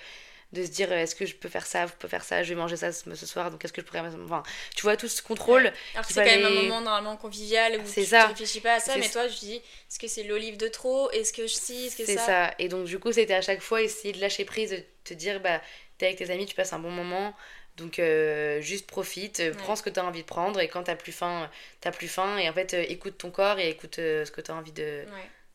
de 0.52 0.66
se 0.66 0.70
dire 0.72 0.92
est-ce 0.92 1.16
que 1.16 1.26
je 1.26 1.36
peux 1.36 1.50
faire 1.50 1.66
ça, 1.66 1.86
vous 1.86 1.94
pouvez 2.00 2.10
faire 2.10 2.24
ça, 2.24 2.42
je 2.42 2.50
vais 2.50 2.56
manger 2.56 2.76
ça 2.76 2.92
ce, 2.92 3.26
soir, 3.26 3.52
donc 3.52 3.64
est-ce 3.64 3.74
que 3.74 3.82
je 3.82 3.86
pourrais. 3.86 4.00
Enfin, 4.00 4.42
tu 4.76 4.82
vois, 4.82 4.98
tout 4.98 5.08
ce 5.08 5.22
contrôle. 5.22 5.72
Alors 5.94 6.08
que 6.08 6.14
c'est 6.14 6.24
quand 6.24 6.26
même 6.26 6.46
un 6.46 6.50
moment 6.50 6.82
normalement 6.82 7.18
convivial 7.18 7.74
où 7.74 7.84
tu 7.92 8.00
ne 8.00 8.28
réfléchis 8.28 8.62
pas 8.62 8.76
à 8.76 8.80
ça, 8.80 8.98
mais 8.98 9.10
toi, 9.10 9.28
je 9.28 9.38
dis 9.38 9.56
est-ce 9.56 10.00
que 10.00 10.08
c'est 10.08 10.24
l'olive 10.24 10.58
de 10.58 10.68
trop? 10.68 11.12
Est-ce 11.12 11.34
que 11.34 11.46
si? 11.46 11.88
Est-ce 11.88 11.98
que 11.98 12.06
ça? 12.06 12.12
C'est 12.12 12.18
ça. 12.18 12.54
Et 12.58 12.68
donc, 12.68 12.86
du 12.86 12.98
coup, 12.98 13.12
c'était 13.12 13.36
à 13.36 13.42
chaque 13.42 13.62
fois 13.62 13.82
essayer 13.82 14.12
de 14.12 14.20
lâcher 14.20 14.46
prise, 14.46 14.72
de 14.72 14.84
te 15.04 15.14
dire 15.14 15.40
bah, 15.40 15.62
t'es 16.00 16.08
avec 16.08 16.18
tes 16.18 16.32
amis, 16.32 16.48
tu 16.48 16.56
passes 16.56 16.74
un 16.74 16.80
bon 16.80 16.90
moment. 16.90 17.36
Donc 17.78 18.00
euh, 18.00 18.60
juste 18.60 18.88
profite, 18.88 19.40
euh, 19.40 19.54
prends 19.54 19.76
ce 19.76 19.84
que 19.84 19.90
tu 19.90 20.00
as 20.00 20.06
envie 20.06 20.22
de 20.22 20.28
prendre 20.28 20.60
et 20.60 20.68
quand 20.68 20.84
t'as 20.84 20.96
plus 20.96 21.14
faim, 21.14 21.50
t'as 21.80 21.92
plus 21.92 22.10
faim 22.10 22.38
et 22.38 22.50
en 22.50 22.54
fait 22.54 22.74
euh, 22.74 22.84
écoute 22.90 23.18
ton 23.18 23.32
corps 23.32 23.58
et 23.58 23.70
écoute 23.70 23.96
ce 23.96 24.30
que 24.32 24.42
tu 24.42 24.52
as 24.52 24.54
envie 24.56 24.74
de, 24.74 25.06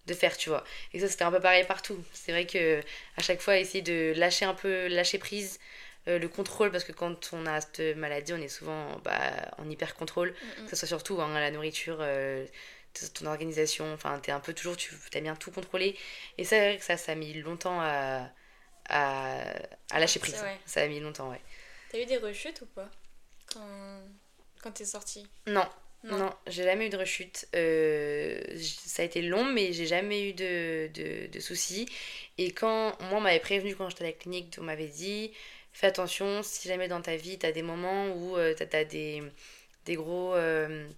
de 0.07 0.14
faire, 0.14 0.35
tu 0.37 0.48
vois. 0.48 0.64
Et 0.94 1.00
ça 1.00 1.09
c'était 1.09 1.24
un 1.24 1.30
peu 1.30 1.40
pareil 1.40 1.64
partout. 1.64 2.02
C'est 2.14 2.33
vrai 2.33 2.46
que 2.46 2.80
à 3.18 3.22
chaque 3.22 3.40
fois 3.40 3.59
essayer 3.59 3.83
de 3.83 4.14
lâcher 4.16 4.46
un 4.46 4.54
peu, 4.54 4.87
lâcher 4.88 5.18
prise, 5.18 5.59
le 6.07 6.26
contrôle 6.26 6.70
parce 6.70 6.85
que 6.85 6.92
quand 6.92 7.30
on 7.33 7.44
a 7.46 7.61
cette 7.61 7.96
maladie, 7.96 8.33
on 8.33 8.40
est 8.40 8.48
souvent 8.48 8.98
bah, 9.04 9.20
en 9.59 9.68
hyper 9.68 9.94
contrôle, 9.94 10.35
que 10.64 10.70
ce 10.70 10.76
soit 10.76 10.88
surtout 10.88 11.20
hein, 11.20 11.28
la 11.38 11.50
nourriture, 11.50 12.02
ton 13.14 13.26
organisation, 13.26 13.92
enfin 13.92 14.18
t'es 14.18 14.33
un 14.33 14.40
peu 14.40 14.54
toujours, 14.54 14.78
tu 14.78 14.94
as 15.14 15.20
bien 15.20 15.37
tout 15.37 15.50
contrôlé. 15.50 15.94
Et 16.38 16.44
c'est 16.44 16.59
vrai 16.59 16.78
que 16.78 16.85
ça, 16.85 16.96
ça 16.96 17.12
a 17.12 17.14
mis 17.16 17.35
longtemps 17.35 17.80
à 17.83 18.30
à, 18.88 19.42
à 19.90 20.01
lâcher 20.01 20.20
prise. 20.20 20.42
Ça 20.66 20.83
a 20.83 20.87
mis 20.87 21.01
longtemps, 21.01 21.31
ouais. 21.31 21.40
T'as 21.90 21.99
eu 21.99 22.07
des 22.07 22.16
rechutes 22.16 22.62
ou 22.62 22.66
pas 22.66 22.88
quand, 23.53 24.01
quand 24.62 24.73
t'es 24.73 24.85
sortie 24.85 25.27
Non. 25.47 25.66
Non, 26.05 26.35
j'ai 26.47 26.64
jamais 26.64 26.88
eu 26.88 26.90
de 26.90 26.99
rechute. 26.99 27.49
Euh, 27.57 28.38
ça 28.59 29.01
a 29.01 29.07
été 29.07 29.23
long, 29.23 29.44
mais 29.47 29.73
j'ai 29.73 29.87
jamais 29.87 30.29
eu 30.29 30.33
de, 30.35 30.90
de, 30.92 31.29
de, 31.29 31.40
soucis. 31.40 31.88
Et 32.37 32.51
quand 32.53 33.01
moi, 33.01 33.18
on 33.18 33.20
m'avait 33.23 33.40
prévenu 33.40 33.75
quand 33.75 33.88
j'étais 33.88 34.05
à 34.05 34.09
la 34.09 34.12
clinique, 34.12 34.57
on 34.61 34.64
m'avait 34.64 34.88
dit 34.88 35.33
fais 35.73 35.88
attention, 35.88 36.42
si 36.42 36.68
jamais 36.68 36.88
dans 36.88 37.03
ta 37.03 37.16
vie, 37.16 37.38
tu 37.38 37.47
as 37.47 37.53
des 37.53 37.62
moments 37.62 38.09
où 38.09 38.37
euh, 38.37 38.55
tu 38.55 38.77
as, 38.77 38.85
des, 38.85 39.23
des 39.85 39.94
gros. 39.97 40.35
Euh, 40.35 40.88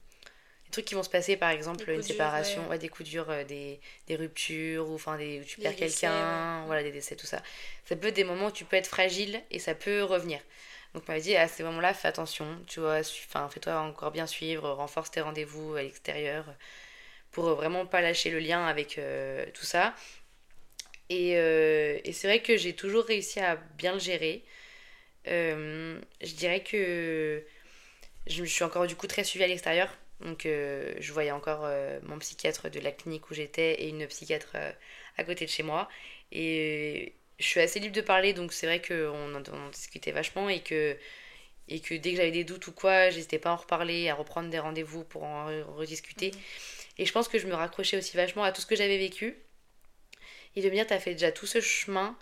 des 0.67 0.71
trucs 0.73 0.85
qui 0.85 0.95
vont 0.95 1.03
se 1.03 1.11
passer, 1.11 1.37
par 1.37 1.51
exemple, 1.51 1.89
une 1.91 2.03
séparation, 2.03 2.69
ouais. 2.69 2.79
des 2.79 2.89
coups 2.89 3.09
durs, 3.09 3.27
des, 3.47 3.81
des, 4.07 4.17
ruptures, 4.17 4.89
ou 4.89 4.95
enfin, 4.95 5.17
des, 5.17 5.41
où 5.41 5.45
tu 5.45 5.61
perds 5.61 5.77
quelqu'un, 5.77 6.65
voilà, 6.67 6.83
des 6.83 6.93
décès, 6.93 7.17
tout 7.17 7.27
ça. 7.27 7.43
Ça 7.85 7.97
peut 7.97 8.09
être 8.09 8.15
des 8.15 8.25
moments 8.25 8.47
où 8.47 8.53
tu 8.53 8.65
peux 8.65 8.77
être 8.77 8.87
fragile 8.87 9.41
et 9.51 9.59
ça 9.59 9.75
peut 9.75 10.03
revenir. 10.03 10.41
Donc, 10.95 11.05
on 11.07 11.13
m'avait 11.13 11.23
dit, 11.23 11.37
à 11.37 11.49
ces 11.49 11.63
moments-là, 11.63 11.95
fais 11.95 12.09
attention, 12.09 12.47
tu 12.67 12.81
vois, 12.81 13.01
enfin, 13.01 13.49
fais-toi 13.49 13.79
encore 13.81 14.11
bien 14.11 14.27
suivre, 14.27 14.69
renforce 14.71 15.11
tes 15.11 15.21
rendez-vous 15.21 15.75
à 15.75 15.83
l'extérieur 15.83 16.45
pour 17.33 17.55
vraiment 17.55 17.85
pas 17.85 18.01
lâcher 18.01 18.31
le 18.31 18.39
lien 18.39 18.65
avec 18.67 18.99
euh, 18.99 19.45
tout 19.53 19.65
ça. 19.65 19.95
Et, 21.11 21.37
euh, 21.37 21.99
et 22.05 22.13
c'est 22.13 22.27
vrai 22.27 22.41
que 22.41 22.57
j'ai 22.57 22.75
toujours 22.75 23.05
réussi 23.05 23.41
à 23.41 23.57
bien 23.77 23.93
le 23.93 23.99
gérer. 23.99 24.43
Euh, 25.29 26.01
je 26.23 26.33
dirais 26.33 26.61
que 26.61 27.45
je 28.27 28.43
me 28.43 28.47
suis 28.47 28.65
encore 28.65 28.87
du 28.87 28.97
coup 28.97 29.07
très 29.07 29.23
suivie 29.23 29.45
à 29.45 29.49
l'extérieur. 29.49 29.95
Donc 30.21 30.43
je 30.45 31.13
voyais 31.13 31.31
encore 31.31 31.69
mon 32.03 32.19
psychiatre 32.19 32.71
de 32.71 32.81
la 32.81 32.91
clinique 32.91 33.31
où 33.31 33.35
j'étais 33.35 33.83
et 33.83 33.89
une 33.89 34.07
psychiatre 34.07 34.57
à 35.17 35.25
côté 35.25 35.45
de 35.45 35.51
chez 35.51 35.63
moi. 35.63 35.89
Et 36.33 37.13
je 37.39 37.45
suis 37.45 37.61
assez 37.61 37.81
libre 37.81 37.95
de 37.95 38.01
parler, 38.01 38.33
donc 38.33 38.53
c'est 38.53 38.67
vrai 38.67 38.81
qu'on 38.81 39.35
en, 39.35 39.43
on 39.53 39.69
discutait 39.71 40.13
vachement 40.13 40.49
et 40.49 40.61
que, 40.61 40.97
et 41.69 41.81
que 41.81 41.95
dès 41.95 42.13
que 42.13 42.17
j'avais 42.17 42.31
des 42.31 42.45
doutes 42.45 42.67
ou 42.67 42.73
quoi, 42.73 43.11
j'hésitais 43.11 43.39
pas 43.39 43.51
à 43.51 43.53
en 43.53 43.57
reparler, 43.57 44.09
à 44.09 44.15
reprendre 44.15 44.51
des 44.51 44.59
rendez-vous 44.59 45.05
pour 45.05 45.25
en 45.25 45.47
rediscuter. 45.75 46.31
Mhm. 46.31 46.41
Et 46.99 47.07
je 47.07 47.13
pense 47.13 47.29
que 47.29 47.39
je 47.39 47.47
me 47.47 47.55
raccrochais 47.55 47.99
aussi 47.99 48.17
vachement 48.17 48.43
à 48.43 48.53
tout 48.53 48.61
ce 48.61 48.67
que 48.67 48.77
j'avais 48.77 48.99
vécu. 48.99 49.37
Et 50.55 50.63
de 50.63 50.69
me 50.69 50.75
dire, 50.75 50.87
t'as 50.87 50.99
fait 50.99 51.13
déjà 51.13 51.31
tout 51.33 51.47
ce 51.47 51.61
chemin, 51.61 52.17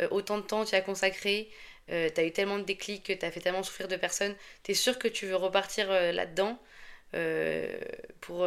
euh, 0.00 0.08
autant 0.10 0.38
de 0.38 0.42
temps 0.42 0.64
tu 0.64 0.74
as 0.74 0.80
consacré, 0.80 1.48
euh, 1.90 2.10
t'as 2.12 2.24
eu 2.24 2.32
tellement 2.32 2.58
de 2.58 2.64
déclics, 2.64 3.16
t'as 3.18 3.30
fait 3.30 3.40
tellement 3.40 3.62
souffrir 3.62 3.86
de 3.86 3.96
personnes, 3.96 4.34
t'es 4.64 4.74
sûr 4.74 4.98
que 4.98 5.06
tu 5.06 5.26
veux 5.26 5.36
repartir 5.36 5.90
euh, 5.90 6.10
là-dedans 6.10 6.58
pour, 8.20 8.46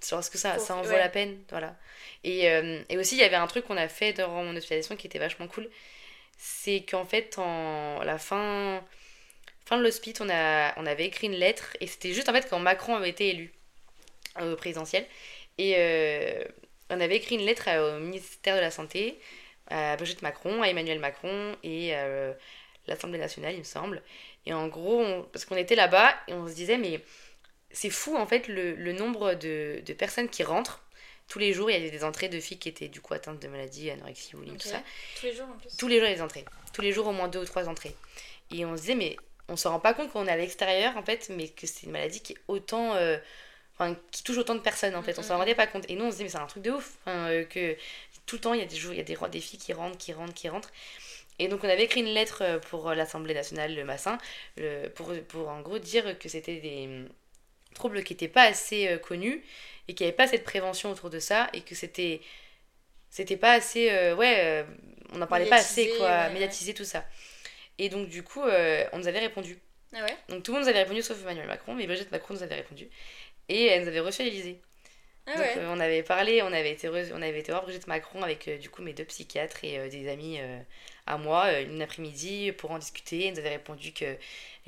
est-ce 0.00 0.30
que 0.30 0.38
ça, 0.38 0.58
ça 0.58 0.76
en 0.76 0.82
vaut 0.82 0.92
la 0.92 1.08
peine 1.08 1.42
Voilà. 1.50 1.76
Et, 2.24 2.50
euh, 2.50 2.82
et 2.88 2.98
aussi, 2.98 3.16
il 3.16 3.20
y 3.20 3.24
avait 3.24 3.36
un 3.36 3.46
truc 3.46 3.66
qu'on 3.66 3.76
a 3.76 3.88
fait 3.88 4.12
durant 4.12 4.44
mon 4.44 4.56
hospitalisation 4.56 4.96
qui 4.96 5.06
était 5.06 5.18
vachement 5.18 5.48
cool. 5.48 5.68
C'est 6.36 6.84
qu'en 6.88 7.04
fait, 7.04 7.38
en 7.38 8.02
la 8.02 8.18
fin, 8.18 8.84
fin 9.66 9.76
de 9.78 9.82
l'hospice, 9.82 10.20
on, 10.20 10.28
a, 10.30 10.78
on 10.78 10.86
avait 10.86 11.06
écrit 11.06 11.26
une 11.26 11.34
lettre. 11.34 11.76
Et 11.80 11.86
c'était 11.86 12.12
juste 12.12 12.28
en 12.28 12.32
fait 12.32 12.48
quand 12.48 12.58
Macron 12.58 12.96
avait 12.96 13.10
été 13.10 13.30
élu 13.30 13.52
au 14.40 14.56
présidentiel. 14.56 15.06
Et 15.58 15.74
euh, 15.76 16.44
on 16.90 17.00
avait 17.00 17.16
écrit 17.16 17.36
une 17.36 17.44
lettre 17.44 17.68
au 17.68 17.98
ministère 18.00 18.56
de 18.56 18.60
la 18.60 18.70
Santé, 18.70 19.18
à 19.68 19.96
Brigitte 19.96 20.22
Macron, 20.22 20.62
à 20.62 20.68
Emmanuel 20.68 21.00
Macron 21.00 21.56
et 21.62 21.94
à 21.94 22.04
euh, 22.04 22.32
l'Assemblée 22.86 23.18
nationale, 23.18 23.54
il 23.54 23.58
me 23.58 23.64
semble. 23.64 24.02
Et 24.46 24.54
en 24.54 24.68
gros, 24.68 25.24
parce 25.32 25.44
qu'on 25.44 25.56
était 25.56 25.74
là-bas 25.74 26.14
et 26.28 26.32
on 26.32 26.46
se 26.46 26.54
disait, 26.54 26.78
mais 26.78 27.00
c'est 27.70 27.90
fou 27.90 28.16
en 28.16 28.26
fait 28.26 28.48
le, 28.48 28.74
le 28.74 28.92
nombre 28.92 29.34
de, 29.34 29.82
de, 29.84 29.92
personnes 29.92 30.28
qui 30.28 30.42
rentrent. 30.42 30.82
Tous 31.28 31.38
les 31.38 31.52
jours, 31.52 31.70
il 31.70 31.74
y 31.74 31.76
avait 31.76 31.90
des 31.90 32.04
entrées 32.04 32.30
de 32.30 32.40
filles 32.40 32.58
qui 32.58 32.70
étaient 32.70 32.88
du 32.88 33.02
coup 33.02 33.12
atteintes 33.12 33.38
de 33.38 33.48
maladies, 33.48 33.90
anorexie, 33.90 34.34
boulimie, 34.34 34.56
tout 34.56 34.68
ça. 34.68 34.82
Tous 35.20 35.26
les 35.26 35.34
jours 35.34 35.46
en 35.46 35.58
plus 35.58 35.76
Tous 35.76 35.86
les 35.86 35.98
jours, 35.98 36.06
il 36.06 36.10
y 36.10 36.12
a 36.12 36.16
des 36.16 36.22
entrées. 36.22 36.44
Tous 36.72 36.80
les 36.80 36.92
jours, 36.92 37.06
au 37.06 37.12
moins 37.12 37.28
deux 37.28 37.40
ou 37.40 37.44
trois 37.44 37.68
entrées. 37.68 37.94
Et 38.50 38.64
on 38.64 38.74
se 38.76 38.80
disait, 38.80 38.94
mais 38.94 39.16
on 39.48 39.56
se 39.56 39.68
rend 39.68 39.78
pas 39.78 39.92
compte 39.92 40.10
qu'on 40.10 40.26
est 40.26 40.30
à 40.30 40.36
l'extérieur 40.38 40.96
en 40.96 41.02
fait, 41.02 41.28
mais 41.28 41.48
que 41.48 41.66
c'est 41.66 41.82
une 41.84 41.92
maladie 41.92 42.20
qui 42.22 42.32
est 42.32 42.38
autant. 42.48 42.94
Euh, 42.94 43.18
enfin, 43.74 43.94
qui 44.10 44.22
touche 44.22 44.38
autant 44.38 44.54
de 44.54 44.60
personnes 44.60 44.94
en 44.94 45.02
fait. 45.02 45.18
On 45.18 45.22
s'en 45.22 45.36
rendait 45.36 45.54
pas 45.54 45.66
compte. 45.66 45.84
Et 45.90 45.96
nous, 45.96 46.06
on 46.06 46.10
se 46.10 46.12
disait, 46.12 46.24
mais 46.24 46.30
c'est 46.30 46.38
un 46.38 46.46
truc 46.46 46.62
de 46.62 46.70
ouf. 46.70 46.96
Euh, 47.08 47.44
que 47.44 47.76
tout 48.24 48.36
le 48.36 48.40
temps, 48.40 48.54
il 48.54 48.60
y 48.60 48.62
a 48.62 48.66
des 48.66 48.76
jours, 48.76 48.94
il 48.94 48.96
y 48.96 49.00
a 49.00 49.04
des, 49.04 49.16
des 49.30 49.40
filles 49.40 49.58
qui 49.58 49.74
rentrent, 49.74 49.98
qui 49.98 50.14
rentrent, 50.14 50.32
qui 50.34 50.48
rentrent. 50.48 50.72
Et 51.38 51.48
donc 51.48 51.62
on 51.62 51.68
avait 51.68 51.84
écrit 51.84 52.00
une 52.00 52.06
lettre 52.06 52.42
euh, 52.42 52.58
pour 52.58 52.90
l'Assemblée 52.94 53.34
nationale 53.34 53.74
le 53.74 53.84
Massin, 53.84 54.16
le, 54.56 54.88
pour, 54.88 55.12
pour 55.28 55.48
en 55.50 55.60
gros 55.60 55.78
dire 55.78 56.18
que 56.18 56.28
c'était 56.28 56.56
des, 56.56 57.04
trouble 57.74 58.02
qui 58.02 58.12
n'était 58.12 58.28
pas 58.28 58.42
assez 58.42 58.88
euh, 58.88 58.98
connu 58.98 59.42
et 59.86 59.94
qu'il 59.94 60.04
n'y 60.04 60.08
avait 60.08 60.16
pas 60.16 60.26
cette 60.26 60.44
prévention 60.44 60.90
autour 60.90 61.10
de 61.10 61.18
ça 61.18 61.48
et 61.52 61.62
que 61.62 61.74
c'était 61.74 62.20
c'était 63.10 63.36
pas 63.36 63.52
assez 63.52 63.90
euh, 63.90 64.14
ouais 64.14 64.36
euh, 64.38 64.64
on 65.12 65.18
n'en 65.18 65.26
parlait 65.26 65.46
pas 65.46 65.56
assez 65.56 65.88
quoi 65.96 66.28
médiatiser 66.30 66.74
tout 66.74 66.84
ça. 66.84 67.04
Et 67.78 67.88
donc 67.88 68.08
du 68.08 68.22
coup 68.22 68.42
on 68.42 68.98
nous 68.98 69.08
avait 69.08 69.20
répondu. 69.20 69.58
Ah 69.94 70.04
ouais? 70.04 70.16
Donc 70.28 70.42
tout 70.42 70.52
le 70.52 70.58
monde 70.58 70.64
nous 70.64 70.70
avait 70.70 70.82
répondu 70.82 71.02
sauf 71.02 71.20
Emmanuel 71.22 71.46
Macron 71.46 71.74
mais 71.74 71.86
Brigitte 71.86 72.12
Macron 72.12 72.34
nous 72.34 72.42
avait 72.42 72.56
répondu 72.56 72.88
et 73.48 73.66
elle 73.66 73.82
nous 73.82 73.88
avait 73.88 74.00
reçu 74.00 74.20
à 74.20 74.24
l'Élysée 74.24 74.60
ah 75.28 75.36
donc 75.36 75.46
on 75.68 75.80
avait 75.80 76.02
parlé 76.02 76.42
on 76.42 76.52
avait 76.52 76.72
été 76.72 76.88
on 76.88 77.22
avait 77.22 77.40
été 77.40 77.52
voir 77.52 77.62
Brigitte 77.62 77.86
Macron 77.86 78.22
avec 78.22 78.48
du 78.60 78.70
coup 78.70 78.82
mes 78.82 78.92
deux 78.92 79.04
psychiatres 79.04 79.64
et 79.64 79.88
des 79.88 80.08
amis 80.08 80.38
à 81.06 81.18
moi 81.18 81.60
une 81.60 81.82
après-midi 81.82 82.52
pour 82.52 82.70
en 82.70 82.78
discuter 82.78 83.26
elle 83.26 83.34
nous 83.34 83.38
avait 83.38 83.50
répondu 83.50 83.92
que 83.92 84.16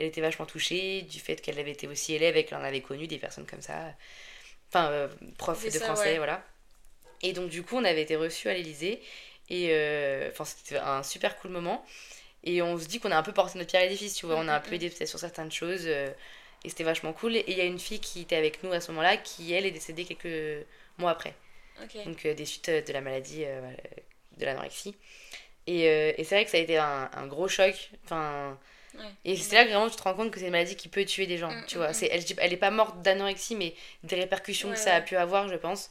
elle 0.01 0.07
était 0.07 0.23
vachement 0.23 0.47
touchée 0.47 1.03
du 1.03 1.21
fait 1.21 1.37
qu'elle 1.37 1.59
avait 1.59 1.73
été 1.73 1.87
aussi 1.87 2.15
élève 2.15 2.35
et 2.37 2.45
qu'elle 2.45 2.59
en 2.59 2.65
avait 2.65 2.81
connu 2.81 3.07
des 3.07 3.19
personnes 3.19 3.47
comme 3.47 3.61
ça. 3.61 3.95
Enfin, 4.69 4.91
euh, 4.91 5.09
prof 5.37 5.63
de 5.63 5.79
français, 5.79 6.17
voilà. 6.17 6.43
Et 7.23 7.35
donc, 7.35 7.51
du 7.51 7.63
coup, 7.63 7.77
on 7.77 7.85
avait 7.85 8.01
été 8.01 8.17
reçus 8.17 8.49
à 8.49 8.55
l'Elysée. 8.55 9.03
Et 9.51 9.69
euh, 9.73 10.31
enfin, 10.31 10.47
c'était 10.47 10.79
un 10.79 11.03
super 11.03 11.37
cool 11.39 11.51
moment. 11.51 11.85
Et 12.45 12.63
on 12.63 12.79
se 12.79 12.87
dit 12.87 12.99
qu'on 12.99 13.11
a 13.11 13.17
un 13.19 13.23
peu 13.23 13.33
porté 13.33 13.59
notre 13.59 13.69
pierre 13.71 13.83
à 13.83 13.85
l'édifice, 13.85 14.15
tu 14.15 14.25
vois. 14.25 14.37
On 14.37 14.49
a 14.49 14.55
un 14.55 14.61
peu 14.61 14.75
aidé 14.75 14.89
peut-être 14.89 15.09
sur 15.09 15.19
certaines 15.19 15.53
choses. 15.53 15.87
Euh, 16.61 16.67
et 16.67 16.69
c'était 16.69 16.85
vachement 16.85 17.13
cool. 17.13 17.37
Et 17.37 17.45
il 17.49 17.57
y 17.57 17.61
a 17.61 17.65
une 17.65 17.79
fille 17.79 18.01
qui 18.01 18.23
était 18.23 18.37
avec 18.37 18.63
nous 18.63 18.73
à 18.73 18.81
ce 18.81 18.91
moment-là, 18.93 19.17
qui, 19.17 19.53
elle, 19.53 19.67
est 19.67 19.71
décédée 19.71 20.05
quelques 20.05 20.67
mois 20.99 21.11
après. 21.11 21.35
Donc, 22.05 22.27
des 22.27 22.45
suites 22.45 22.71
de 22.71 22.93
la 22.93 23.01
maladie 23.01 23.45
de 24.37 24.45
l'anorexie. 24.45 24.95
Et, 25.67 25.85
et 25.85 26.25
c'est 26.25 26.35
vrai 26.35 26.45
que 26.45 26.51
ça 26.51 26.59
a 26.59 26.61
été 26.61 26.77
un, 26.77 27.11
un 27.15 27.27
gros 27.27 27.49
choc. 27.49 27.91
Enfin 28.05 28.59
et 29.25 29.37
c'est 29.37 29.55
là 29.55 29.65
que 29.65 29.71
vraiment 29.71 29.89
tu 29.89 29.97
te 29.97 30.03
rends 30.03 30.15
compte 30.15 30.31
que 30.31 30.39
c'est 30.39 30.47
une 30.47 30.53
maladie 30.53 30.77
qui 30.77 30.89
peut 30.89 31.05
tuer 31.05 31.27
des 31.27 31.39
gens, 31.39 31.51
mm, 31.51 31.65
tu 31.67 31.77
vois. 31.77 31.91
Mm, 31.91 31.95
c'est, 31.95 32.07
elle, 32.07 32.25
elle 32.39 32.53
est 32.53 32.59
pas 32.59 32.71
morte 32.71 33.03
d'anorexie, 33.03 33.55
mais 33.55 33.75
des 34.03 34.17
répercussions 34.17 34.71
que 34.71 34.79
ça 34.79 34.95
a 34.95 35.01
pu 35.01 35.17
avoir, 35.17 35.49
je 35.49 35.57
pense. 35.57 35.91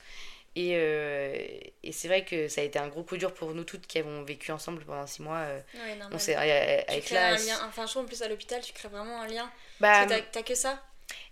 Et, 0.60 0.72
euh, 0.74 1.32
et 1.84 1.92
c'est 1.94 2.10
vrai 2.10 2.26
que 2.26 2.50
ça 2.50 2.60
a 2.60 2.66
été 2.66 2.78
un 2.78 2.90
gros 2.90 3.04
coup 3.04 3.16
dur 3.16 3.34
pour 3.34 3.54
nous 3.54 3.64
toutes 3.64 3.88
qui 3.88 3.98
avons 3.98 4.24
vécu 4.24 4.52
ensemble 4.52 4.84
pendant 4.84 5.08
six 5.08 5.22
mois. 5.22 5.38
Euh, 5.38 5.62
on 6.12 6.20
s'est, 6.20 6.36
avec 6.36 7.10
là, 7.12 7.30
un 7.30 7.38
lien, 7.38 7.58
enfin, 7.66 7.86
je 7.86 7.92
trouve 7.92 8.04
en 8.04 8.08
plus 8.08 8.22
à 8.24 8.28
l'hôpital, 8.28 8.62
tu 8.62 8.74
crées 8.74 8.90
vraiment 8.90 9.22
un 9.22 9.28
lien. 9.28 9.50
Bah, 9.80 10.06
parce 10.06 10.20
que 10.20 10.26
t'as 10.34 10.44
que 10.44 10.56
ça. 10.56 10.84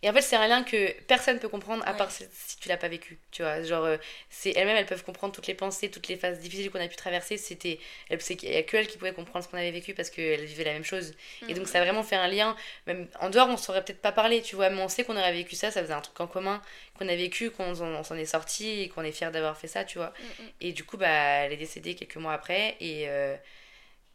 Et 0.04 0.10
en 0.10 0.14
fait, 0.14 0.22
c'est 0.22 0.36
un 0.36 0.48
lien 0.48 0.64
que 0.64 0.92
personne 1.04 1.40
peut 1.40 1.50
comprendre 1.50 1.84
à 1.88 1.94
part 1.94 2.12
si 2.12 2.58
tu 2.60 2.70
l'as 2.70 2.78
pas 2.78 2.88
vécu. 2.88 3.20
Tu 3.32 3.42
vois, 3.42 3.64
genre, 3.64 3.86
euh, 3.86 3.98
c'est 4.30 4.52
elles-mêmes, 4.52 4.78
elles 4.78 4.86
peuvent 4.86 5.04
comprendre 5.04 5.34
toutes 5.34 5.48
les 5.48 5.54
pensées, 5.54 5.90
toutes 5.90 6.08
les 6.08 6.18
phases 6.18 6.40
difficiles 6.40 6.70
qu'on 6.72 6.80
a 6.80 6.88
pu 6.88 6.96
traverser. 6.96 7.38
C'était, 7.38 7.80
y 8.10 8.14
a 8.14 8.64
que 8.64 8.78
elles 8.78 8.88
qui 8.88 8.98
pouvaient 8.98 9.14
comprendre 9.14 9.44
ce 9.44 9.50
qu'on 9.50 9.58
avait 9.58 9.72
vécu 9.72 9.94
parce 9.94 10.10
qu'elles 10.10 10.46
vivaient 10.46 10.64
la 10.64 10.74
même 10.74 10.84
chose. 10.84 11.14
Et 11.48 11.54
donc, 11.54 11.68
ça 11.68 11.80
a 11.80 11.84
vraiment 11.84 12.04
fait 12.04 12.16
un 12.16 12.28
lien. 12.28 12.56
Même 12.86 13.08
en 13.20 13.30
dehors, 13.30 13.50
on 13.50 13.58
saurait 13.58 13.84
peut-être 13.84 14.02
pas 14.02 14.12
parler, 14.12 14.42
tu 14.42 14.56
vois, 14.56 14.70
mais 14.70 14.82
on 14.82 14.90
sait 14.90 15.04
qu'on 15.04 15.18
aurait 15.18 15.34
vécu 15.34 15.56
ça, 15.56 15.72
ça 15.72 15.82
faisait 15.82 15.94
un 15.94 16.02
truc 16.02 16.20
en 16.20 16.28
commun, 16.28 16.62
qu'on 16.98 17.08
a 17.08 17.16
vécu, 17.16 17.52
qu'on 17.52 17.76
s'en 17.76 18.16
est 18.16 18.26
sorti 18.26 18.82
et 18.82 18.90
qu'on 18.90 19.04
est 19.04 19.12
fier 19.12 19.32
d'avoir 19.32 19.58
fait 19.58 19.68
ça, 19.68 19.84
tu 19.84 19.98
vois. 19.98 20.14
Et 20.62 20.74
du 20.74 20.84
coup, 20.84 20.98
bah, 20.98 21.08
elle 21.08 21.54
est 21.54 21.58
décédée 21.58 21.96
quelques 21.96 22.18
mois 22.18 22.34
après 22.34 22.78
et. 22.80 23.10
Euh, 23.10 23.36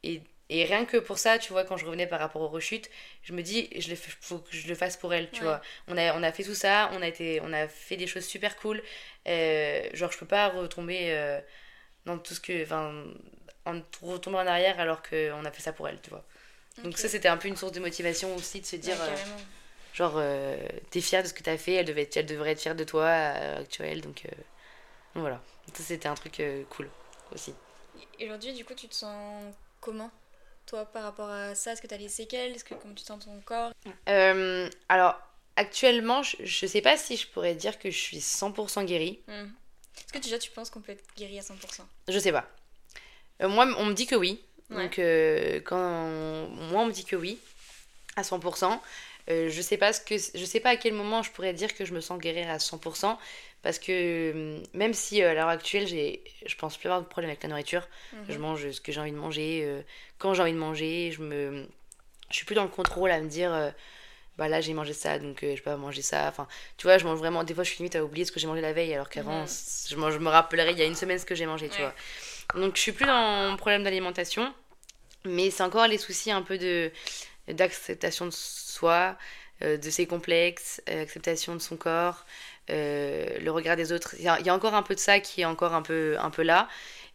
et 0.05 0.21
et 0.49 0.65
rien 0.65 0.85
que 0.85 0.97
pour 0.99 1.19
ça, 1.19 1.39
tu 1.39 1.53
vois, 1.53 1.65
quand 1.65 1.77
je 1.77 1.87
revenais 1.87 2.07
par 2.07 2.21
rapport 2.21 2.43
aux 2.43 2.49
rechutes, 2.49 2.91
je 3.23 3.33
me 3.33 3.43
dis, 3.43 3.71
je 3.79 3.89
le, 3.89 3.97
faut 3.97 4.39
que 4.39 4.55
je 4.55 4.69
le 4.69 4.75
fasse 4.75 4.97
pour 4.97 5.15
elle, 5.15 5.31
tu 5.31 5.43
vois. 5.43 5.63
On 5.89 5.97
a, 5.97 6.15
on 6.15 6.23
a 6.23 6.33
fait 6.33 6.45
tout 6.45 6.55
ça, 6.55 6.91
on 6.93 7.01
a, 7.01 7.09
été, 7.09 7.41
on 7.43 7.53
a 7.53 7.69
fait 7.69 7.97
des 7.97 8.07
choses 8.07 8.25
super 8.25 8.57
cool. 8.57 8.83
Euh, 9.29 9.89
genre, 9.95 10.13
je 10.13 10.19
peux 10.19 10.27
pas 10.27 10.49
retomber 10.49 11.13
euh, 11.13 11.41
dans 12.05 12.19
tout 12.19 12.35
ce 12.35 12.41
que. 12.41 12.65
Enfin, 12.65 13.05
en, 13.65 13.81
retomber 14.03 14.39
en 14.39 14.47
arrière 14.47 14.81
alors 14.81 15.03
qu'on 15.03 15.45
a 15.45 15.51
fait 15.51 15.63
ça 15.63 15.73
pour 15.73 15.89
elle, 15.89 16.01
tu 16.03 16.11
vois. 16.11 16.25
Donc, 16.83 16.99
ça, 16.99 17.09
c'était 17.09 17.29
un 17.29 17.37
peu 17.37 17.49
une 17.49 17.57
source 17.57 17.73
de 17.73 17.81
motivation 17.81 18.35
aussi 18.37 18.61
de 18.61 18.67
se 18.67 18.77
dire. 18.77 18.97
Euh, 19.01 19.17
genre, 19.95 20.21
t'es 20.91 21.01
fière 21.01 21.23
de 21.23 21.29
ce 21.29 21.35
que 21.35 21.43
t'as 21.43 21.57
fait, 21.57 21.75
elle, 21.75 21.87
devait 21.87 22.11
elle 22.15 22.27
devrait 22.27 22.53
être 22.53 22.61
fière 22.61 22.75
de 22.75 22.85
toi, 22.85 23.09
actuelle. 23.09 24.01
Donc, 24.01 24.25
voilà. 25.15 25.41
Ça, 25.73 25.83
c'était 25.83 26.09
un 26.09 26.15
truc 26.15 26.43
cool 26.71 26.91
aussi. 27.35 27.55
Et 28.19 28.27
aujourd'hui, 28.27 28.53
du 28.53 28.65
coup, 28.65 28.75
tu 28.75 28.89
te 28.89 28.95
sens 28.95 29.55
comment? 29.81 30.11
Toi, 30.73 30.87
par 30.87 31.03
rapport 31.03 31.29
à 31.29 31.55
ça? 31.55 31.73
Est-ce 31.73 31.83
que 31.83 31.87
tu 31.87 31.95
as 31.95 31.99
les 31.99 32.09
séquelles? 32.09 32.53
Est-ce 32.53 32.65
que 32.65 32.75
comment 32.75 32.95
tu 32.95 33.05
sens 33.05 33.25
ton 33.25 33.39
corps? 33.45 33.73
Euh, 34.09 34.69
Alors, 34.89 35.21
actuellement, 35.57 36.23
je, 36.23 36.37
je 36.41 36.67
sais 36.67 36.81
pas 36.81 36.97
si 36.97 37.17
je 37.17 37.27
pourrais 37.29 37.55
dire 37.55 37.79
que 37.79 37.91
je 37.91 37.99
suis 37.99 38.19
100% 38.19 38.87
guérie. 38.87 39.21
Hmm. 39.29 39.49
Est-ce 39.99 40.13
que 40.15 40.19
déjà 40.19 40.39
tu 40.39 40.51
penses 40.51 40.71
qu'on 40.71 40.81
peut 40.81 40.93
être 40.93 41.05
guéri 41.17 41.39
à 41.39 41.43
100% 41.43 41.83
Je 42.09 42.19
sais 42.19 42.33
pas. 42.33 42.49
Euh, 43.43 43.49
moi, 43.49 43.67
on 43.77 43.85
me 43.85 43.93
dit 43.93 44.07
que 44.07 44.15
oui. 44.15 44.43
Donc, 44.71 44.99
euh, 44.99 45.61
quand 45.61 46.09
moi, 46.71 46.81
on 46.81 46.87
me 46.87 46.93
dit 46.93 47.05
que 47.05 47.17
oui, 47.17 47.39
à 48.17 48.23
100%. 48.23 48.81
Je 49.29 49.61
sais 49.61 49.77
pas 49.77 49.93
ce 49.93 50.01
que 50.01 50.17
je 50.17 50.45
sais 50.45 50.61
pas 50.61 50.71
à 50.71 50.77
quel 50.77 50.95
moment 50.95 51.23
je 51.23 51.31
pourrais 51.31 51.53
dire 51.53 51.75
que 51.75 51.85
je 51.85 51.95
me 51.95 52.01
sens 52.01 52.19
guérir 52.19 52.51
à 52.51 52.59
100% 52.59 53.17
parce 53.63 53.79
que 53.79 54.33
hum, 54.33 54.63
même 54.75 54.95
si 54.95 55.23
à 55.23 55.35
l'heure 55.35 55.49
actuelle 55.49 55.87
j'ai 55.87 56.23
je 56.45 56.57
pense 56.57 56.77
plus 56.77 56.89
avoir 56.89 57.03
de 57.03 57.07
problème 57.07 57.31
avec 57.31 57.43
la 57.43 57.49
nourriture. 57.49 57.87
Mhm. 58.13 58.25
je 58.29 58.39
mange 58.39 58.71
ce 58.71 58.81
que 58.81 58.93
j'ai 58.93 59.01
envie 59.01 59.13
de 59.13 59.17
manger 59.17 59.85
quand 60.23 60.35
j'ai 60.35 60.43
envie 60.43 60.53
de 60.53 60.59
manger, 60.59 61.11
je 61.11 61.21
me 61.21 61.67
je 62.31 62.37
suis 62.37 62.47
plus 62.47 62.55
dans 62.55 62.63
le 62.63 62.69
contrôle 62.69 63.11
à 63.11 63.21
me 63.21 63.29
dire 63.29 63.53
euh, 63.53 63.71
bah 64.39 64.49
là 64.49 64.61
j'ai 64.61 64.73
mangé 64.73 64.93
ça 64.93 65.19
donc 65.19 65.39
je 65.43 65.57
peux 65.57 65.63
pas 65.63 65.77
manger 65.77 66.01
ça. 66.01 66.29
Enfin 66.29 66.47
tu 66.77 66.87
vois 66.87 66.97
je 66.97 67.05
mange 67.05 67.19
vraiment 67.19 67.43
des 67.43 67.55
fois 67.55 67.65
je 67.65 67.71
suis 67.71 67.79
limite 67.79 67.97
à 67.97 68.05
oublier 68.05 68.25
ce 68.25 68.31
que 68.31 68.39
j'ai 68.39 68.47
mangé 68.47 68.61
la 68.61 68.73
veille 68.73 68.95
alors 68.95 69.09
qu'avant 69.09 69.45
je, 69.47 69.89
je, 69.89 69.97
me 69.97 70.29
rappellerai 70.29 70.71
il 70.71 70.79
y 70.79 70.83
a 70.83 70.87
une 70.87 70.95
semaine 70.95 71.19
ce 71.19 71.27
que 71.27 71.35
j'ai 71.35 71.47
mangé 71.47 71.69
tu 71.69 71.81
vois. 71.81 71.93
Donc 72.55 72.77
je 72.77 72.81
suis 72.81 72.93
plus 72.93 73.05
dans 73.05 73.51
mon 73.51 73.57
problème 73.57 73.83
d'alimentation 73.83 74.55
mais 75.25 75.51
c'est 75.51 75.65
encore 75.65 75.89
les 75.89 75.99
soucis 75.99 76.31
un 76.31 76.43
peu 76.43 76.57
de 76.57 76.93
d'acceptation 77.49 78.27
de 78.27 78.33
soi 78.33 79.17
de 79.61 79.91
ses 79.91 80.07
complexes 80.07 80.83
acceptation 80.87 81.55
de 81.55 81.61
son 81.61 81.77
corps 81.77 82.27
le 82.69 83.49
regard 83.51 83.77
des 83.77 83.93
autres 83.93 84.15
il 84.19 84.25
y, 84.25 84.29
a 84.29 84.55
encore 84.55 84.75
un 84.75 84.83
peu 84.83 84.95
de 84.95 85.01
ça 85.01 85.21
qui 85.21 85.43
est 85.43 85.45
encore 85.45 85.75
un 85.75 85.83
peu 85.83 86.17
un 86.19 86.31
peu 86.31 86.43
là 86.43 86.69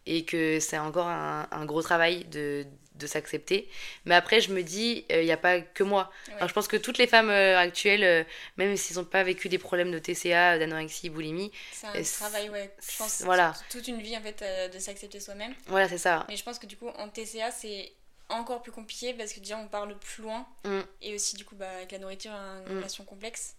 et 0.06 0.24
que 0.24 0.58
c'est 0.60 0.78
encore 0.78 1.08
un, 1.08 1.46
un, 1.50 1.64
gros 1.66 1.82
travail 1.82 2.24
de, 2.24 2.66
de 2.98 3.06
s'accepter. 3.06 3.68
Mais 4.04 4.14
après, 4.14 4.40
je 4.40 4.52
me 4.52 4.62
dis, 4.62 5.04
il 5.08 5.14
euh, 5.14 5.24
n'y 5.24 5.32
a 5.32 5.36
pas 5.36 5.60
que 5.60 5.82
moi. 5.82 6.10
Alors, 6.36 6.48
je 6.48 6.54
pense 6.54 6.68
que 6.68 6.76
toutes 6.76 6.98
les 6.98 7.06
femmes 7.06 7.30
euh, 7.30 7.58
actuelles, 7.58 8.04
euh, 8.04 8.24
même 8.56 8.76
s'ils 8.76 8.96
n'ont 8.96 9.04
pas 9.04 9.22
vécu 9.22 9.48
des 9.48 9.58
problèmes 9.58 9.90
de 9.90 9.98
TCA, 9.98 10.58
d'anorexie, 10.58 11.08
boulimie. 11.10 11.52
C'est 11.72 11.86
un 11.86 12.02
travail, 12.02 12.50
ouais. 12.50 12.74
Je 12.80 12.98
pense 12.98 13.22
voilà. 13.22 13.54
toute 13.70 13.88
une 13.88 14.00
vie, 14.00 14.16
en 14.16 14.22
fait, 14.22 14.44
de 14.72 14.78
s'accepter 14.78 15.20
soi-même. 15.20 15.54
Voilà, 15.66 15.88
c'est 15.88 15.98
ça. 15.98 16.24
Mais 16.28 16.36
je 16.36 16.44
pense 16.44 16.58
que 16.58 16.66
du 16.66 16.76
coup, 16.76 16.88
en 16.88 17.08
TCA, 17.08 17.50
c'est 17.50 17.92
encore 18.28 18.62
plus 18.62 18.72
compliqué 18.72 19.14
parce 19.14 19.32
que 19.32 19.40
déjà, 19.40 19.58
on 19.58 19.68
parle 19.68 19.96
plus 19.98 20.22
loin. 20.22 20.46
Mm. 20.64 20.80
Et 21.02 21.14
aussi, 21.14 21.36
du 21.36 21.44
coup, 21.44 21.56
bah, 21.56 21.70
avec 21.76 21.92
la 21.92 21.98
nourriture, 21.98 22.32
une 22.66 22.74
mm. 22.74 22.76
relation 22.78 23.04
complexe. 23.04 23.54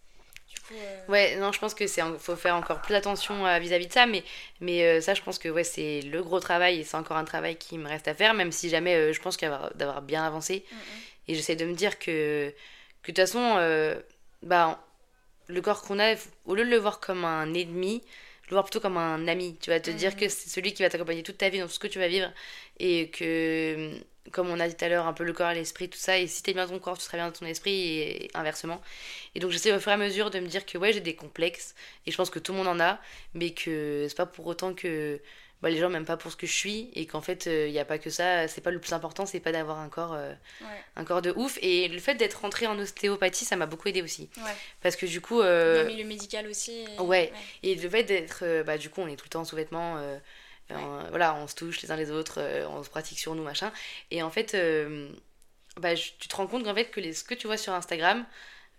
Euh, 0.72 1.06
ouais, 1.08 1.36
non, 1.38 1.52
je 1.52 1.60
pense 1.60 1.74
que 1.74 1.88
c'est 1.88 2.02
faut 2.20 2.36
faire 2.36 2.56
encore 2.56 2.82
plus 2.82 2.96
attention 2.96 3.46
euh, 3.46 3.60
vis-à-vis 3.60 3.88
de 3.88 3.94
ça, 3.94 4.06
mais, 4.06 4.24
mais 4.60 4.84
euh, 4.84 5.02
ça, 5.02 5.14
je 5.14 5.22
pense 5.22 5.40
que 5.40 5.50
ouais, 5.50 5.64
c'est 5.64 6.02
le 6.02 6.22
gros 6.22 6.40
travail 6.40 6.80
et 6.80 6.84
c'est 6.84 6.98
encore 6.98 7.18
un 7.18 7.24
travail 7.24 7.56
qui 7.56 7.78
me 7.78 7.88
reste 7.88 8.08
à 8.08 8.14
faire, 8.14 8.34
même 8.34 8.52
si 8.52 8.70
jamais 8.70 9.14
je 9.14 9.22
pense 9.22 9.38
d'avoir 9.38 10.02
bien 10.02 10.24
avancé. 10.24 10.66
Mm, 10.72 10.76
mm. 10.76 10.80
Et 11.28 11.36
j'essaie 11.36 11.56
de 11.56 11.66
me 11.66 11.74
dire 11.74 12.00
que, 12.00 12.54
que 13.04 13.12
de 13.12 13.16
toute 13.16 13.18
façon, 13.18 14.02
bah, 14.44 14.84
le 15.48 15.62
corps 15.62 15.82
qu'on 15.82 16.00
a, 16.00 16.16
au 16.46 16.56
lieu 16.56 16.66
de 16.66 16.70
le 16.70 16.78
voir 16.78 17.00
comme 17.00 17.26
un 17.26 17.54
ennemi, 17.54 18.02
le 18.50 18.56
voir 18.56 18.64
plutôt 18.64 18.80
comme 18.80 18.98
un 18.98 19.28
ami. 19.28 19.58
Tu 19.62 19.70
vas 19.70 19.80
te 19.80 19.92
dire 19.92 20.16
que 20.16 20.28
c'est 20.28 20.50
celui 20.50 20.74
qui 20.74 20.82
va 20.82 20.90
t'accompagner 20.90 21.24
toute 21.24 21.38
ta 21.38 21.50
vie 21.50 21.60
dans 21.60 21.68
tout 21.68 21.74
ce 21.74 21.80
que 21.80 21.88
tu 21.88 22.00
vas 22.00 22.08
vivre 22.08 22.32
et 22.80 23.10
que 23.10 23.92
comme 24.32 24.50
on 24.50 24.60
a 24.60 24.68
dit 24.68 24.76
tout 24.76 24.86
à 24.86 24.90
l'heure, 24.90 25.08
un 25.08 25.14
peu 25.14 25.24
le 25.24 25.34
corps 25.34 25.52
et 25.52 25.56
l'esprit, 25.56 25.90
tout 25.90 25.98
ça. 25.98 26.18
Et 26.18 26.28
si 26.28 26.44
t'es 26.44 26.54
bien 26.54 26.68
ton 26.68 26.80
corps, 26.80 26.98
tu 26.98 27.04
seras 27.04 27.18
bien 27.18 27.32
ton 27.32 27.46
esprit 27.46 28.00
et 28.00 28.32
inversement. 28.34 28.82
Et 29.36 29.40
donc 29.40 29.52
j'essaie 29.52 29.74
au 29.74 29.80
fur 29.80 29.92
et 29.92 29.96
à 29.96 29.98
mesure 29.98 30.30
de 30.30 30.40
me 30.40 30.48
dire 30.48 30.66
que 30.66 30.78
ouais, 30.78 30.94
j'ai 30.94 31.00
des 31.00 31.16
complexes 31.16 31.76
et 32.06 32.12
je 32.12 32.18
pense 32.18 32.30
que 32.30 32.40
tout 32.40 32.52
le 32.52 32.60
monde 32.60 32.68
en 32.68 32.80
a, 32.80 33.00
mais 33.34 33.52
que 33.52 34.06
c'est 34.08 34.18
pas 34.18 34.26
pour 34.26 34.48
autant 34.48 34.74
que 34.74 35.20
bah, 35.62 35.70
les 35.70 35.78
gens 35.78 35.90
m'aiment 35.90 36.06
pas 36.06 36.16
pour 36.16 36.32
ce 36.32 36.38
que 36.38 36.48
je 36.48 36.54
suis 36.54 36.90
et 36.94 37.06
qu'en 37.06 37.22
fait 37.22 37.48
il 37.48 37.72
n'y 37.72 37.80
a 37.80 37.86
pas 37.86 37.98
que 37.98 38.10
ça. 38.10 38.48
C'est 38.48 38.62
pas 38.62 38.72
le 38.72 38.80
plus 38.80 38.94
important, 38.94 39.26
c'est 39.26 39.40
pas 39.40 39.52
d'avoir 39.52 39.80
un 39.80 39.90
corps, 39.90 40.14
euh, 40.14 40.34
un 40.96 41.04
corps 41.04 41.22
de 41.22 41.32
ouf. 41.36 41.58
Et 41.62 41.88
le 41.88 42.00
fait 42.00 42.16
d'être 42.16 42.42
rentrée 42.42 42.68
en 42.68 42.78
ostéopathie, 42.80 43.46
ça 43.46 43.56
m'a 43.56 43.66
beaucoup 43.66 43.88
aidé 43.90 44.02
aussi. 44.02 44.30
Parce 44.82 44.96
que 44.96 45.06
du 45.06 45.22
coup. 45.22 45.42
Euh... 45.42 45.84
Le 45.84 45.90
milieu 45.90 46.06
médical 46.06 46.48
aussi. 46.48 46.86
Ouais. 47.00 47.34
Et 47.64 47.76
le 47.76 47.90
fait 47.90 48.04
d'être. 48.04 48.40
Euh, 48.44 48.64
bah, 48.64 48.78
du 48.78 48.90
coup, 48.90 49.02
on 49.02 49.08
est 49.08 49.16
tout 49.16 49.26
le 49.26 49.30
temps 49.30 49.42
en 49.42 49.46
sous-vêtements 49.46 49.98
euh, 50.72 51.06
voilà, 51.10 51.36
on 51.36 51.48
se 51.48 51.56
touche 51.56 51.82
les 51.82 51.92
uns 51.92 51.96
les 51.96 52.12
autres, 52.12 52.40
euh, 52.40 52.68
on 52.68 52.84
se 52.84 52.90
pratique 52.90 53.20
sur 53.20 53.36
nous, 53.36 53.44
machin. 53.44 53.72
Et 54.12 54.22
en 54.24 54.30
fait, 54.30 54.54
euh, 54.56 55.10
bah, 55.78 55.96
tu 55.96 56.28
te 56.28 56.36
rends 56.36 56.48
compte 56.48 56.64
qu'en 56.64 56.76
fait, 56.76 56.86
que 56.86 57.00
les, 57.00 57.14
ce 57.14 57.24
que 57.24 57.34
tu 57.36 57.48
vois 57.48 57.58
sur 57.58 57.74
Instagram, 57.74 58.26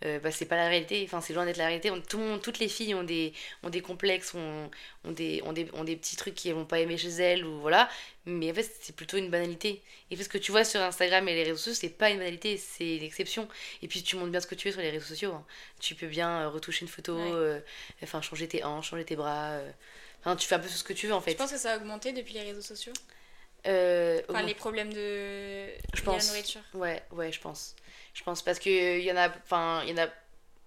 euh, 0.06 0.18
bah, 0.18 0.30
c'est 0.30 0.46
pas 0.46 0.56
la 0.56 0.68
réalité, 0.68 1.02
enfin 1.04 1.20
c'est 1.20 1.34
loin 1.34 1.44
d'être 1.44 1.58
la 1.58 1.66
réalité. 1.66 1.90
tout 2.08 2.16
le 2.18 2.24
monde, 2.24 2.40
toutes 2.42 2.58
les 2.58 2.68
filles 2.68 2.94
ont 2.94 3.02
des, 3.02 3.34
ont 3.62 3.68
des 3.68 3.82
complexes, 3.82 4.32
ont, 4.34 4.70
ont, 5.04 5.10
des, 5.12 5.42
ont, 5.44 5.52
des, 5.52 5.68
ont 5.74 5.84
des 5.84 5.94
petits 5.96 6.16
trucs 6.16 6.34
qu'elles 6.34 6.54
vont 6.54 6.64
pas 6.64 6.80
aimer 6.80 6.96
chez 6.96 7.10
elles, 7.10 7.44
ou 7.44 7.60
voilà. 7.60 7.88
Mais 8.24 8.50
en 8.50 8.54
fait, 8.54 8.70
c'est 8.80 8.96
plutôt 8.96 9.18
une 9.18 9.28
banalité. 9.30 9.82
Et 10.10 10.16
fait, 10.16 10.24
ce 10.24 10.28
que 10.30 10.38
tu 10.38 10.52
vois 10.52 10.64
sur 10.64 10.80
Instagram 10.80 11.28
et 11.28 11.34
les 11.34 11.42
réseaux 11.44 11.56
sociaux, 11.58 11.74
c'est 11.74 11.90
pas 11.90 12.10
une 12.10 12.18
banalité, 12.18 12.56
c'est 12.56 12.98
l'exception. 12.98 13.48
Et 13.82 13.88
puis 13.88 14.02
tu 14.02 14.16
montres 14.16 14.30
bien 14.30 14.40
ce 14.40 14.46
que 14.46 14.54
tu 14.54 14.68
veux 14.68 14.72
sur 14.72 14.80
les 14.80 14.90
réseaux 14.90 15.06
sociaux. 15.06 15.32
Hein. 15.34 15.44
Tu 15.80 15.94
peux 15.94 16.06
bien 16.06 16.48
retoucher 16.48 16.82
une 16.82 16.88
photo, 16.88 17.18
enfin 18.02 18.22
changer 18.22 18.48
tes 18.48 18.64
hanches, 18.64 18.90
changer 18.90 19.04
tes 19.04 19.16
bras. 19.16 19.60
Enfin, 20.20 20.36
tu 20.36 20.46
fais 20.46 20.54
un 20.54 20.58
peu 20.58 20.68
ce 20.68 20.84
que 20.84 20.92
tu 20.92 21.06
veux 21.06 21.14
en 21.14 21.20
fait. 21.20 21.32
Je 21.32 21.36
pense 21.36 21.52
que 21.52 21.58
ça 21.58 21.72
a 21.72 21.76
augmenté 21.76 22.12
depuis 22.12 22.34
les 22.34 22.42
réseaux 22.42 22.60
sociaux? 22.60 22.92
Euh, 23.66 24.20
Enfin, 24.28 24.42
les 24.42 24.54
problèmes 24.54 24.92
de 24.92 25.66
je 25.94 26.02
pense. 26.02 26.26
la 26.26 26.32
nourriture. 26.32 26.62
Ouais, 26.74 27.02
ouais, 27.12 27.32
je 27.32 27.40
pense. 27.40 27.74
Je 28.14 28.22
pense 28.22 28.42
parce 28.42 28.58
qu'il 28.58 29.00
y 29.00 29.12
en 29.12 29.16
a, 29.16 29.28
enfin, 29.28 29.82
il 29.84 29.90
y 29.90 30.00
en 30.00 30.04
a 30.04 30.08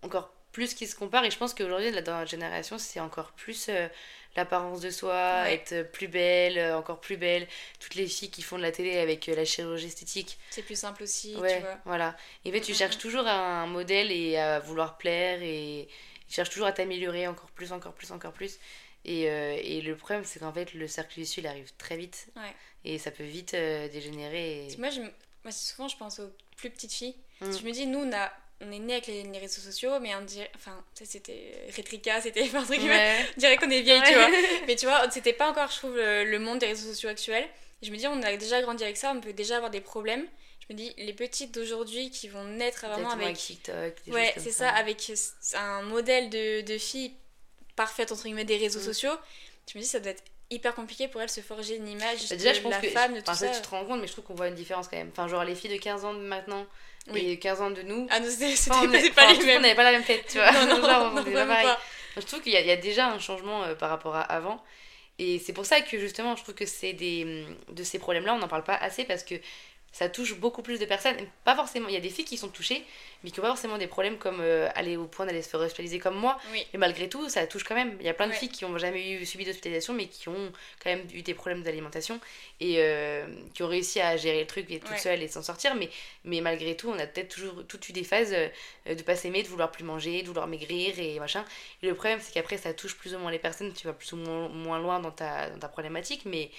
encore 0.03 0.31
plus 0.51 0.75
qui 0.75 0.85
se 0.85 0.95
comparent 0.95 1.23
et 1.25 1.31
je 1.31 1.37
pense 1.37 1.53
qu'aujourd'hui, 1.55 1.91
dans 1.91 2.19
notre 2.19 2.29
génération, 2.29 2.77
c'est 2.77 2.99
encore 2.99 3.31
plus 3.31 3.69
euh, 3.69 3.87
l'apparence 4.35 4.81
de 4.81 4.91
soi, 4.91 5.49
être 5.49 5.81
plus 5.91 6.07
belle, 6.07 6.59
euh, 6.59 6.77
encore 6.77 6.99
plus 7.01 7.17
belle. 7.17 7.47
Toutes 7.79 7.95
les 7.95 8.05
filles 8.05 8.29
qui 8.29 8.43
font 8.43 8.57
de 8.57 8.61
la 8.61 8.71
télé 8.71 8.99
avec 8.99 9.25
la 9.25 9.45
chirurgie 9.45 9.87
esthétique. 9.87 10.37
C'est 10.51 10.61
plus 10.61 10.79
simple 10.79 11.01
aussi, 11.03 11.35
ouais, 11.37 11.55
tu 11.55 11.61
vois. 11.61 11.77
Voilà. 11.85 12.15
Et 12.45 12.49
en 12.49 12.53
fait, 12.53 12.61
tu 12.61 12.75
cherches 12.75 12.99
toujours 12.99 13.25
un 13.27 13.65
modèle 13.65 14.11
et 14.11 14.37
à 14.37 14.59
vouloir 14.59 14.97
plaire 14.97 15.39
et 15.41 15.87
tu 16.27 16.35
cherches 16.35 16.51
toujours 16.51 16.67
à 16.67 16.71
t'améliorer 16.71 17.27
encore 17.27 17.49
plus, 17.49 17.71
encore 17.71 17.93
plus, 17.93 18.11
encore 18.11 18.33
plus. 18.33 18.59
Et, 19.05 19.29
euh, 19.29 19.57
et 19.61 19.81
le 19.81 19.95
problème, 19.95 20.23
c'est 20.23 20.39
qu'en 20.39 20.53
fait, 20.53 20.73
le 20.73 20.87
cercle 20.87 21.19
vicieux, 21.19 21.41
il 21.41 21.47
arrive 21.47 21.71
très 21.77 21.97
vite. 21.97 22.27
Et 22.85 22.97
ça 22.97 23.11
peut 23.11 23.23
vite 23.23 23.53
euh, 23.53 23.87
dégénérer. 23.89 24.67
Moi, 24.77 24.89
je, 24.89 25.01
moi, 25.01 25.51
souvent, 25.51 25.87
je 25.87 25.97
pense 25.97 26.19
aux 26.19 26.31
plus 26.57 26.69
petites 26.69 26.93
filles. 26.93 27.15
Mm. 27.41 27.51
Je 27.51 27.65
me 27.65 27.71
dis, 27.71 27.85
nous, 27.85 27.99
on, 27.99 28.13
a, 28.13 28.31
on 28.61 28.71
est 28.71 28.79
nés 28.79 28.93
avec 28.93 29.07
les, 29.07 29.23
réseaux 29.37 29.61
sociaux, 29.61 29.99
mais 29.99 30.15
on 30.15 30.21
dirait. 30.21 30.51
Enfin, 30.55 30.83
c'était 30.93 31.65
Rétrica, 31.75 32.21
c'était. 32.21 32.49
un 32.55 32.63
truc 32.63 32.79
on 32.81 33.39
dirait 33.39 33.57
qu'on 33.57 33.69
est 33.69 33.81
vieille, 33.81 34.01
tu 34.05 34.13
vois. 34.13 34.29
mais 34.67 34.75
tu 34.75 34.85
vois, 34.85 35.09
c'était 35.11 35.33
pas 35.33 35.49
encore, 35.49 35.69
je 35.69 35.77
trouve, 35.77 35.95
le, 35.97 36.37
monde 36.39 36.59
des 36.59 36.67
réseaux 36.67 36.89
sociaux 36.89 37.09
actuels. 37.09 37.47
je 37.81 37.91
me 37.91 37.97
dis, 37.97 38.07
on 38.07 38.21
a 38.21 38.35
déjà 38.37 38.61
grandi 38.61 38.83
avec 38.83 38.97
ça, 38.97 39.11
on 39.13 39.19
peut 39.19 39.33
déjà 39.33 39.57
avoir 39.57 39.71
des 39.71 39.81
problèmes. 39.81 40.25
Je 40.67 40.73
me 40.73 40.77
dis, 40.77 40.93
les 40.97 41.11
petites 41.11 41.53
d'aujourd'hui 41.53 42.09
qui 42.09 42.29
vont 42.29 42.45
naître 42.45 42.87
vraiment 42.87 43.11
avec. 43.11 43.35
TikTok, 43.35 43.95
ouais, 44.07 44.33
c'est 44.37 44.51
ça. 44.51 44.69
avec 44.69 45.11
un 45.55 45.81
modèle 45.81 46.29
de, 46.29 46.61
de 46.61 46.77
fille 46.77 47.11
parfaite 47.75 48.11
entre 48.11 48.23
guillemets 48.23 48.45
des 48.45 48.57
réseaux 48.57 48.79
mm. 48.79 48.83
sociaux, 48.83 49.13
je 49.71 49.77
me 49.77 49.83
dis 49.83 49.87
ça 49.87 49.99
doit 49.99 50.11
être 50.11 50.23
hyper 50.49 50.75
compliqué 50.75 51.07
pour 51.07 51.21
elle 51.21 51.29
se 51.29 51.41
forger 51.41 51.77
une 51.77 51.87
image 51.87 52.29
bah, 52.29 52.35
déjà, 52.35 52.53
je 52.53 52.61
pense 52.61 52.71
la 52.71 52.81
que, 52.81 52.89
femme 52.89 53.15
de 53.15 53.21
tout 53.21 53.33
ça. 53.33 53.47
tu 53.49 53.61
te 53.61 53.69
rends 53.69 53.85
compte, 53.85 54.01
mais 54.01 54.07
je 54.07 54.11
trouve 54.13 54.25
qu'on 54.25 54.35
voit 54.35 54.47
une 54.47 54.55
différence 54.55 54.87
quand 54.87 54.97
même. 54.97 55.09
Enfin, 55.11 55.27
genre 55.27 55.43
les 55.43 55.55
filles 55.55 55.71
de 55.71 55.81
15 55.81 56.05
ans 56.05 56.13
de 56.13 56.19
maintenant 56.19 56.65
et 57.13 57.37
15 57.37 57.61
ans 57.61 57.71
de 57.71 57.81
nous. 57.81 58.07
Ah 58.09 58.19
non, 58.19 58.27
c'était 58.29 59.09
pas 59.09 59.33
les 59.33 59.45
mêmes. 59.45 59.57
On 59.57 59.61
n'avait 59.61 59.75
pas 59.75 59.83
la 59.83 59.91
même 59.91 60.03
tête, 60.03 60.25
tu 60.27 60.37
vois. 60.37 60.51
Non, 60.65 60.77
non, 60.77 60.87
genre, 60.87 61.13
on 61.15 61.23
pas 61.23 61.45
pareil. 61.45 61.67
Je 62.15 62.21
trouve 62.21 62.41
qu'il 62.41 62.53
y, 62.53 62.55
y, 62.55 62.71
a 62.71 62.77
déjà 62.77 63.07
un 63.07 63.19
changement 63.19 63.63
euh, 63.63 63.73
par 63.73 63.89
rapport 63.89 64.15
à 64.15 64.21
avant. 64.21 64.63
Et 65.19 65.39
c'est 65.39 65.53
pour 65.53 65.65
ça 65.65 65.81
que 65.81 65.99
justement, 65.99 66.35
je 66.35 66.43
trouve 66.43 66.55
que 66.55 66.65
c'est 66.65 66.93
des 66.93 67.45
de 67.69 67.83
ces 67.83 67.99
problèmes-là, 67.99 68.33
on 68.33 68.39
n'en 68.39 68.47
parle 68.47 68.63
pas 68.63 68.75
assez 68.75 69.03
parce 69.03 69.23
que 69.23 69.35
ça 69.93 70.09
touche 70.09 70.35
beaucoup 70.35 70.63
plus 70.63 70.79
de 70.79 70.85
personnes. 70.85 71.15
Pas 71.45 71.55
forcément, 71.55 71.87
il 71.87 71.93
y 71.93 71.97
a 71.97 72.01
des 72.01 72.09
filles 72.09 72.25
qui 72.25 72.35
sont 72.35 72.49
touchées, 72.49 72.83
mais 73.23 73.29
qui 73.29 73.39
n'ont 73.39 73.43
pas 73.43 73.49
forcément 73.49 73.77
des 73.77 73.85
problèmes 73.85 74.17
comme 74.17 74.39
euh, 74.41 74.67
aller 74.73 74.97
au 74.97 75.05
point 75.05 75.27
d'aller 75.27 75.43
se 75.43 75.49
faire 75.49 75.59
hospitaliser 75.59 75.99
comme 75.99 76.15
moi. 76.15 76.39
Et 76.73 76.77
malgré 76.79 77.07
tout, 77.07 77.29
ça 77.29 77.45
touche 77.45 77.63
quand 77.63 77.75
même. 77.75 77.95
Il 77.99 78.05
y 78.05 78.09
a 78.09 78.13
plein 78.15 78.27
de 78.27 78.33
filles 78.33 78.49
qui 78.49 78.65
n'ont 78.65 78.75
jamais 78.79 79.11
eu, 79.11 79.25
subi 79.25 79.45
d'hospitalisation, 79.45 79.93
mais 79.93 80.07
qui 80.07 80.29
ont 80.29 80.51
quand 80.83 80.89
même 80.89 81.05
eu 81.13 81.21
des 81.21 81.35
problèmes 81.35 81.61
d'alimentation 81.61 82.19
et 82.59 82.77
euh, 82.79 83.27
qui 83.53 83.61
ont 83.61 83.67
réussi 83.67 84.01
à 84.01 84.17
gérer 84.17 84.41
le 84.41 84.47
truc 84.47 84.65
et 84.71 84.79
toute 84.79 84.97
seule 84.97 85.21
et 85.21 85.27
s'en 85.27 85.43
sortir. 85.43 85.75
Mais, 85.75 85.89
mais 86.25 86.41
malgré 86.41 86.75
tout, 86.75 86.89
on 86.89 86.97
a 86.97 87.05
peut-être 87.05 87.29
toujours 87.29 87.63
tout 87.67 87.79
eu 87.87 87.93
des 87.93 88.03
phases 88.03 88.33
euh, 88.33 88.95
de 88.95 89.01
pas 89.03 89.15
s'aimer, 89.15 89.43
de 89.43 89.47
vouloir 89.47 89.71
plus 89.71 89.83
manger, 89.83 90.23
de 90.23 90.27
vouloir 90.27 90.47
maigrir 90.47 90.97
et 90.97 91.19
machin. 91.19 91.45
Et 91.83 91.87
le 91.87 91.93
problème, 91.93 92.19
c'est 92.19 92.33
qu'après, 92.33 92.57
ça 92.57 92.73
touche 92.73 92.97
plus 92.97 93.13
ou 93.13 93.19
moins 93.19 93.29
les 93.29 93.37
personnes, 93.37 93.71
tu 93.73 93.85
vas 93.85 93.93
plus 93.93 94.11
ou 94.13 94.17
moins, 94.17 94.49
moins 94.49 94.79
loin 94.79 94.99
dans 94.99 95.11
ta, 95.11 95.51
dans 95.51 95.59
ta 95.59 95.67
problématique, 95.67 96.23
mais 96.25 96.49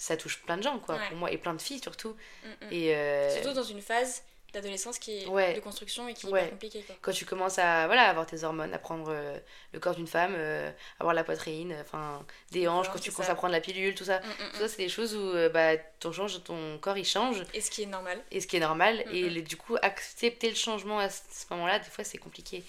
ça 0.00 0.16
touche 0.16 0.38
plein 0.38 0.56
de 0.56 0.62
gens, 0.62 0.78
quoi, 0.78 0.96
pour 1.08 1.18
moi, 1.18 1.30
et 1.30 1.36
plein 1.36 1.52
de 1.52 1.60
filles 1.60 1.80
surtout. 1.80 2.16
Mm, 2.42 2.48
mm. 2.48 2.72
Et 2.72 2.96
euh, 2.96 3.30
Surtout 3.34 3.52
dans 3.52 3.62
une 3.62 3.82
phase 3.82 4.22
d'adolescence 4.54 4.98
qui 4.98 5.18
est 5.18 5.54
de 5.54 5.60
construction 5.60 6.08
et 6.08 6.14
qui 6.14 6.26
est 6.26 6.50
compliquée. 6.50 6.82
Quoi. 6.82 6.96
Quand 7.02 7.12
tu 7.12 7.26
commences 7.26 7.58
à 7.58 7.86
voilà, 7.86 8.08
avoir 8.08 8.26
tes 8.26 8.42
hormones, 8.42 8.72
à 8.72 8.78
prendre 8.78 9.08
euh, 9.10 9.38
le 9.74 9.78
corps 9.78 9.94
d'une 9.94 10.06
femme, 10.06 10.32
euh, 10.34 10.72
avoir 10.98 11.14
la 11.14 11.22
poitrine, 11.22 11.76
enfin 11.82 12.24
des 12.50 12.66
hanches, 12.66 12.88
quand 12.90 12.98
tu 12.98 13.12
commences 13.12 13.30
à 13.30 13.34
prendre 13.34 13.52
la 13.52 13.60
pilule, 13.60 13.94
tout 13.94 14.04
ça, 14.04 14.20
mm, 14.20 14.22
tout 14.52 14.60
ça 14.60 14.68
c'est 14.68 14.78
des 14.78 14.88
choses 14.88 15.14
où 15.14 15.34
bah, 15.52 15.76
ton, 15.76 16.12
change, 16.12 16.42
ton 16.44 16.78
corps 16.78 16.96
il 16.96 17.04
change. 17.04 17.44
Et 17.52 17.60
ce 17.60 17.70
qui 17.70 17.82
est 17.82 17.86
normal. 17.86 18.24
Et 18.30 18.40
ce 18.40 18.46
qui 18.46 18.56
est 18.56 18.60
normal. 18.60 19.04
Et 19.12 19.42
du 19.42 19.58
coup, 19.58 19.76
accepter 19.82 20.48
le 20.48 20.56
changement 20.56 20.98
à 20.98 21.10
ce 21.10 21.44
moment-là, 21.50 21.78
des 21.78 21.90
fois 21.90 22.04
c'est 22.04 22.18
compliqué. 22.18 22.64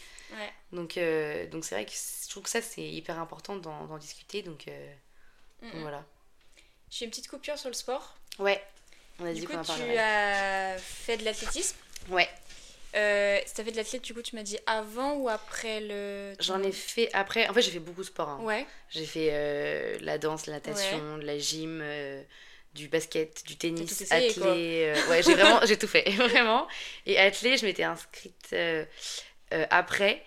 Donc 0.73 0.99
donc 1.49 1.63
c'est 1.63 1.75
vrai 1.75 1.85
que 1.85 1.93
je 1.93 2.29
trouve 2.29 2.43
que 2.43 2.49
ça 2.49 2.61
c'est 2.61 2.83
hyper 2.83 3.19
important 3.19 3.55
d'en 3.55 3.97
discuter. 3.97 4.41
Donc, 4.41 4.65
donc 5.61 5.75
voilà. 5.75 6.03
J'ai 6.91 7.05
une 7.05 7.11
petite 7.11 7.29
coupure 7.29 7.57
sur 7.57 7.69
le 7.69 7.73
sport. 7.73 8.15
Ouais, 8.37 8.61
on 9.19 9.25
a 9.25 9.33
dit 9.33 9.45
coup, 9.45 9.53
tu 9.63 9.97
as 9.97 10.77
fait 10.77 11.17
de 11.17 11.23
l'athlétisme 11.23 11.77
Ouais. 12.09 12.27
Euh, 12.93 13.39
t'as 13.55 13.63
fait 13.63 13.71
de 13.71 13.77
l'athlétisme, 13.77 14.03
du 14.03 14.13
coup, 14.13 14.21
tu 14.21 14.35
m'as 14.35 14.43
dit 14.43 14.57
avant 14.65 15.13
ou 15.13 15.29
après 15.29 15.79
le. 15.79 16.33
J'en 16.41 16.61
ai 16.61 16.73
fait 16.73 17.09
après. 17.13 17.47
En 17.47 17.53
fait, 17.53 17.61
j'ai 17.61 17.71
fait 17.71 17.79
beaucoup 17.79 18.01
de 18.01 18.07
sport. 18.07 18.27
Hein. 18.27 18.39
Ouais. 18.41 18.65
J'ai 18.89 19.05
fait 19.05 19.29
euh, 19.31 19.97
la 20.01 20.17
danse, 20.17 20.47
la 20.47 20.53
natation, 20.53 21.15
la 21.17 21.37
gym, 21.37 21.79
euh, 21.81 22.21
du 22.73 22.89
basket, 22.89 23.45
du 23.47 23.55
tennis, 23.55 24.11
athlé. 24.11 24.93
ouais, 25.09 25.23
j'ai 25.23 25.35
vraiment, 25.35 25.61
j'ai 25.65 25.77
tout 25.77 25.87
fait, 25.87 26.09
vraiment. 26.17 26.67
Et 27.05 27.17
athlé, 27.17 27.57
je 27.57 27.65
m'étais 27.65 27.83
inscrite 27.83 28.53
après. 29.69 30.21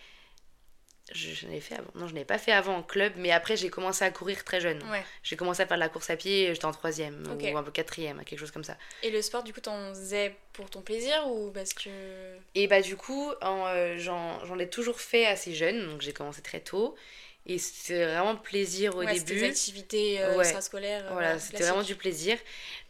Je, 1.13 1.47
ai 1.49 1.61
fait 1.61 1.75
avant. 1.75 1.91
Non, 1.95 2.09
je 2.09 2.15
n'ai 2.15 2.25
pas 2.25 2.39
fait 2.39 2.53
avant 2.53 2.77
en 2.77 2.83
club, 2.83 3.13
mais 3.17 3.31
après 3.31 3.57
j'ai 3.57 3.69
commencé 3.69 4.05
à 4.05 4.11
courir 4.11 4.43
très 4.45 4.61
jeune. 4.61 4.83
J'ai 5.23 5.37
commencé 5.37 5.63
à 5.63 5.67
faire 5.67 5.77
de 5.77 5.81
la 5.81 5.89
course 5.89 6.11
à 6.11 6.17
pied, 6.17 6.49
j'étais 6.55 6.65
en 6.65 6.73
troisième 6.73 7.25
ou 7.29 7.57
un 7.57 7.63
peu 7.63 7.71
quatrième, 7.71 8.23
quelque 8.25 8.39
chose 8.39 8.51
comme 8.51 8.65
ça. 8.65 8.77
Et 9.03 9.11
le 9.11 9.21
sport, 9.21 9.43
du 9.43 9.53
coup, 9.53 9.61
t'en 9.61 9.95
faisais 9.95 10.35
pour 10.53 10.71
ton 10.71 10.81
plaisir 10.81 11.27
ou 11.29 11.51
parce 11.51 11.75
que... 11.75 11.91
Et 12.55 12.67
bah 12.67 12.81
du 12.81 12.97
coup, 12.97 13.31
euh, 13.43 13.97
j'en 13.99 14.59
ai 14.59 14.69
toujours 14.69 15.01
fait 15.01 15.27
assez 15.27 15.55
jeune, 15.55 15.91
donc 15.91 16.01
j'ai 16.01 16.13
commencé 16.13 16.43
très 16.43 16.61
tôt. 16.61 16.97
Et 17.47 17.59
c'était 17.59 18.07
vraiment 18.07 18.37
plaisir 18.37 18.97
au 18.97 19.05
début. 19.05 19.21
Des 19.21 19.45
activités 19.45 20.23
euh, 20.23 20.41
extrascolaires. 20.41 21.05
Euh, 21.07 21.13
voilà, 21.13 21.39
c'était 21.39 21.63
vraiment 21.63 21.83
du 21.83 21.95
plaisir. 21.95 22.39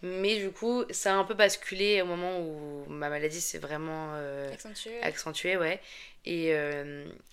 Mais 0.03 0.39
du 0.39 0.51
coup, 0.51 0.85
ça 0.91 1.13
a 1.13 1.17
un 1.17 1.25
peu 1.25 1.35
basculé 1.35 2.01
au 2.03 2.07
moment 2.07 2.39
où 2.39 2.85
ma 2.89 3.09
maladie 3.09 3.41
s'est 3.41 3.59
vraiment 3.59 4.13
euh, 4.15 4.53
accentuée. 4.53 5.03
accentuée. 5.03 5.57
ouais. 5.57 5.81
Et, 6.27 6.55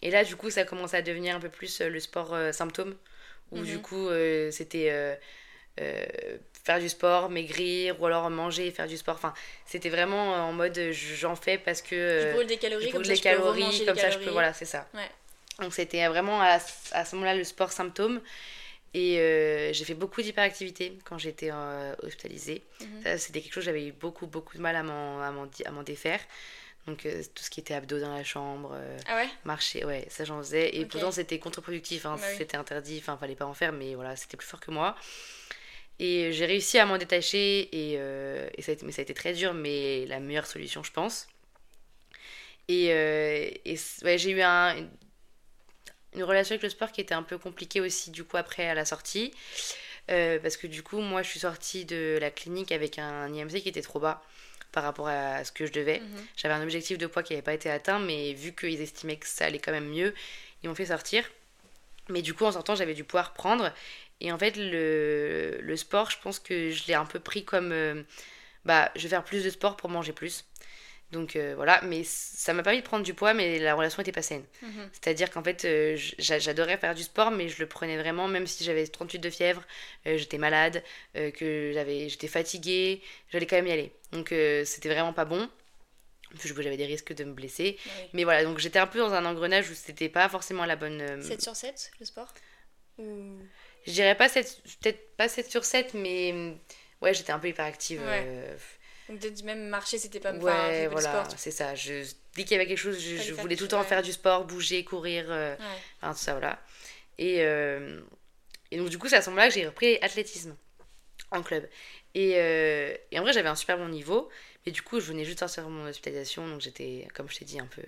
et 0.01 0.11
là, 0.11 0.23
du 0.23 0.35
coup, 0.35 0.49
ça 0.49 0.61
a 0.61 0.63
commencé 0.65 0.97
à 0.97 1.01
devenir 1.01 1.35
un 1.35 1.39
peu 1.39 1.49
plus 1.49 1.81
le 1.81 1.99
sport 1.99 2.35
symptôme. 2.51 2.95
Où 3.51 3.61
du 3.61 3.75
mhm. 3.75 3.81
coup, 3.81 4.09
c'était 4.51 5.17
faire 6.63 6.79
du 6.79 6.89
sport, 6.89 7.29
maigrir, 7.29 8.01
ou 8.01 8.05
alors 8.05 8.29
manger 8.29 8.67
et 8.67 8.71
faire 8.71 8.87
du 8.87 8.97
sport. 8.97 9.15
Enfin, 9.15 9.33
c'était 9.65 9.89
vraiment 9.89 10.33
en 10.33 10.53
mode 10.53 10.79
j'en 10.91 11.35
fais 11.35 11.57
parce 11.57 11.81
que. 11.81 11.95
je 11.95 12.33
brûle 12.33 12.47
des 12.47 12.57
calories, 12.57 12.91
comme, 12.91 13.03
ça, 13.03 13.15
calories, 13.15 13.85
comme 13.85 13.97
ça 13.97 14.09
je 14.09 14.19
peux. 14.19 14.29
Voilà, 14.29 14.53
c'est 14.53 14.65
ça. 14.65 14.87
Ouais. 14.93 15.09
Donc 15.59 15.73
c'était 15.73 16.07
vraiment 16.07 16.41
à, 16.41 16.59
à 16.91 17.05
ce 17.05 17.15
moment-là 17.15 17.35
le 17.35 17.43
sport 17.43 17.71
symptôme. 17.71 18.21
Et 18.93 19.19
euh, 19.19 19.71
j'ai 19.71 19.85
fait 19.85 19.93
beaucoup 19.93 20.21
d'hyperactivité 20.21 20.99
quand 21.05 21.17
j'étais 21.17 21.49
euh, 21.51 21.95
hospitalisée. 22.03 22.61
Mhm. 22.81 23.17
C'était 23.17 23.41
quelque 23.41 23.53
chose, 23.53 23.63
j'avais 23.63 23.87
eu 23.87 23.93
beaucoup, 23.93 24.27
beaucoup 24.27 24.57
de 24.57 24.61
mal 24.61 24.75
à 24.75 24.83
m'en 24.83 25.83
défaire. 25.83 26.19
Donc 26.87 27.05
euh, 27.05 27.21
tout 27.35 27.43
ce 27.43 27.49
qui 27.49 27.59
était 27.59 27.73
abdos 27.73 27.99
dans 27.99 28.15
la 28.15 28.23
chambre, 28.23 28.75
ah 29.07 29.15
ouais 29.15 29.29
marcher, 29.43 29.85
ouais, 29.85 30.05
ça 30.09 30.25
j'en 30.25 30.39
faisais. 30.39 30.75
Et 30.75 30.85
pourtant 30.85 31.11
c'était 31.11 31.39
contre-productif, 31.39 32.05
hein, 32.05 32.17
bah 32.19 32.27
c'était 32.37 32.57
interdit, 32.57 32.97
enfin 32.99 33.17
fallait 33.17 33.35
pas 33.35 33.45
en 33.45 33.53
faire, 33.53 33.71
mais 33.71 33.95
voilà, 33.95 34.15
c'était 34.15 34.37
plus 34.37 34.47
fort 34.47 34.59
que 34.59 34.71
moi. 34.71 34.95
Et 35.99 36.31
j'ai 36.31 36.45
réussi 36.47 36.79
à 36.79 36.85
m'en 36.87 36.97
détacher, 36.97 37.69
et, 37.71 37.93
et 37.93 38.61
ça 38.61 38.71
a 38.71 38.73
été, 38.73 38.85
mais 38.85 38.91
ça 38.91 39.01
a 39.01 39.03
été 39.03 39.13
très 39.13 39.33
dur, 39.33 39.53
mais 39.53 40.07
la 40.07 40.19
meilleure 40.19 40.47
solution, 40.47 40.81
je 40.81 40.91
pense. 40.91 41.27
Et, 42.67 42.87
et 42.87 43.77
ouais, 44.03 44.17
j'ai 44.17 44.31
eu 44.31 44.41
un, 44.41 44.75
une 46.15 46.23
relation 46.23 46.53
avec 46.53 46.63
le 46.63 46.69
sport 46.69 46.91
qui 46.91 47.01
était 47.01 47.13
un 47.13 47.23
peu 47.23 47.37
compliquée 47.37 47.81
aussi 47.81 48.11
du 48.11 48.23
coup 48.23 48.37
après 48.37 48.67
à 48.67 48.73
la 48.73 48.85
sortie. 48.85 49.31
Euh, 50.09 50.39
parce 50.39 50.57
que 50.57 50.67
du 50.67 50.83
coup, 50.83 50.99
moi, 50.99 51.21
je 51.21 51.29
suis 51.29 51.39
sortie 51.41 51.85
de 51.85 52.17
la 52.19 52.31
clinique 52.31 52.71
avec 52.71 52.97
un 52.99 53.31
IMC 53.33 53.61
qui 53.61 53.69
était 53.69 53.81
trop 53.81 53.99
bas 53.99 54.23
par 54.71 54.83
rapport 54.83 55.07
à 55.07 55.43
ce 55.43 55.51
que 55.51 55.65
je 55.65 55.73
devais. 55.73 55.99
Mhm. 55.99 56.25
J'avais 56.35 56.53
un 56.53 56.63
objectif 56.63 56.97
de 56.97 57.07
poids 57.07 57.23
qui 57.23 57.33
n'avait 57.33 57.43
pas 57.43 57.53
été 57.53 57.69
atteint, 57.69 57.99
mais 57.99 58.33
vu 58.33 58.53
qu'ils 58.53 58.81
estimaient 58.81 59.17
que 59.17 59.27
ça 59.27 59.45
allait 59.45 59.59
quand 59.59 59.71
même 59.71 59.89
mieux, 59.89 60.13
ils 60.63 60.69
m'ont 60.69 60.75
fait 60.75 60.87
sortir. 60.87 61.29
Mais 62.09 62.21
du 62.21 62.33
coup, 62.33 62.45
en 62.45 62.51
sortant, 62.51 62.75
j'avais 62.75 62.93
dû 62.93 63.03
pouvoir 63.03 63.33
prendre. 63.33 63.71
Et 64.19 64.31
en 64.31 64.37
fait, 64.37 64.55
le, 64.57 65.59
le 65.61 65.77
sport, 65.77 66.09
je 66.11 66.17
pense 66.21 66.39
que 66.39 66.71
je 66.71 66.87
l'ai 66.87 66.93
un 66.93 67.05
peu 67.05 67.19
pris 67.19 67.43
comme... 67.43 67.71
Euh, 67.71 68.03
bah, 68.65 68.91
je 68.95 69.03
vais 69.03 69.09
faire 69.09 69.23
plus 69.23 69.43
de 69.43 69.49
sport 69.49 69.75
pour 69.75 69.89
manger 69.89 70.13
plus. 70.13 70.45
Donc 71.11 71.35
euh, 71.35 71.53
voilà, 71.55 71.81
mais 71.83 72.03
ça 72.05 72.53
m'a 72.53 72.63
permis 72.63 72.79
de 72.79 72.85
prendre 72.85 73.03
du 73.03 73.13
poids, 73.13 73.33
mais 73.33 73.59
la 73.59 73.75
relation 73.75 74.01
était 74.01 74.13
pas 74.13 74.21
saine. 74.21 74.45
Mhm. 74.61 74.89
C'est-à-dire 74.93 75.29
qu'en 75.29 75.43
fait, 75.43 75.65
euh, 75.65 75.97
j'adorais 76.19 76.77
faire 76.77 76.95
du 76.95 77.03
sport, 77.03 77.31
mais 77.31 77.49
je 77.49 77.59
le 77.59 77.67
prenais 77.67 77.97
vraiment, 77.97 78.27
même 78.27 78.47
si 78.47 78.63
j'avais 78.63 78.87
38 78.87 79.19
de 79.19 79.29
fièvre, 79.29 79.63
euh, 80.07 80.17
j'étais 80.17 80.37
malade, 80.37 80.83
que 81.13 81.73
j'étais 82.07 82.27
fatiguée, 82.27 83.01
j'allais 83.29 83.45
quand 83.45 83.57
même 83.57 83.67
y 83.67 83.71
aller. 83.71 83.91
Donc 84.11 84.33
c'était 84.65 84.89
vraiment 84.89 85.13
pas 85.13 85.25
bon. 85.25 85.49
J'avais 86.45 86.77
des 86.77 86.85
risques 86.85 87.13
de 87.13 87.25
me 87.25 87.33
blesser. 87.33 87.77
Mais 88.13 88.23
voilà, 88.23 88.43
donc 88.43 88.59
j'étais 88.59 88.79
un 88.79 88.87
peu 88.87 88.99
dans 88.99 89.13
un 89.13 89.25
engrenage 89.25 89.69
où 89.69 89.73
c'était 89.73 90.09
pas 90.09 90.29
forcément 90.29 90.65
la 90.65 90.77
bonne. 90.77 91.21
7 91.21 91.41
sur 91.41 91.55
7, 91.55 91.91
le 91.99 92.05
sport? 92.05 92.33
Je 92.97 93.91
dirais 93.91 94.15
pas 94.15 94.29
7, 94.29 94.61
peut-être 94.81 95.15
pas 95.17 95.27
7 95.27 95.49
sur 95.51 95.65
7, 95.65 95.93
mais 95.93 96.55
ouais, 97.01 97.13
j'étais 97.13 97.31
un 97.31 97.39
peu 97.39 97.49
hyperactive. 97.49 98.01
Donc 99.19 99.43
même 99.43 99.67
marcher, 99.67 99.97
c'était 99.97 100.19
pas 100.19 100.33
ouais, 100.33 100.87
voilà, 100.87 101.27
c'est 101.35 101.51
ça. 101.51 101.75
Je, 101.75 102.05
dès 102.35 102.43
qu'il 102.43 102.51
y 102.51 102.55
avait 102.55 102.67
quelque 102.67 102.77
chose, 102.77 102.99
je, 102.99 103.33
voulais 103.33 103.55
tout 103.55 103.63
le 103.63 103.69
temps 103.69 103.83
faire 103.83 104.01
du 104.01 104.11
sport, 104.11 104.45
bouger, 104.45 104.83
courir, 104.83 105.25
euh, 105.29 105.55
tout 106.01 106.13
ça, 106.13 106.33
voilà. 106.33 106.61
Et, 107.17 107.41
euh, 107.41 108.01
et 108.71 108.77
donc 108.77 108.89
du 108.89 108.97
coup, 108.97 109.09
c'est 109.09 109.17
à 109.17 109.21
ce 109.21 109.29
moment-là 109.29 109.49
que 109.49 109.53
j'ai 109.53 109.65
repris 109.65 109.97
athlétisme 110.01 110.55
en 111.31 111.41
club. 111.43 111.67
Et, 112.13 112.33
euh, 112.35 112.95
et 113.11 113.19
en 113.19 113.23
vrai, 113.23 113.33
j'avais 113.33 113.49
un 113.49 113.55
super 113.55 113.77
bon 113.77 113.89
niveau, 113.89 114.29
mais 114.65 114.71
du 114.71 114.81
coup, 114.81 114.99
je 114.99 115.07
venais 115.07 115.25
juste 115.25 115.39
sortir 115.39 115.65
de 115.65 115.69
mon 115.69 115.85
hospitalisation, 115.87 116.47
donc 116.47 116.61
j'étais, 116.61 117.07
comme 117.13 117.29
je 117.29 117.39
t'ai 117.39 117.45
dit, 117.45 117.59
un 117.59 117.67
peu... 117.67 117.83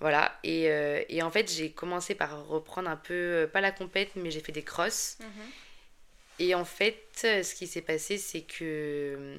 Voilà, 0.00 0.38
et, 0.42 0.64
et, 1.08 1.22
en 1.22 1.30
fait, 1.30 1.50
j'ai 1.50 1.70
commencé 1.70 2.16
par 2.16 2.46
reprendre 2.48 2.90
un 2.90 2.96
peu, 2.96 3.48
pas 3.52 3.60
la 3.60 3.70
compète, 3.70 4.10
mais 4.16 4.32
j'ai 4.32 4.40
fait 4.40 4.52
des 4.52 4.64
crosses. 4.64 5.18
Mhm. 5.20 5.28
Et 6.40 6.54
en 6.54 6.64
fait, 6.64 7.06
ce 7.14 7.54
qui 7.54 7.68
s'est 7.68 7.80
passé, 7.80 8.18
c'est 8.18 8.42
que 8.42 9.38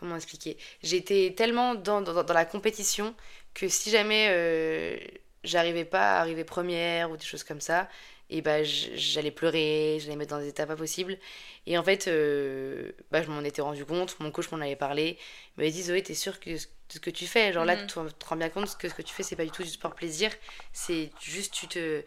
comment 0.00 0.16
expliquer 0.16 0.56
J'étais 0.82 1.34
tellement 1.36 1.74
dans, 1.74 2.00
dans, 2.00 2.24
dans, 2.24 2.34
la 2.34 2.44
compétition 2.44 3.14
que 3.54 3.68
si 3.68 3.90
jamais 3.90 4.28
euh, 4.30 4.98
j'arrivais 5.44 5.84
pas 5.84 6.16
à 6.16 6.20
arriver 6.20 6.44
première 6.44 7.10
ou 7.10 7.16
des 7.16 7.24
choses 7.24 7.44
comme 7.44 7.60
ça, 7.60 7.88
et 8.30 8.42
bah 8.42 8.62
j'allais 8.62 9.30
pleurer, 9.32 9.98
j'allais 10.00 10.16
mettre 10.16 10.30
dans 10.30 10.40
des 10.40 10.48
états 10.48 10.66
pas 10.66 10.76
possibles. 10.76 11.18
Et 11.66 11.76
en 11.76 11.82
fait, 11.82 12.06
euh, 12.08 12.92
bah, 13.10 13.22
je 13.22 13.30
m'en 13.30 13.42
étais 13.42 13.60
rendu 13.60 13.84
compte, 13.84 14.18
mon 14.20 14.30
coach 14.30 14.50
m'en 14.52 14.60
avait 14.60 14.76
parlé. 14.76 15.18
Il 15.56 15.60
m'avait 15.60 15.72
dit 15.72 15.82
Zoé, 15.82 16.02
t'es 16.02 16.14
sûre 16.14 16.40
que 16.40 16.56
ce 16.56 17.00
que 17.00 17.10
tu 17.10 17.26
fais, 17.26 17.52
genre 17.52 17.64
là, 17.64 17.76
mhm. 17.76 17.86
tu 17.86 17.94
te 17.94 18.26
rends 18.26 18.36
bien 18.36 18.48
compte 18.48 18.76
que 18.78 18.88
ce 18.88 18.94
que 18.94 19.02
tu 19.02 19.12
fais, 19.12 19.22
c'est 19.22 19.36
pas 19.36 19.44
du 19.44 19.50
tout 19.50 19.62
du 19.62 19.68
sport 19.68 19.94
plaisir, 19.94 20.30
c'est 20.72 21.10
juste 21.20 21.52
tu 21.52 21.66
te 21.68 22.02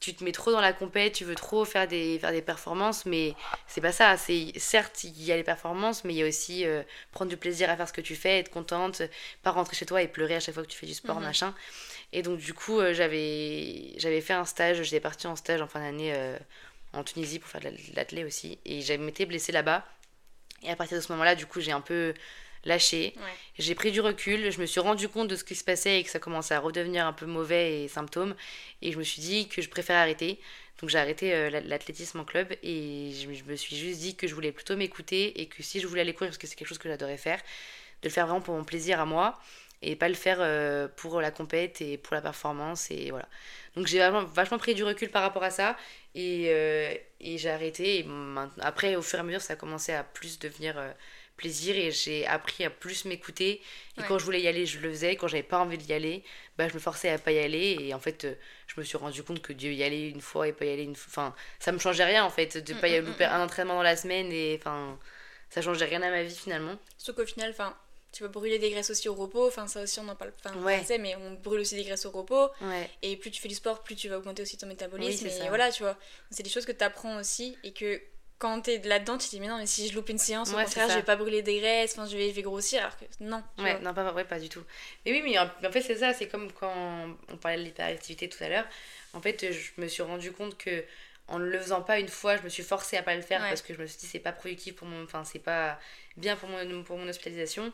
tu 0.00 0.14
te 0.14 0.22
mets 0.22 0.32
trop 0.32 0.52
dans 0.52 0.60
la 0.60 0.72
compète, 0.72 1.14
tu 1.14 1.24
veux 1.24 1.34
trop 1.34 1.64
faire 1.64 1.88
des, 1.88 2.18
faire 2.18 2.30
des 2.30 2.42
performances, 2.42 3.04
mais 3.04 3.34
c'est 3.66 3.80
pas 3.80 3.92
ça. 3.92 4.16
C'est 4.16 4.52
certes 4.56 5.04
il 5.04 5.22
y 5.24 5.32
a 5.32 5.36
les 5.36 5.42
performances, 5.42 6.04
mais 6.04 6.14
il 6.14 6.18
y 6.18 6.22
a 6.22 6.26
aussi 6.26 6.64
euh, 6.64 6.82
prendre 7.10 7.30
du 7.30 7.36
plaisir 7.36 7.68
à 7.68 7.76
faire 7.76 7.88
ce 7.88 7.92
que 7.92 8.00
tu 8.00 8.14
fais, 8.14 8.38
être 8.38 8.50
contente, 8.50 9.02
pas 9.42 9.50
rentrer 9.50 9.76
chez 9.76 9.86
toi 9.86 10.00
et 10.00 10.08
pleurer 10.08 10.36
à 10.36 10.40
chaque 10.40 10.54
fois 10.54 10.62
que 10.62 10.68
tu 10.68 10.78
fais 10.78 10.86
du 10.86 10.94
sport, 10.94 11.16
mhm. 11.16 11.24
machin. 11.24 11.54
Et 12.12 12.22
donc 12.22 12.38
du 12.38 12.54
coup, 12.54 12.78
euh, 12.78 12.94
j'avais 12.94 13.92
j'avais 13.96 14.20
fait 14.20 14.34
un 14.34 14.44
stage, 14.44 14.82
j'étais 14.82 15.00
partie 15.00 15.26
en 15.26 15.36
stage 15.36 15.60
en 15.60 15.66
fin 15.66 15.80
d'année 15.80 16.12
euh, 16.14 16.38
en 16.92 17.02
Tunisie 17.02 17.38
pour 17.40 17.50
faire 17.50 17.60
de 17.60 17.70
l'athlé 17.94 18.24
aussi, 18.24 18.58
et 18.64 18.80
j'avais 18.82 19.06
été 19.08 19.26
blessée 19.26 19.52
là-bas. 19.52 19.84
Et 20.62 20.70
à 20.70 20.76
partir 20.76 20.96
de 20.96 21.02
ce 21.02 21.12
moment-là, 21.12 21.34
du 21.34 21.46
coup, 21.46 21.60
j'ai 21.60 21.72
un 21.72 21.80
peu 21.80 22.14
lâché. 22.68 23.14
J'ai 23.58 23.74
pris 23.74 23.90
du 23.90 24.00
recul, 24.00 24.52
je 24.52 24.60
me 24.60 24.66
suis 24.66 24.78
rendu 24.78 25.08
compte 25.08 25.26
de 25.26 25.34
ce 25.34 25.42
qui 25.42 25.56
se 25.56 25.64
passait 25.64 25.98
et 25.98 26.04
que 26.04 26.10
ça 26.10 26.20
commençait 26.20 26.54
à 26.54 26.60
redevenir 26.60 27.06
un 27.06 27.12
peu 27.12 27.26
mauvais 27.26 27.82
et 27.82 27.88
symptômes. 27.88 28.36
Et 28.82 28.92
je 28.92 28.98
me 28.98 29.02
suis 29.02 29.20
dit 29.20 29.48
que 29.48 29.60
je 29.60 29.68
préférais 29.68 29.98
arrêter. 29.98 30.38
Donc 30.80 30.90
j'ai 30.90 30.98
arrêté 30.98 31.34
euh, 31.34 31.50
l'athlétisme 31.64 32.20
en 32.20 32.24
club 32.24 32.54
et 32.62 33.10
je, 33.12 33.42
me 33.50 33.56
suis 33.56 33.76
juste 33.76 33.98
dit 33.98 34.14
que 34.14 34.28
je 34.28 34.34
voulais 34.34 34.52
plutôt 34.52 34.76
m'écouter 34.76 35.40
et 35.40 35.46
que 35.46 35.62
si 35.62 35.80
je 35.80 35.88
voulais 35.88 36.02
aller 36.02 36.14
courir, 36.14 36.30
parce 36.30 36.38
que 36.38 36.46
c'est 36.46 36.54
quelque 36.54 36.68
chose 36.68 36.78
que 36.78 36.88
j'adorais 36.88 37.16
faire, 37.16 37.40
de 38.02 38.08
le 38.08 38.10
faire 38.10 38.26
vraiment 38.26 38.40
pour 38.40 38.54
mon 38.54 38.62
plaisir 38.62 39.00
à 39.00 39.04
moi 39.04 39.40
et 39.82 39.96
pas 39.96 40.08
le 40.08 40.14
faire 40.14 40.38
euh, 40.40 40.86
pour 40.96 41.20
la 41.20 41.32
compète 41.32 41.80
et 41.80 41.98
pour 41.98 42.14
la 42.14 42.20
performance 42.20 42.92
et 42.92 43.10
voilà. 43.10 43.28
Donc 43.74 43.88
j'ai 43.88 43.98
vachement, 43.98 44.24
vachement 44.24 44.58
pris 44.58 44.76
du 44.76 44.84
recul 44.84 45.08
par 45.10 45.22
rapport 45.22 45.42
à 45.42 45.50
ça 45.50 45.76
et, 46.14 46.46
euh, 46.48 46.94
et 47.20 47.38
j'ai 47.38 47.50
arrêté. 47.50 47.98
Et 47.98 48.06
après, 48.60 48.94
au 48.94 49.02
fur 49.02 49.18
et 49.18 49.20
à 49.20 49.24
mesure, 49.24 49.40
ça 49.40 49.54
a 49.54 49.56
commencé 49.56 49.92
à 49.92 50.04
plus 50.04 50.38
devenir 50.38 50.76
plaisir 51.38 51.76
et 51.76 51.90
j'ai 51.90 52.26
appris 52.26 52.64
à 52.64 52.70
plus 52.70 53.06
m'écouter. 53.06 53.62
Et 53.96 54.02
quand 54.06 54.18
je 54.18 54.24
voulais 54.24 54.42
y 54.42 54.48
aller, 54.48 54.66
je 54.66 54.78
le 54.80 54.90
faisais. 54.90 55.16
Quand 55.16 55.28
j'avais 55.28 55.42
pas 55.42 55.58
envie 55.58 55.78
d'y 55.78 55.92
aller, 55.94 56.22
bah, 56.58 56.68
je 56.68 56.74
me 56.74 56.78
forçais 56.78 57.08
à 57.08 57.18
pas 57.18 57.32
y 57.32 57.38
aller. 57.38 57.78
Et 57.80 57.94
en 57.94 57.98
fait, 57.98 58.24
euh, 58.24 58.34
je 58.66 58.78
me 58.78 58.84
suis 58.84 58.98
rendu 58.98 59.22
compte 59.22 59.40
que 59.40 59.54
Dieu 59.54 59.72
y 59.72 59.82
aller 59.82 60.08
une 60.08 60.20
fois 60.20 60.46
et 60.46 60.52
pas 60.52 60.66
y 60.66 60.72
aller 60.72 60.82
une 60.82 60.96
fois. 60.96 61.08
Enfin, 61.10 61.34
ça 61.58 61.72
me 61.72 61.78
changeait 61.78 62.04
rien 62.04 62.24
en 62.24 62.30
fait, 62.30 62.58
de 62.58 62.74
mm, 62.74 62.80
pas 62.80 62.88
y 62.88 63.00
mm, 63.00 63.06
louper 63.06 63.26
mm, 63.26 63.30
un 63.30 63.44
entraînement 63.44 63.74
dans 63.74 63.82
la 63.82 63.96
semaine. 63.96 64.30
Et 64.30 64.56
enfin, 64.60 64.98
ça 65.48 65.62
changeait 65.62 65.86
rien 65.86 66.02
à 66.02 66.10
ma 66.10 66.22
vie 66.22 66.36
finalement. 66.36 66.76
Surtout 66.98 67.22
qu'au 67.22 67.26
final, 67.26 67.50
enfin. 67.50 67.74
Tu 68.10 68.22
vas 68.22 68.30
brûler 68.30 68.58
des 68.58 68.70
graisses 68.70 68.88
aussi 68.88 69.06
au 69.10 69.14
repos, 69.14 69.46
enfin 69.46 69.66
ça 69.66 69.82
aussi 69.82 70.00
on 70.00 70.08
en 70.08 70.16
parle, 70.16 70.32
enfin 70.42 70.58
ouais. 70.62 70.82
mais 70.98 71.14
on 71.16 71.34
brûle 71.34 71.60
aussi 71.60 71.74
des 71.74 71.84
graisses 71.84 72.06
au 72.06 72.10
repos. 72.10 72.48
Et 73.02 73.18
plus 73.18 73.30
tu 73.30 73.38
fais 73.38 73.48
du 73.48 73.54
sport, 73.54 73.82
plus 73.82 73.96
tu 73.96 74.08
vas 74.08 74.16
augmenter 74.16 74.40
aussi 74.40 74.56
ton 74.56 74.66
métabolisme. 74.66 75.26
et 75.26 75.48
voilà, 75.48 75.70
tu 75.70 75.82
vois, 75.82 75.94
c'est 76.30 76.42
des 76.42 76.48
choses 76.48 76.64
que 76.64 76.72
tu 76.72 76.82
apprends 76.82 77.20
aussi 77.20 77.58
et 77.64 77.72
que 77.72 78.00
quand 78.38 78.60
t'es 78.60 78.78
là-dedans, 78.78 79.18
tu 79.18 79.26
te 79.26 79.30
dis, 79.30 79.40
mais 79.40 79.48
non, 79.48 79.58
mais 79.58 79.66
si 79.66 79.88
je 79.88 79.94
loupe 79.94 80.08
une 80.08 80.18
séance, 80.18 80.52
au 80.52 80.56
contraire, 80.56 80.88
je 80.88 80.94
vais 80.94 81.02
pas 81.02 81.16
brûler 81.16 81.42
des 81.42 81.58
graisses, 81.58 81.92
enfin, 81.92 82.06
je 82.06 82.16
vais, 82.16 82.30
je 82.30 82.34
vais 82.34 82.42
grossir, 82.42 82.80
alors 82.80 82.96
que 82.96 83.04
non. 83.20 83.42
Ouais, 83.58 83.78
non, 83.80 83.92
pas, 83.92 84.12
ouais, 84.12 84.24
pas 84.24 84.38
du 84.38 84.48
tout. 84.48 84.62
Mais 85.04 85.12
oui, 85.12 85.22
mais 85.24 85.38
en, 85.38 85.72
fait, 85.72 85.82
c'est 85.82 85.96
ça, 85.96 86.14
c'est 86.14 86.28
comme 86.28 86.52
quand 86.52 86.72
on 87.32 87.36
parlait 87.36 87.58
de 87.58 87.62
l'hyperactivité 87.64 88.28
tout 88.28 88.42
à 88.42 88.48
l'heure. 88.48 88.66
En 89.12 89.20
fait, 89.20 89.52
je 89.52 89.80
me 89.80 89.88
suis 89.88 90.02
rendu 90.02 90.32
compte 90.32 90.56
que 90.56 90.84
en 91.26 91.38
ne 91.38 91.44
le 91.44 91.58
faisant 91.58 91.82
pas 91.82 91.98
une 91.98 92.08
fois, 92.08 92.36
je 92.36 92.42
me 92.42 92.48
suis 92.48 92.62
forcée 92.62 92.96
à 92.96 93.02
pas 93.02 93.14
le 93.14 93.22
faire 93.22 93.40
parce 93.40 93.60
que 93.60 93.74
je 93.74 93.80
me 93.80 93.86
suis 93.86 93.98
dit, 93.98 94.06
c'est 94.06 94.18
pas 94.18 94.32
productif 94.32 94.76
pour 94.76 94.86
mon. 94.86 95.04
Enfin, 95.04 95.24
c'est 95.24 95.38
pas 95.38 95.78
bien 96.16 96.36
pour 96.36 96.48
mon, 96.48 96.82
pour 96.84 96.96
mon 96.96 97.08
hospitalisation 97.08 97.72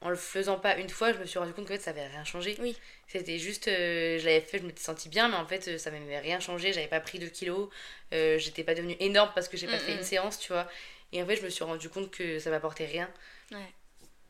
en 0.00 0.10
le 0.10 0.16
faisant 0.16 0.58
pas 0.58 0.76
une 0.76 0.88
fois, 0.88 1.12
je 1.12 1.18
me 1.18 1.26
suis 1.26 1.38
rendu 1.38 1.52
compte 1.52 1.66
que 1.66 1.74
fait, 1.74 1.80
ça 1.80 1.90
avait 1.90 2.06
rien 2.06 2.24
changé. 2.24 2.56
Oui. 2.60 2.76
C'était 3.08 3.38
juste, 3.38 3.68
euh, 3.68 4.18
je 4.18 4.24
l'avais 4.24 4.40
fait, 4.40 4.58
je 4.58 4.64
m'étais 4.64 4.82
sentie 4.82 5.08
bien, 5.08 5.28
mais 5.28 5.36
en 5.36 5.46
fait, 5.46 5.68
euh, 5.68 5.78
ça 5.78 5.90
m'avait 5.90 6.18
rien 6.18 6.40
changé. 6.40 6.72
J'avais 6.72 6.86
pas 6.86 7.00
pris 7.00 7.18
de 7.18 7.26
kilos, 7.26 7.68
euh, 8.12 8.38
j'étais 8.38 8.64
pas 8.64 8.74
devenue 8.74 8.96
énorme 9.00 9.32
parce 9.34 9.48
que 9.48 9.56
j'ai 9.56 9.66
pas 9.66 9.76
mm, 9.76 9.80
fait 9.80 9.92
une 9.94 10.00
mm. 10.00 10.04
séance, 10.04 10.38
tu 10.38 10.52
vois. 10.52 10.68
Et 11.12 11.22
en 11.22 11.26
fait, 11.26 11.36
je 11.36 11.42
me 11.42 11.50
suis 11.50 11.64
rendu 11.64 11.88
compte 11.88 12.10
que 12.10 12.38
ça 12.38 12.50
m'apportait 12.50 12.86
rien. 12.86 13.10
Ouais. 13.50 13.58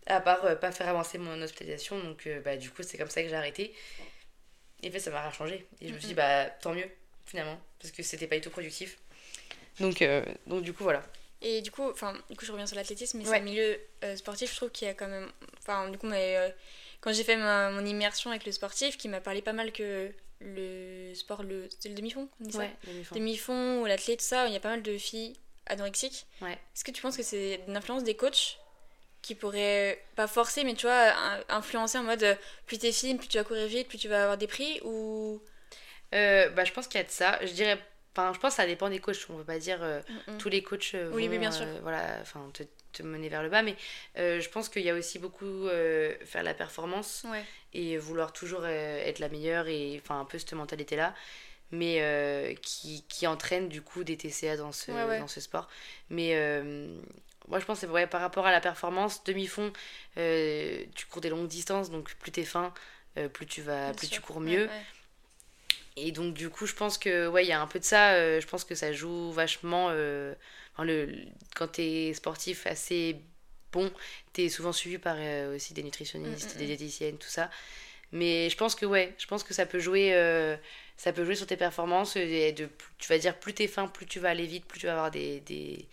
À 0.07 0.21
part 0.21 0.59
pas 0.59 0.73
faire 0.73 0.89
avancer 0.89 1.19
mon 1.19 1.43
hospitalisation, 1.43 1.99
donc 2.03 2.27
bah, 2.43 2.57
du 2.57 2.71
coup, 2.71 2.83
c'est 2.83 2.97
comme 2.97 3.11
ça 3.11 3.23
que 3.23 3.29
j'ai 3.29 3.35
arrêté. 3.35 3.75
Et 4.83 4.91
fait, 4.91 5.01
ça 5.01 5.11
m'a 5.11 5.31
changé. 5.33 5.66
Et 5.81 5.89
je 5.89 5.93
me 5.93 5.99
suis 5.99 6.09
dit, 6.09 6.14
bah, 6.14 6.47
tant 6.47 6.73
mieux, 6.73 6.89
finalement, 7.27 7.61
parce 7.81 7.93
que 7.93 8.03
c'était 8.03 8.27
pas 8.27 8.37
du 8.37 8.41
tout 8.41 8.51
productif. 8.51 8.97
Donc, 9.81 10.03
euh, 10.03 10.25
donc 10.47 10.62
du 10.62 10.73
coup, 10.73 10.85
voilà. 10.85 11.05
Et 11.41 11.61
du 11.62 11.70
coup, 11.70 11.89
enfin, 11.91 12.14
du 12.30 12.36
coup, 12.36 12.45
je 12.45 12.51
reviens 12.51 12.66
sur 12.66 12.76
l'athlétisme, 12.76 13.18
mais 13.18 13.24
c'est 13.24 13.36
un 13.36 13.41
milieu 13.41 13.78
euh, 14.05 14.16
sportif, 14.16 14.51
je 14.51 14.57
trouve 14.57 14.70
qu'il 14.70 14.89
y 14.89 14.91
a 14.91 14.95
quand 14.95 15.07
même. 15.07 15.30
Enfin, 15.61 15.89
du 15.89 15.99
coup, 15.99 16.07
mais, 16.07 16.36
euh, 16.36 16.51
quand 17.01 17.12
j'ai 17.12 17.24
fait 17.24 17.36
mon 17.36 17.84
immersion 17.84 18.30
avec 18.30 18.45
le 18.45 18.53
sportif, 18.53 18.97
qui 18.97 19.09
m'a 19.09 19.20
parlé 19.20 19.41
pas 19.41 19.53
mal 19.53 19.72
que 19.72 20.11
le 20.41 21.14
sport, 21.14 21.43
le, 21.43 21.68
c'est 21.78 21.89
le 21.89 21.95
demi-fond, 21.95 22.28
on 22.41 22.45
dit 22.45 22.53
ça 22.53 22.66
demi-fond. 22.86 23.14
Demi-fond 23.14 23.80
ou 23.82 23.86
l'athlète, 23.86 24.18
tout 24.18 24.24
ça, 24.24 24.47
il 24.47 24.53
y 24.53 24.57
a 24.57 24.61
pas 24.61 24.70
mal 24.70 24.82
de 24.82 24.99
filles 24.99 25.36
anorexiques. 25.66 26.26
Ouais. 26.41 26.53
Est-ce 26.53 26.84
que 26.84 26.91
tu 26.91 27.03
penses 27.03 27.16
que 27.16 27.22
c'est 27.22 27.61
une 27.68 27.76
influence 27.76 28.05
des 28.05 28.14
coachs 28.14 28.59
qui 29.20 29.34
pourrait 29.34 30.03
pas 30.14 30.28
forcer 30.28 30.62
mais 30.62 30.74
tu 30.74 30.86
vois 30.86 31.12
influencer 31.49 31.99
en 31.99 32.05
mode 32.05 32.22
euh, 32.22 32.34
plus 32.66 32.78
t'es 32.78 32.93
fine 32.93 33.18
plus 33.18 33.26
tu 33.26 33.36
vas 33.36 33.43
courir 33.43 33.66
vite 33.66 33.89
plus 33.89 33.99
tu 33.99 34.09
vas 34.09 34.22
avoir 34.22 34.39
des 34.39 34.47
prix 34.47 34.80
ou? 34.84 35.43
Euh, 36.14 36.49
bah 36.51 36.64
je 36.64 36.72
pense 36.72 36.86
qu'il 36.86 36.99
y 36.99 37.03
a 37.03 37.05
de 37.05 37.11
ça 37.11 37.39
je 37.43 37.53
dirais 37.53 37.78
enfin 38.19 38.33
je 38.33 38.39
pense 38.39 38.53
que 38.53 38.57
ça 38.57 38.66
dépend 38.66 38.89
des 38.89 38.99
coachs. 38.99 39.27
On 39.31 39.37
veut 39.37 39.45
pas 39.45 39.59
dire 39.59 39.79
euh, 39.83 40.01
mm, 40.29 40.33
mm. 40.33 40.39
tous 40.39 40.49
les 40.49 40.62
coachs 40.62 40.95
vont, 40.95 41.14
oui 41.14 41.29
bien 41.39 41.53
sûr. 41.53 41.66
voilà 41.83 42.19
enfin 42.21 42.51
te, 42.53 42.62
te, 42.93 43.03
mener 43.03 43.29
vers 43.29 43.43
le 43.43 43.49
bas. 43.49 43.62
Mais 43.62 43.77
je 44.16 44.49
pense 44.49 44.69
qu'il 44.69 44.83
y 44.83 44.91
a 44.91 44.95
aussi 44.95 45.19
beaucoup 45.19 45.69
faire 46.25 46.43
la 46.43 46.55
performance 46.55 47.27
et 47.73 47.97
vouloir 47.97 48.33
toujours 48.33 48.66
être 48.66 49.19
la 49.19 49.29
meilleure 49.29 49.69
et 49.69 50.01
enfin 50.03 50.21
un 50.21 50.25
peu 50.25 50.39
cette 50.39 50.53
mentalité 50.53 50.97
là 50.97 51.14
mais 51.71 52.57
qui, 52.62 53.05
qui 53.09 53.27
entraîne 53.27 53.69
du 53.69 53.83
coup 53.83 54.03
des 54.03 54.16
TCA 54.16 54.57
dans 54.57 54.73
ce, 54.73 54.91
dans 54.91 55.29
ce 55.29 55.41
sport. 55.41 55.69
Mais 56.11 56.35
moi 57.49 57.59
je 57.59 57.64
pense 57.64 57.81
que 57.81 58.07
par 58.07 58.21
rapport 58.21 58.47
à 58.47 58.53
la 58.53 58.61
performance, 58.61 59.25
demi-fond, 59.25 59.73
euh, 60.16 60.85
tu 60.95 61.07
cours 61.07 61.21
des 61.21 61.31
longues 61.31 61.49
distances, 61.49 61.91
donc 61.91 62.14
plus 62.16 62.31
t'es 62.31 62.45
fin, 62.45 62.73
euh, 63.16 63.29
plus 63.29 63.47
tu 63.47 63.62
vas, 63.62 63.93
plus 63.93 64.09
tu 64.09 64.21
cours 64.21 64.41
mieux. 64.41 64.69
Et 66.01 66.12
donc 66.12 66.34
du 66.34 66.51
coup, 66.51 66.66
je 66.66 66.74
pense 66.74 66.99
que 66.99 67.28
ouais, 67.28 67.44
il 67.44 67.49
y 67.49 67.53
a 67.53 67.61
un 67.61 67.66
peu 67.66 67.78
de 67.78 67.84
ça. 67.84 68.12
Euh, 68.12 68.40
je 68.40 68.46
pense 68.46 68.64
que 68.64 68.74
ça 68.74 68.92
joue 68.92 69.30
vachement. 69.32 69.90
le, 69.90 71.14
quand 71.57 71.68
t'es 71.68 72.12
sportif 72.14 72.66
assez 72.66 73.16
bon, 73.72 73.90
t'es 74.32 74.49
souvent 74.49 74.72
suivi 74.72 74.99
par 74.99 75.16
aussi 75.55 75.74
des 75.74 75.82
nutritionnistes, 75.82 76.53
mm, 76.53 76.55
mm, 76.55 76.59
des 76.59 76.64
mm. 76.64 76.66
diététiciennes, 76.66 77.18
tout 77.18 77.28
ça. 77.28 77.51
Mais 78.12 78.49
je 78.49 78.57
pense 78.57 78.74
que 78.74 78.86
ouais, 78.86 79.14
je 79.18 79.26
pense 79.26 79.42
que 79.42 79.53
ça 79.53 79.66
peut 79.66 79.78
jouer 79.78 80.14
ça 80.99 81.12
peut 81.12 81.24
jouer 81.24 81.36
sur 81.36 81.46
tes 81.46 81.57
performances. 81.57 82.16
Et 82.16 82.53
de, 82.53 82.68
tu 82.99 83.09
vas 83.09 83.18
dire, 83.18 83.38
plus 83.38 83.55
t'es 83.55 83.68
fin, 83.68 83.86
plus 83.86 84.05
tu 84.05 84.18
vas 84.18 84.30
aller 84.30 84.46
vite, 84.46 84.66
plus 84.66 84.80
tu 84.80 84.86
vas 84.86 84.92
avoir 84.92 85.11
des. 85.11 85.40
des... 85.40 85.86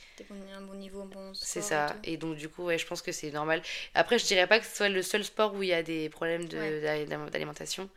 un 0.53 0.61
bon 0.61 0.73
niveau, 0.73 1.01
un 1.01 1.05
bon 1.05 1.33
C'est 1.35 1.61
ça. 1.61 1.95
Et, 2.03 2.17
donc, 2.17 2.35
du 2.35 2.49
coup, 2.49 2.63
ouais, 2.63 2.77
je 2.77 2.87
pense 2.87 3.03
que 3.03 3.11
c'est 3.11 3.31
normal. 3.31 3.61
Après, 3.93 4.17
je 4.17 4.25
dirais 4.25 4.47
pas 4.47 4.59
que 4.59 4.65
ce 4.65 4.75
soit 4.75 4.89
le 4.89 5.03
seul 5.03 5.23
sport 5.23 5.53
où 5.53 5.63
il 5.63 5.69
y 5.69 5.73
a 5.73 5.83
des 5.83 6.09
problèmes 6.09 6.45
d'alimentation. 6.47 7.83
Euh, 7.83 7.87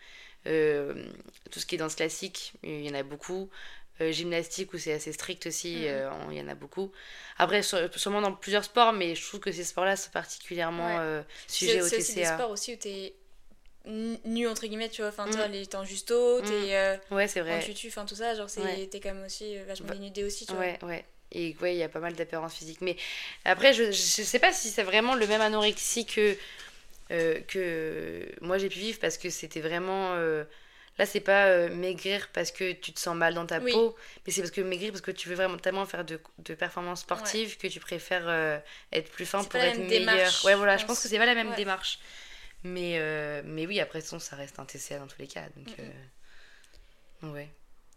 tout 1.51 1.61
ce 1.61 1.67
qui 1.67 1.75
est 1.75 1.79
danse 1.79 1.95
classique, 1.95 2.53
il 2.63 2.87
y 2.87 2.91
en 2.91 2.95
a 2.95 3.03
beaucoup. 3.03 3.51
Euh, 4.01 4.13
gymnastique 4.13 4.73
où 4.75 4.79
c'est 4.79 4.93
assez 4.93 5.13
strict 5.13 5.47
aussi, 5.47 5.75
mm-hmm. 5.75 5.89
euh, 5.89 6.11
il 6.31 6.37
y 6.37 6.41
en 6.41 6.47
a 6.47 6.55
beaucoup. 6.55 6.93
Après, 7.37 7.63
sûrement 7.63 8.21
dans 8.21 8.33
plusieurs 8.33 8.63
sports, 8.63 8.93
mais 8.93 9.17
je 9.17 9.27
trouve 9.27 9.41
que 9.41 9.51
ces 9.51 9.65
sports-là 9.65 9.97
sont 9.97 10.13
particulièrement 10.13 11.23
sujets 11.49 11.83
au 11.83 11.89
TCA. 11.89 12.01
C'est 12.01 12.15
des 12.15 12.25
sports 12.25 12.51
aussi 12.51 12.75
où 12.75 12.77
tu 12.77 12.89
es 12.89 13.15
nu 13.89 14.47
entre 14.49 14.67
guillemets 14.67 14.89
tu 14.89 15.01
vois 15.01 15.11
enfin 15.11 15.29
toi 15.31 15.49
mm. 15.49 15.53
les 15.53 15.67
temps 15.67 15.85
justo 15.85 16.41
t'es 16.43 16.49
mm. 16.49 16.71
euh, 16.71 16.97
ouais 17.11 17.29
c'est 17.29 17.41
vrai 17.41 17.59
en 17.59 17.61
tutu 17.61 17.89
enfin 17.89 18.05
tout 18.05 18.15
ça 18.15 18.35
genre 18.35 18.51
c'est 18.51 18.89
t'es 18.91 19.01
quand 19.01 19.15
même 19.15 19.25
aussi 19.25 19.57
euh, 19.57 19.65
vachement 19.67 19.89
bah, 19.89 19.95
dénudé 19.95 20.25
aussi 20.25 20.47
tu 20.47 20.53
ouais 20.55 20.79
ouais 20.83 21.05
et 21.33 21.57
ouais 21.61 21.75
il 21.75 21.79
y 21.79 21.83
a 21.83 21.89
pas 21.89 22.01
mal 22.01 22.15
d'apparence 22.15 22.55
physique 22.55 22.81
mais 22.81 22.97
après 23.45 23.73
je, 23.73 23.85
je 23.85 23.93
sais 23.93 24.39
pas 24.39 24.53
si 24.53 24.69
c'est 24.69 24.83
vraiment 24.83 25.15
le 25.15 25.27
même 25.27 25.41
anorexie 25.41 26.05
que 26.05 26.37
euh, 27.11 27.41
que 27.41 28.27
moi 28.41 28.59
j'ai 28.59 28.69
pu 28.69 28.79
vivre 28.79 28.99
parce 29.01 29.19
que 29.19 29.31
c'était 29.31 29.61
vraiment 29.61 30.15
là 30.15 31.07
c'est 31.07 31.21
pas 31.21 31.69
maigrir 31.69 32.29
parce 32.33 32.51
que 32.51 32.73
tu 32.73 32.93
te 32.93 33.01
sens 33.01 33.17
mal 33.17 33.35
dans 33.35 33.47
ta 33.47 33.61
peau 33.61 33.97
mais 34.27 34.33
c'est 34.33 34.41
parce 34.41 34.51
que 34.51 34.61
maigrir 34.61 34.91
parce 34.91 35.01
que 35.01 35.11
tu 35.11 35.29
veux 35.29 35.37
vraiment 35.37 35.57
tellement 35.57 35.87
faire 35.87 36.05
de, 36.05 36.21
de 36.39 36.55
performances 36.55 37.01
sportives 37.01 37.57
que 37.57 37.69
tu 37.69 37.81
préfères 37.81 38.63
être 38.93 39.11
plus 39.11 39.27
fin 39.27 39.45
pour 39.45 39.61
être 39.61 39.79
meilleur 39.79 40.33
ouais 40.45 40.55
voilà 40.55 40.77
je 40.77 40.87
pense 40.87 41.03
que 41.03 41.09
c'est 41.09 41.19
pas 41.19 41.27
la 41.27 41.35
même 41.35 41.55
démarche 41.55 41.99
mais, 42.65 42.95
euh, 42.99 43.43
mais 43.45 43.67
oui, 43.67 43.81
après, 43.81 44.01
ça 44.01 44.37
reste 44.37 44.59
un 44.59 44.65
TCA 44.65 44.99
dans 44.99 45.07
tous 45.07 45.21
les 45.21 45.29
cas. 45.29 45.45
Donc, 45.57 45.75
euh, 45.79 47.33
ouais. 47.33 47.49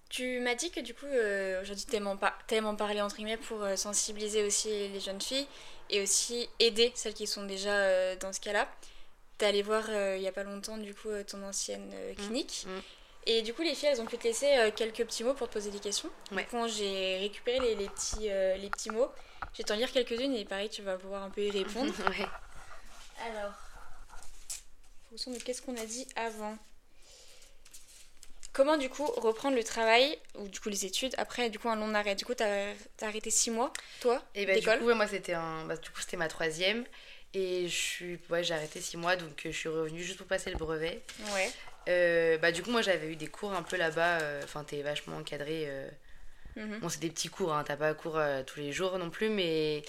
Tu 0.09 0.39
m'as 0.39 0.55
dit 0.55 0.71
que 0.71 0.81
du 0.81 0.93
coup, 0.93 1.05
euh, 1.05 1.61
aujourd'hui, 1.61 1.85
tu 1.87 1.95
aimes 1.95 2.07
en 2.67 2.75
parler 2.75 3.01
entre 3.01 3.15
guillemets 3.15 3.37
pour 3.37 3.65
sensibiliser 3.75 4.43
aussi 4.43 4.89
les 4.89 4.99
jeunes 4.99 5.21
filles 5.21 5.47
et 5.89 6.01
aussi 6.01 6.49
aider 6.59 6.91
celles 6.95 7.13
qui 7.13 7.27
sont 7.27 7.45
déjà 7.45 8.15
dans 8.17 8.33
ce 8.33 8.41
cas-là. 8.41 8.69
Tu 9.41 9.45
es 9.45 9.49
allé 9.49 9.61
voir 9.63 9.83
il 9.89 10.21
n'y 10.21 10.27
a 10.27 10.31
pas 10.31 10.43
longtemps, 10.43 10.77
du 10.77 10.93
coup, 10.93 11.09
ton 11.27 11.41
ancienne 11.43 11.89
mmh. 11.89 12.15
clinique. 12.15 12.65
Mmh. 12.67 12.79
Et 13.27 13.41
du 13.41 13.53
coup, 13.53 13.63
les 13.63 13.75
filles, 13.75 13.89
elles 13.89 14.01
ont 14.01 14.05
pu 14.05 14.17
te 14.17 14.23
laisser 14.23 14.71
quelques 14.75 15.03
petits 15.05 15.23
mots 15.23 15.33
pour 15.33 15.47
te 15.47 15.53
poser 15.53 15.71
des 15.71 15.79
questions. 15.79 16.09
Ouais. 16.31 16.47
quand 16.49 16.67
j'ai 16.67 17.17
récupéré 17.19 17.59
les, 17.59 17.75
les, 17.75 17.89
petits, 17.89 18.29
les 18.29 18.69
petits 18.69 18.89
mots. 18.89 19.11
Je 19.53 19.57
vais 19.57 19.63
t'en 19.63 19.75
lire 19.75 19.91
quelques-unes 19.91 20.35
et 20.35 20.45
pareil, 20.45 20.69
tu 20.69 20.81
vas 20.81 20.97
pouvoir 20.97 21.23
un 21.23 21.29
peu 21.29 21.41
y 21.41 21.51
répondre. 21.51 21.93
ouais. 22.09 22.27
Alors, 23.27 23.53
fonction 25.11 25.31
de 25.31 25.37
qu'est-ce 25.37 25.61
qu'on 25.61 25.75
a 25.75 25.85
dit 25.85 26.07
avant. 26.15 26.57
Comment 28.53 28.77
du 28.77 28.89
coup 28.89 29.05
reprendre 29.05 29.55
le 29.55 29.63
travail 29.63 30.17
ou 30.35 30.47
du 30.47 30.59
coup 30.59 30.69
les 30.69 30.85
études 30.85 31.13
après 31.17 31.49
du 31.49 31.59
coup 31.59 31.69
un 31.69 31.75
long 31.75 31.93
arrêt? 31.93 32.15
Du 32.15 32.25
coup 32.25 32.33
t'as 32.33 32.73
as 33.01 33.05
arrêté 33.05 33.29
six 33.29 33.49
mois 33.49 33.71
toi 34.01 34.21
Et 34.35 34.45
bah, 34.45 34.57
du 34.57 34.65
coup 34.65 34.93
moi 34.93 35.07
c'était 35.07 35.33
un 35.33 35.65
bah, 35.65 35.77
du 35.77 35.89
coup 35.89 36.01
c'était 36.01 36.17
ma 36.17 36.27
troisième 36.27 36.85
et 37.33 37.67
je 37.67 37.75
suis 37.75 38.19
ouais 38.29 38.43
j'ai 38.43 38.53
arrêté 38.53 38.81
six 38.81 38.97
mois 38.97 39.15
donc 39.15 39.45
euh, 39.45 39.51
je 39.51 39.57
suis 39.57 39.69
revenue 39.69 40.01
juste 40.01 40.17
pour 40.17 40.27
passer 40.27 40.51
le 40.51 40.57
brevet. 40.57 41.01
Ouais. 41.33 41.49
Euh, 41.89 42.37
bah 42.37 42.51
du 42.51 42.61
coup 42.61 42.71
moi 42.71 42.81
j'avais 42.81 43.07
eu 43.07 43.15
des 43.15 43.27
cours 43.27 43.53
un 43.53 43.63
peu 43.63 43.75
là-bas 43.77 44.21
euh, 44.21 44.41
enfin 44.43 44.63
t'es 44.63 44.81
vachement 44.81 45.17
encadré. 45.17 45.67
Mhm. 46.55 46.79
Bon 46.79 46.89
c'est 46.89 46.99
des 46.99 47.09
petits 47.09 47.29
cours 47.29 47.53
hein, 47.53 47.63
t'as 47.65 47.77
pas 47.77 47.93
cours 47.93 48.19
tous 48.45 48.59
les 48.59 48.71
jours 48.71 48.97
non 48.97 49.09
plus 49.09 49.29
mais 49.29 49.83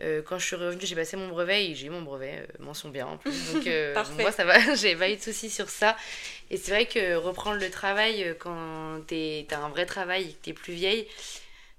euh, 0.00 0.22
quand 0.22 0.38
je 0.38 0.46
suis 0.46 0.56
revenue, 0.56 0.80
j'ai 0.84 0.94
passé 0.94 1.16
mon 1.16 1.28
brevet 1.28 1.70
et 1.70 1.74
j'ai 1.74 1.88
eu 1.88 1.90
mon 1.90 2.02
brevet, 2.02 2.38
euh, 2.38 2.64
mention 2.64 2.88
bien 2.88 3.06
en 3.06 3.16
plus. 3.16 3.52
Donc 3.52 3.66
euh, 3.66 3.94
moi 4.20 4.30
ça 4.30 4.44
va, 4.44 4.74
j'ai 4.76 4.94
pas 4.94 5.10
eu 5.10 5.16
de 5.16 5.20
soucis 5.20 5.50
sur 5.50 5.68
ça. 5.68 5.96
Et 6.50 6.56
c'est 6.56 6.70
vrai 6.70 6.86
que 6.86 7.16
reprendre 7.16 7.58
le 7.58 7.70
travail 7.70 8.34
quand 8.38 9.00
t'as 9.08 9.58
un 9.58 9.68
vrai 9.70 9.86
travail 9.86 10.22
et 10.22 10.32
que 10.32 10.38
t'es 10.42 10.52
plus 10.52 10.72
vieille, 10.72 11.08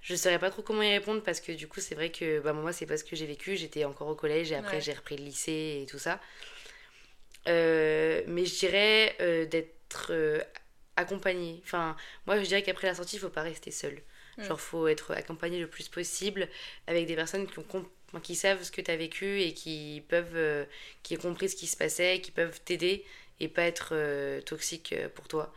je 0.02 0.16
saurais 0.16 0.40
pas 0.40 0.50
trop 0.50 0.62
comment 0.62 0.82
y 0.82 0.92
répondre 0.92 1.22
parce 1.22 1.42
que 1.42 1.52
du 1.52 1.68
coup 1.68 1.80
c'est 1.80 1.96
vrai 1.96 2.10
que 2.10 2.40
bah, 2.40 2.54
moi 2.54 2.72
c'est 2.74 2.86
pas 2.86 2.98
ce 2.98 3.04
que 3.04 3.16
j'ai 3.16 3.26
vécu, 3.26 3.56
j'étais 3.58 3.86
encore 3.86 4.08
au 4.08 4.16
collège 4.16 4.52
et 4.52 4.56
après 4.56 4.82
j'ai 4.82 4.94
repris 4.94 5.18
le 5.18 5.24
lycée 5.24 5.82
et 5.82 5.86
tout 5.86 6.00
ça. 6.00 6.20
mais 7.46 8.46
je 8.46 8.60
dirais 8.60 9.46
d'être 9.50 10.14
accompagnée. 10.96 11.62
Enfin, 11.64 11.96
moi 12.28 12.38
je 12.40 12.46
dirais 12.46 12.62
qu'après 12.62 12.88
la 12.88 12.96
sortie, 12.96 13.16
il 13.16 13.20
faut 13.20 13.30
pas 13.30 13.42
rester 13.42 13.72
seul. 13.72 14.02
Mm. 14.38 14.44
Genre, 14.44 14.62
faut 14.62 14.88
être 14.88 15.12
accompagné 15.12 15.60
le 15.60 15.68
plus 15.68 15.90
possible 15.90 16.48
avec 16.88 17.06
des 17.06 17.16
personnes 17.16 17.48
qui 17.48 17.60
ont 17.60 17.86
qui 18.24 18.34
savent 18.36 18.64
ce 18.64 18.72
que 18.72 18.82
tu 18.82 18.90
as 18.90 18.96
vécu 18.96 19.42
et 19.42 19.54
qui 19.54 20.04
peuvent 20.08 20.36
euh, 20.36 20.66
qui 21.04 21.16
ont 21.18 21.22
compris 21.22 21.50
ce 21.50 21.56
qui 21.56 21.68
se 21.68 21.78
passait, 21.78 22.22
qui 22.22 22.32
peuvent 22.32 22.60
t'aider 22.62 23.06
et 23.40 23.48
pas 23.48 23.62
être 23.64 23.90
euh, 23.92 24.42
toxiques 24.42 24.94
euh, 24.94 25.10
pour 25.10 25.28
toi. 25.28 25.54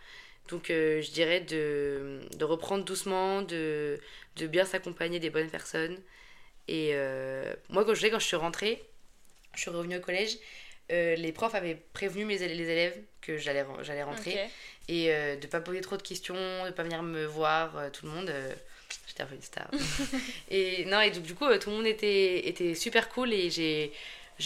Donc 0.49 0.64
je 0.68 1.11
dirais 1.12 1.40
de, 1.40 2.20
de, 2.36 2.45
reprendre 2.45 2.84
doucement, 2.84 3.43
de, 3.43 3.99
de 4.36 4.47
bien 4.47 4.64
s'accompagner 4.64 5.18
des 5.18 5.30
bonnes 5.30 5.51
personnes. 5.51 5.99
Et 6.68 6.95
moi 7.70 7.84
quand 7.84 7.95
je, 7.95 8.07
quand 8.09 8.18
je 8.18 8.26
suis 8.26 8.36
rentrée, 8.36 8.82
je 9.55 9.61
suis 9.61 9.70
revenue 9.70 9.97
au 9.97 10.01
collège, 10.01 10.36
les 10.90 11.32
profs 11.32 11.55
avaient 11.55 11.80
prévenu 11.95 12.24
mes, 12.24 12.36
les 12.36 12.68
élèves 12.68 12.99
que 13.22 13.38
j'allais 13.38 13.62
rentrer 14.03 14.38
et 14.88 15.07
de 15.09 15.47
pas 15.47 15.61
poser 15.61 15.80
trop 15.80 15.97
de 15.97 16.03
questions, 16.03 16.34
de 16.66 16.70
pas 16.70 16.82
venir 16.82 17.03
me 17.03 17.24
voir 17.24 17.90
tout 17.93 18.05
le 18.05 18.12
monde 18.12 18.30
J'étais 19.07 19.22
un 19.22 19.26
peu 19.26 19.34
une 19.34 19.43
star. 19.43 19.70
et 20.51 20.84
non, 20.86 21.01
et 21.01 21.11
donc, 21.11 21.22
du 21.22 21.34
coup, 21.34 21.47
euh, 21.47 21.59
tout 21.59 21.70
le 21.70 21.76
monde 21.76 21.86
était, 21.86 22.49
était 22.49 22.74
super 22.74 23.09
cool 23.09 23.32
et 23.32 23.51
j'ai. 23.51 23.93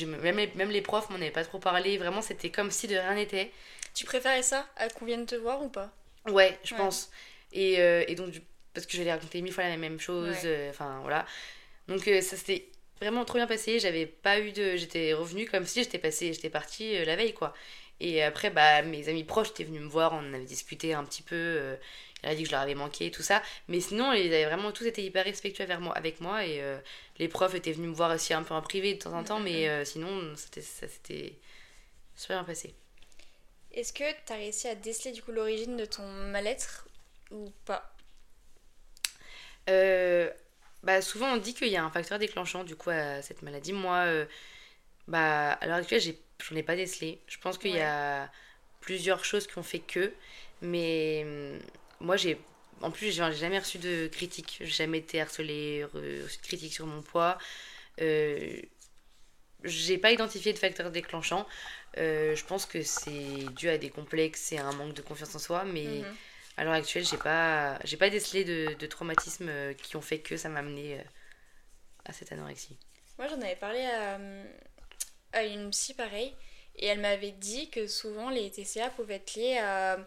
Même 0.04 0.36
les, 0.36 0.50
même 0.56 0.70
les 0.70 0.82
profs 0.82 1.08
m'en 1.08 1.16
avaient 1.16 1.30
pas 1.30 1.44
trop 1.44 1.58
parlé. 1.58 1.96
Vraiment, 1.96 2.20
c'était 2.20 2.50
comme 2.50 2.70
si 2.70 2.86
de 2.86 2.96
rien 2.96 3.14
n'était. 3.14 3.50
Tu 3.96 4.06
préférais 4.06 4.42
ça 4.42 4.68
à 4.76 4.88
qu'on 4.88 5.06
vienne 5.06 5.26
te 5.26 5.34
voir 5.34 5.62
ou 5.62 5.68
pas? 5.68 5.90
Ouais, 6.26 6.58
je 6.62 6.74
pense. 6.74 7.10
Et, 7.52 7.80
euh, 7.80 8.04
et, 8.06 8.14
donc, 8.14 8.40
parce 8.74 8.86
que 8.86 8.96
j'allais 8.96 9.12
raconter 9.12 9.42
mille 9.42 9.52
fois 9.52 9.64
la 9.64 9.76
même 9.76 9.98
chose. 9.98 10.36
Euh, 10.44 10.70
enfin, 10.70 11.00
voilà. 11.02 11.26
Donc, 11.88 12.04
ça 12.04 12.36
s'était 12.36 12.68
vraiment 13.00 13.24
trop 13.24 13.38
bien 13.38 13.46
passé. 13.46 13.80
J'avais 13.80 14.06
pas 14.06 14.38
eu 14.38 14.52
de. 14.52 14.76
J'étais 14.76 15.12
revenue 15.14 15.46
comme 15.46 15.64
si 15.64 15.82
j'étais 15.82 15.98
passée, 15.98 16.32
j'étais 16.32 16.50
partie 16.50 17.04
la 17.04 17.16
veille, 17.16 17.34
quoi. 17.34 17.54
Et 17.98 18.22
après, 18.22 18.50
bah, 18.50 18.82
mes 18.82 19.08
amis 19.08 19.24
proches 19.24 19.50
étaient 19.50 19.64
venus 19.64 19.80
me 19.80 19.88
voir, 19.88 20.12
on 20.12 20.34
avait 20.34 20.44
discuté 20.44 20.92
un 20.92 21.04
petit 21.04 21.22
peu 21.22 21.76
elle 22.22 22.32
a 22.32 22.34
dit 22.34 22.42
que 22.42 22.48
je 22.48 22.52
leur 22.52 22.62
avais 22.62 22.74
manqué 22.74 23.06
et 23.06 23.10
tout 23.10 23.22
ça. 23.22 23.42
Mais 23.68 23.80
sinon, 23.80 24.12
ils 24.12 24.26
avaient 24.26 24.46
vraiment 24.46 24.72
tous 24.72 24.84
été 24.84 25.04
hyper 25.04 25.24
respectueux 25.24 25.64
avec 25.64 25.78
moi, 25.78 25.96
avec 25.96 26.20
moi 26.20 26.44
et 26.44 26.60
euh, 26.60 26.78
les 27.18 27.28
profs 27.28 27.54
étaient 27.54 27.72
venus 27.72 27.90
me 27.90 27.94
voir 27.94 28.14
aussi 28.14 28.34
un 28.34 28.42
peu 28.42 28.54
en 28.54 28.62
privé 28.62 28.94
de 28.94 28.98
temps 28.98 29.12
en 29.12 29.24
temps, 29.24 29.40
mais 29.40 29.68
euh, 29.68 29.84
sinon, 29.84 30.34
ça 30.34 30.48
s'était 30.88 31.38
super 32.14 32.38
bien 32.38 32.44
passé. 32.44 32.74
Est-ce 33.76 33.92
que 33.92 34.04
tu 34.26 34.32
as 34.32 34.36
réussi 34.36 34.68
à 34.68 34.74
déceler 34.74 35.12
du 35.12 35.22
coup 35.22 35.32
l'origine 35.32 35.76
de 35.76 35.84
ton 35.84 36.02
mal-être 36.06 36.88
ou 37.30 37.52
pas? 37.64 37.94
Euh, 39.68 40.30
bah, 40.82 41.02
Souvent, 41.02 41.34
on 41.34 41.36
dit 41.36 41.54
qu'il 41.54 41.68
y 41.68 41.76
a 41.76 41.84
un 41.84 41.90
facteur 41.90 42.18
déclenchant 42.18 42.64
du 42.64 42.74
coup 42.74 42.90
à 42.90 43.20
cette 43.22 43.42
maladie. 43.42 43.74
Moi, 43.74 44.06
bah, 45.08 45.52
à 45.52 45.66
l'heure 45.66 45.76
actuelle, 45.76 46.00
j'en 46.00 46.56
ai, 46.56 46.58
ai, 46.58 46.62
pas 46.62 46.74
décelé. 46.74 47.20
Je 47.26 47.38
pense 47.38 47.58
qu'il 47.58 47.74
y 47.74 47.80
a 47.80 48.30
plusieurs 48.80 49.24
choses 49.24 49.46
qui 49.46 49.58
ont 49.58 49.62
fait 49.62 49.80
que. 49.80 50.12
Mais 50.62 51.22
hum, 51.24 51.58
moi, 52.00 52.16
j'ai. 52.16 52.38
En 52.82 52.90
plus, 52.90 53.10
j'ai 53.10 53.32
jamais 53.34 53.58
reçu 53.58 53.78
de 53.78 54.08
critiques. 54.08 54.58
J'ai 54.60 54.66
jamais 54.66 54.98
été 54.98 55.20
harcelée, 55.20 55.84
reçu 55.84 56.38
de 56.38 56.42
critiques 56.42 56.74
sur 56.74 56.86
mon 56.86 57.02
poids. 57.02 57.38
Euh, 58.00 58.60
j'ai 59.64 59.98
pas 59.98 60.12
identifié 60.12 60.52
de 60.52 60.58
facteur 60.58 60.90
déclenchant. 60.90 61.46
Euh, 61.98 62.34
je 62.34 62.44
pense 62.44 62.66
que 62.66 62.82
c'est 62.82 63.44
dû 63.56 63.68
à 63.68 63.78
des 63.78 63.90
complexes 63.90 64.52
et 64.52 64.58
à 64.58 64.66
un 64.66 64.72
manque 64.72 64.94
de 64.94 65.02
confiance 65.02 65.34
en 65.34 65.38
soi, 65.38 65.64
mais 65.64 65.84
mhm. 65.84 66.16
à 66.56 66.64
l'heure 66.64 66.74
actuelle, 66.74 67.04
j'ai 67.04 67.16
pas, 67.16 67.78
j'ai 67.84 67.96
pas 67.96 68.10
décelé 68.10 68.44
de, 68.44 68.74
de 68.74 68.86
traumatismes 68.86 69.48
euh, 69.48 69.72
qui 69.74 69.96
ont 69.96 70.02
fait 70.02 70.20
que 70.20 70.36
ça 70.36 70.48
m'a 70.48 70.60
amené 70.60 71.00
à 72.04 72.12
cette 72.12 72.32
anorexie. 72.32 72.76
Moi, 73.18 73.28
j'en 73.28 73.40
avais 73.40 73.56
parlé 73.56 73.80
à, 73.80 74.18
à 75.32 75.44
une 75.44 75.70
psy 75.70 75.94
pareil, 75.94 76.34
et 76.76 76.86
elle 76.86 77.00
m'avait 77.00 77.32
dit 77.32 77.70
que 77.70 77.86
souvent 77.86 78.30
les 78.30 78.50
TCA 78.50 78.90
pouvaient 78.90 79.16
être 79.16 79.34
liés 79.34 79.58
à. 79.58 79.98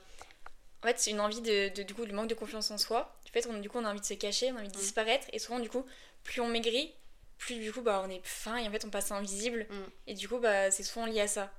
En 0.82 0.88
fait, 0.88 0.98
c'est 0.98 1.12
une 1.12 1.20
envie 1.20 1.42
de, 1.42 1.84
du 1.84 1.94
coup, 1.94 2.06
le 2.06 2.14
manque 2.14 2.30
de 2.30 2.36
confiance 2.36 2.72
en 2.72 2.78
soi. 2.78 3.14
Du 3.26 3.32
fait, 3.32 3.46
on, 3.48 3.58
du 3.60 3.70
coup, 3.70 3.80
on 3.80 3.86
a 3.86 3.90
envie 3.90 4.00
de 4.00 4.06
se 4.06 4.14
cacher, 4.14 4.52
on 4.52 4.56
a 4.56 4.60
envie 4.60 4.70
de 4.70 4.78
mm. 4.78 4.80
disparaître, 4.80 5.28
et 5.34 5.40
souvent, 5.40 5.60
du 5.60 5.70
coup, 5.70 5.86
plus 6.24 6.40
on 6.40 6.48
maigrit, 6.48 6.94
plus 7.40 7.56
du 7.56 7.72
coup, 7.72 7.82
bah, 7.82 8.04
on 8.06 8.10
est 8.10 8.22
fin 8.24 8.58
et 8.58 8.68
en 8.68 8.72
fait, 8.72 8.86
on 8.86 8.90
passe 8.90 9.12
invisible. 9.12 9.66
Mm. 9.70 9.76
Et 10.08 10.14
du 10.14 10.28
coup, 10.28 10.38
bah, 10.38 10.70
c'est 10.70 10.84
souvent 10.84 11.08
lié 11.08 11.22
à 11.22 11.28
ça. 11.28 11.52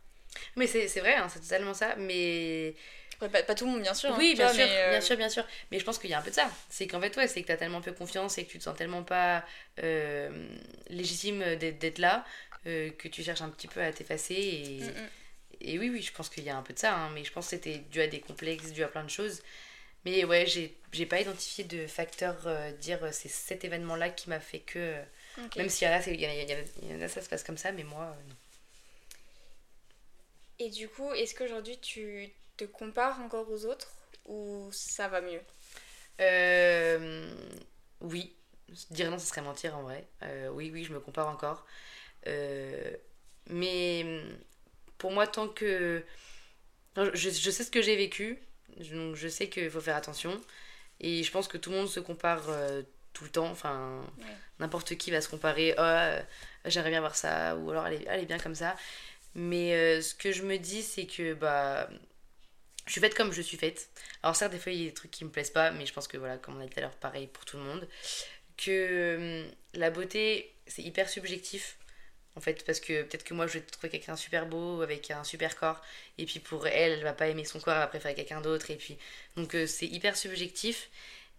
Mais 0.55 0.67
c'est 0.67 0.87
vrai, 1.01 1.17
hein, 1.17 1.29
c'est 1.29 1.41
totalement 1.41 1.75
ça, 1.75 1.97
mais. 1.97 2.75
pas, 3.19 3.55
tout 3.55 3.65
le 3.65 3.73
monde, 3.73 3.83
bien 3.83 3.95
sûr. 3.95 4.13
Hein, 4.13 4.17
oui, 4.19 4.35
bien 4.37 4.53
sûr, 4.53 4.65
euh, 4.69 4.91
bien 4.91 5.01
sûr, 5.01 5.17
bien 5.17 5.29
sûr. 5.29 5.45
Mais 5.73 5.81
je 5.81 5.85
pense 5.85 5.99
qu'il 5.99 6.11
y 6.11 6.15
a 6.15 6.19
un 6.19 6.23
peu 6.23 6.31
de 6.31 6.37
ça. 6.37 6.49
C'est 6.69 6.87
qu'en 6.87 7.01
fait, 7.01 7.17
ouais, 7.17 7.27
c'est 7.27 7.43
que 7.43 7.47
tu 7.47 7.53
as 7.53 7.57
tellement 7.57 7.81
peu 7.81 7.93
confiance 7.93 8.39
et 8.39 8.45
que 8.45 8.51
tu 8.51 8.59
te 8.59 8.63
sens 8.63 8.77
tellement 8.77 9.03
pas 9.03 9.45
euh, 9.83 10.49
légitime 10.89 11.57
d'être 11.57 11.99
là 11.99 12.25
euh, 12.67 12.91
que 12.91 13.09
tu 13.09 13.25
cherches 13.25 13.43
un 13.43 13.51
petit 13.51 13.67
peu 13.67 13.83
à 13.83 13.93
t'effacer. 13.93 14.35
Et, 14.35 14.81
mm, 14.83 14.87
mm. 14.87 15.09
et, 15.63 15.79
oui, 15.79 15.91
oui, 15.91 16.03
je 16.03 16.13
pense 16.13 16.29
qu'il 16.29 16.45
y 16.45 16.51
a 16.51 16.57
un 16.57 16.63
peu 16.63 16.75
de 16.75 16.79
ça. 16.79 16.95
Hein, 16.95 17.11
mais 17.15 17.25
je 17.25 17.33
pense 17.33 17.47
que 17.47 17.51
c'était 17.51 17.79
dû 17.79 18.01
à 18.01 18.07
des 18.07 18.21
complexes, 18.21 18.73
dû 18.73 18.85
à 18.85 18.89
plein 18.89 19.05
de 19.05 19.11
choses. 19.11 19.43
Mais 20.05 20.25
ouais, 20.25 20.47
j'ai 20.47 21.07
pas 21.07 21.21
identifié 21.21 21.65
de 21.65 21.87
facteur 21.87 22.37
dire 22.81 23.01
c'est 23.13 23.29
cet 23.29 23.65
événement-là 23.65 24.11
qui 24.11 24.29
m'a 24.29 24.41
fait 24.41 24.61
que. 24.61 24.95
Même 25.57 25.69
s'il 25.69 25.89
y 25.89 25.91
en 25.91 25.95
a, 25.95 26.01
il 26.09 26.21
y, 26.21 26.95
en 26.95 27.01
a, 27.03 27.09
ça 27.09 27.23
se 27.23 27.29
passe 27.29 27.45
comme 27.45 27.59
ça, 27.59 27.73
mais 27.73 27.85
moi, 27.85 28.17
non. 28.29 28.37
Et 30.59 30.71
du 30.71 30.89
coup, 30.89 31.13
est-ce 31.15 31.35
qu'aujourd'hui 31.35 31.79
tu 31.81 32.31
te 32.57 32.65
compares 32.65 33.21
encore 33.21 33.51
aux 33.51 33.65
autres 33.65 33.91
ou 34.27 34.69
ça 34.73 35.09
va 35.09 35.21
mieux? 35.21 35.43
Euh, 36.21 37.35
Oui. 38.01 38.37
Dire 38.91 39.11
non, 39.11 39.19
ce 39.19 39.27
serait 39.27 39.43
mentir 39.43 39.77
en 39.77 39.83
vrai. 39.83 40.07
Euh, 40.23 40.49
oui, 40.51 40.71
oui, 40.73 40.85
je 40.85 40.93
me 40.93 41.01
compare 41.01 41.29
encore. 41.29 41.67
Euh, 42.29 42.97
mais 43.47 44.05
pour 44.99 45.11
moi, 45.13 45.27
tant 45.27 45.49
que. 45.49 46.05
Je, 46.97 47.31
je 47.31 47.51
sais 47.51 47.65
ce 47.65 47.71
que 47.71 47.83
j'ai 47.83 47.97
vécu, 47.97 48.39
donc 48.93 49.17
je 49.17 49.29
sais 49.29 49.49
qu'il 49.49 49.71
faut 49.71 49.81
faire 49.81 49.97
attention. 49.97 50.41
Et 51.01 51.23
je 51.25 51.31
pense 51.33 51.49
que 51.49 51.59
tout 51.59 51.71
le 51.71 51.77
monde 51.77 51.89
se 51.89 52.01
compare 52.01 52.49
tout 53.13 53.25
le 53.25 53.31
temps. 53.31 53.51
Enfin, 53.51 54.05
n'importe 54.59 54.97
qui 54.97 55.11
va 55.11 55.21
se 55.21 55.29
comparer. 55.29 55.75
Oh, 55.79 56.23
j'aimerais 56.65 56.91
bien 56.91 57.01
voir 57.01 57.17
ça, 57.17 57.57
ou 57.57 57.71
alors 57.71 57.87
elle 57.87 58.03
est, 58.03 58.07
elle 58.09 58.21
est 58.21 58.27
bien 58.27 58.39
comme 58.39 58.55
ça. 58.55 58.77
Mais 59.35 59.75
euh, 59.75 60.03
ce 60.03 60.15
que 60.15 60.33
je 60.33 60.43
me 60.43 60.59
dis, 60.59 60.83
c'est 60.83 61.07
que 61.07 61.35
bah, 61.35 61.89
je 62.87 62.93
suis 62.93 63.01
faite 63.01 63.15
comme 63.15 63.33
je 63.33 63.43
suis 63.43 63.57
faite. 63.57 63.89
Alors, 64.23 64.35
certes, 64.37 64.53
des 64.53 64.59
fois, 64.59 64.73
il 64.73 64.81
y 64.81 64.87
a 64.87 64.89
des 64.89 64.95
trucs 64.95 65.11
qui 65.11 65.25
me 65.25 65.31
plaisent 65.31 65.51
pas, 65.51 65.71
mais 65.71 65.87
je 65.87 65.93
pense 65.93 66.09
que, 66.09 66.17
voilà, 66.17 66.39
comme 66.39 66.57
on 66.57 66.61
a 66.61 66.65
dit 66.65 66.71
tout 66.71 66.79
à 66.79 66.83
l'heure, 66.83 66.97
pareil 66.97 67.29
pour 67.29 67.45
tout 67.45 67.57
le 67.57 67.63
monde. 67.63 67.89
Que 68.57 69.45
hum, 69.47 69.51
la 69.75 69.91
beauté, 69.91 70.53
c'est 70.67 70.83
hyper 70.83 71.09
subjectif. 71.09 71.77
En 72.37 72.41
fait, 72.41 72.65
parce 72.65 72.81
que 72.81 73.03
peut-être 73.03 73.25
que 73.25 73.35
moi, 73.35 73.47
je 73.47 73.55
vais 73.55 73.61
trouver 73.61 73.91
quelqu'un 73.91 74.17
super 74.17 74.47
beau, 74.47 74.83
avec 74.83 75.11
un 75.11 75.25
super 75.25 75.57
corps, 75.57 75.81
et 76.19 76.27
puis 76.27 76.41
pour 76.41 76.67
elle, 76.67 76.93
elle 76.93 77.03
va 77.03 77.13
pas 77.13 77.29
aimer 77.29 77.45
son 77.45 77.61
corps, 77.61 77.75
elle 77.75 77.81
va 77.81 77.87
préférer 77.87 78.15
quelqu'un 78.15 78.41
d'autre, 78.41 78.71
et 78.71 78.77
puis. 78.77 78.99
Donc, 79.37 79.55
euh, 79.55 79.67
c'est 79.67 79.87
hyper 79.87 80.17
subjectif. 80.17 80.91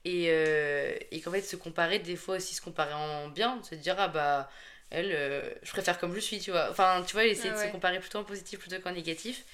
Et, 0.05 0.27
euh, 0.29 0.95
et 1.11 1.21
qu'en 1.21 1.31
fait, 1.31 1.41
se 1.43 1.55
comparer, 1.55 1.99
des 1.99 2.15
fois 2.15 2.37
aussi 2.37 2.55
se 2.55 2.61
comparer 2.61 2.93
en 2.93 3.27
bien, 3.29 3.61
se 3.63 3.75
dire, 3.75 3.95
ah 3.99 4.07
bah 4.07 4.49
elle, 4.89 5.11
euh, 5.13 5.53
je 5.63 5.71
préfère 5.71 5.99
comme 5.99 6.13
je 6.15 6.19
suis, 6.19 6.39
tu 6.39 6.51
vois. 6.51 6.69
Enfin, 6.71 7.03
tu 7.07 7.13
vois, 7.13 7.25
essayer 7.25 7.49
de 7.51 7.55
se 7.57 7.71
comparer 7.71 7.99
plutôt 7.99 8.17
en 8.19 8.23
positif 8.23 8.59
plutôt 8.59 8.79
qu'en 8.81 8.91
négatif. 8.91 9.45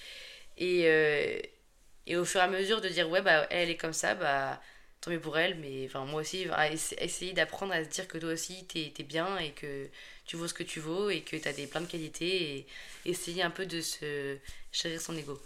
Et, 0.58 0.84
euh, 0.88 1.39
et 2.08 2.16
au 2.18 2.26
fur 2.26 2.39
et 2.39 2.43
à 2.43 2.48
mesure 2.48 2.82
de 2.82 2.89
dire, 2.89 3.10
ouais, 3.10 3.22
bah, 3.22 3.45
elle 3.50 3.70
est 3.70 3.78
comme 3.78 3.93
ça, 3.93 4.16
bah, 4.16 4.62
tant 5.02 5.12
mieux 5.12 5.20
pour 5.20 5.38
elle, 5.38 5.56
mais 5.60 5.86
enfin, 5.86 6.06
moi 6.06 6.22
aussi, 6.22 6.48
essayer 7.00 7.34
d'apprendre 7.34 7.74
à 7.74 7.84
se 7.84 7.89
dire 7.89 8.08
que 8.08 8.18
toi 8.18 8.32
aussi, 8.32 8.66
t'es 8.68 8.93
es 8.98 9.04
bien 9.04 9.38
et 9.38 9.52
que 9.52 9.89
tu 10.26 10.38
vaux 10.38 10.48
ce 10.48 10.54
que 10.54 10.64
tu 10.64 10.80
vaux 10.80 11.10
et 11.10 11.22
que 11.22 11.36
t'as 11.38 11.54
des 11.54 11.68
plein 11.68 11.82
de 11.82 11.88
qualités 11.88 12.58
et 12.58 12.68
essayer 13.06 13.43
un 13.43 13.52
peu 13.52 13.66
de 13.66 13.82
se 13.82 14.38
chérir 14.72 15.00
son 15.02 15.16
ego. 15.18 15.39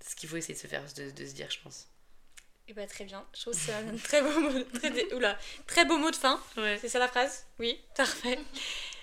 C'est 0.00 0.10
ce 0.12 0.16
qu'il 0.16 0.28
faut 0.28 0.36
essayer 0.36 0.54
de 0.54 0.60
se 0.60 0.66
faire, 0.68 0.82
de, 0.96 1.10
de 1.10 1.26
se 1.26 1.32
dire, 1.34 1.50
je 1.50 1.58
pense. 1.62 1.88
Et 2.68 2.72
eh 2.72 2.74
bah 2.74 2.86
très 2.88 3.04
bien, 3.04 3.24
je 3.32 3.42
trouve 3.42 3.54
que 3.54 3.60
c'est 3.60 3.72
un 3.72 3.96
très 3.96 4.20
beau 4.20 4.40
mot, 4.40 4.62
très, 4.74 5.14
Oula, 5.14 5.38
très 5.68 5.84
beau 5.84 5.98
mot 5.98 6.10
de 6.10 6.16
fin. 6.16 6.40
Ouais. 6.56 6.76
C'est 6.80 6.88
ça 6.88 6.98
la 6.98 7.06
phrase? 7.06 7.46
Oui, 7.60 7.78
parfait. 7.94 8.40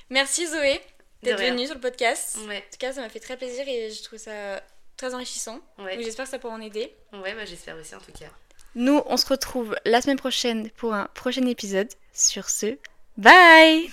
Merci 0.09 0.47
Zoé 0.47 0.82
d'être 1.22 1.39
venue 1.39 1.66
sur 1.66 1.76
le 1.76 1.80
podcast. 1.80 2.38
En 2.39 2.45
tout 2.45 2.78
cas, 2.78 2.91
ça 2.91 2.99
m'a 2.99 3.07
fait 3.07 3.22
très 3.22 3.38
plaisir 3.38 3.66
et 3.66 3.89
je 3.89 4.03
trouve 4.03 4.20
ça 4.20 4.61
très 4.97 5.14
enrichissant. 5.14 5.61
J'espère 5.97 6.26
que 6.26 6.32
ça 6.32 6.39
pourra 6.39 6.55
en 6.55 6.61
aider. 6.61 6.93
Ouais, 7.14 7.34
bah, 7.34 7.45
j'espère 7.45 7.78
aussi 7.78 7.95
en 7.95 7.99
tout 7.99 8.11
cas. 8.11 8.30
Nous, 8.76 9.01
on 9.05 9.16
se 9.16 9.28
retrouve 9.28 9.78
la 9.86 10.01
semaine 10.01 10.18
prochaine 10.18 10.70
pour 10.72 10.93
un 10.93 11.05
prochain 11.14 11.45
épisode. 11.47 11.88
Sur 12.11 12.49
ce, 12.49 12.78
bye 13.18 13.89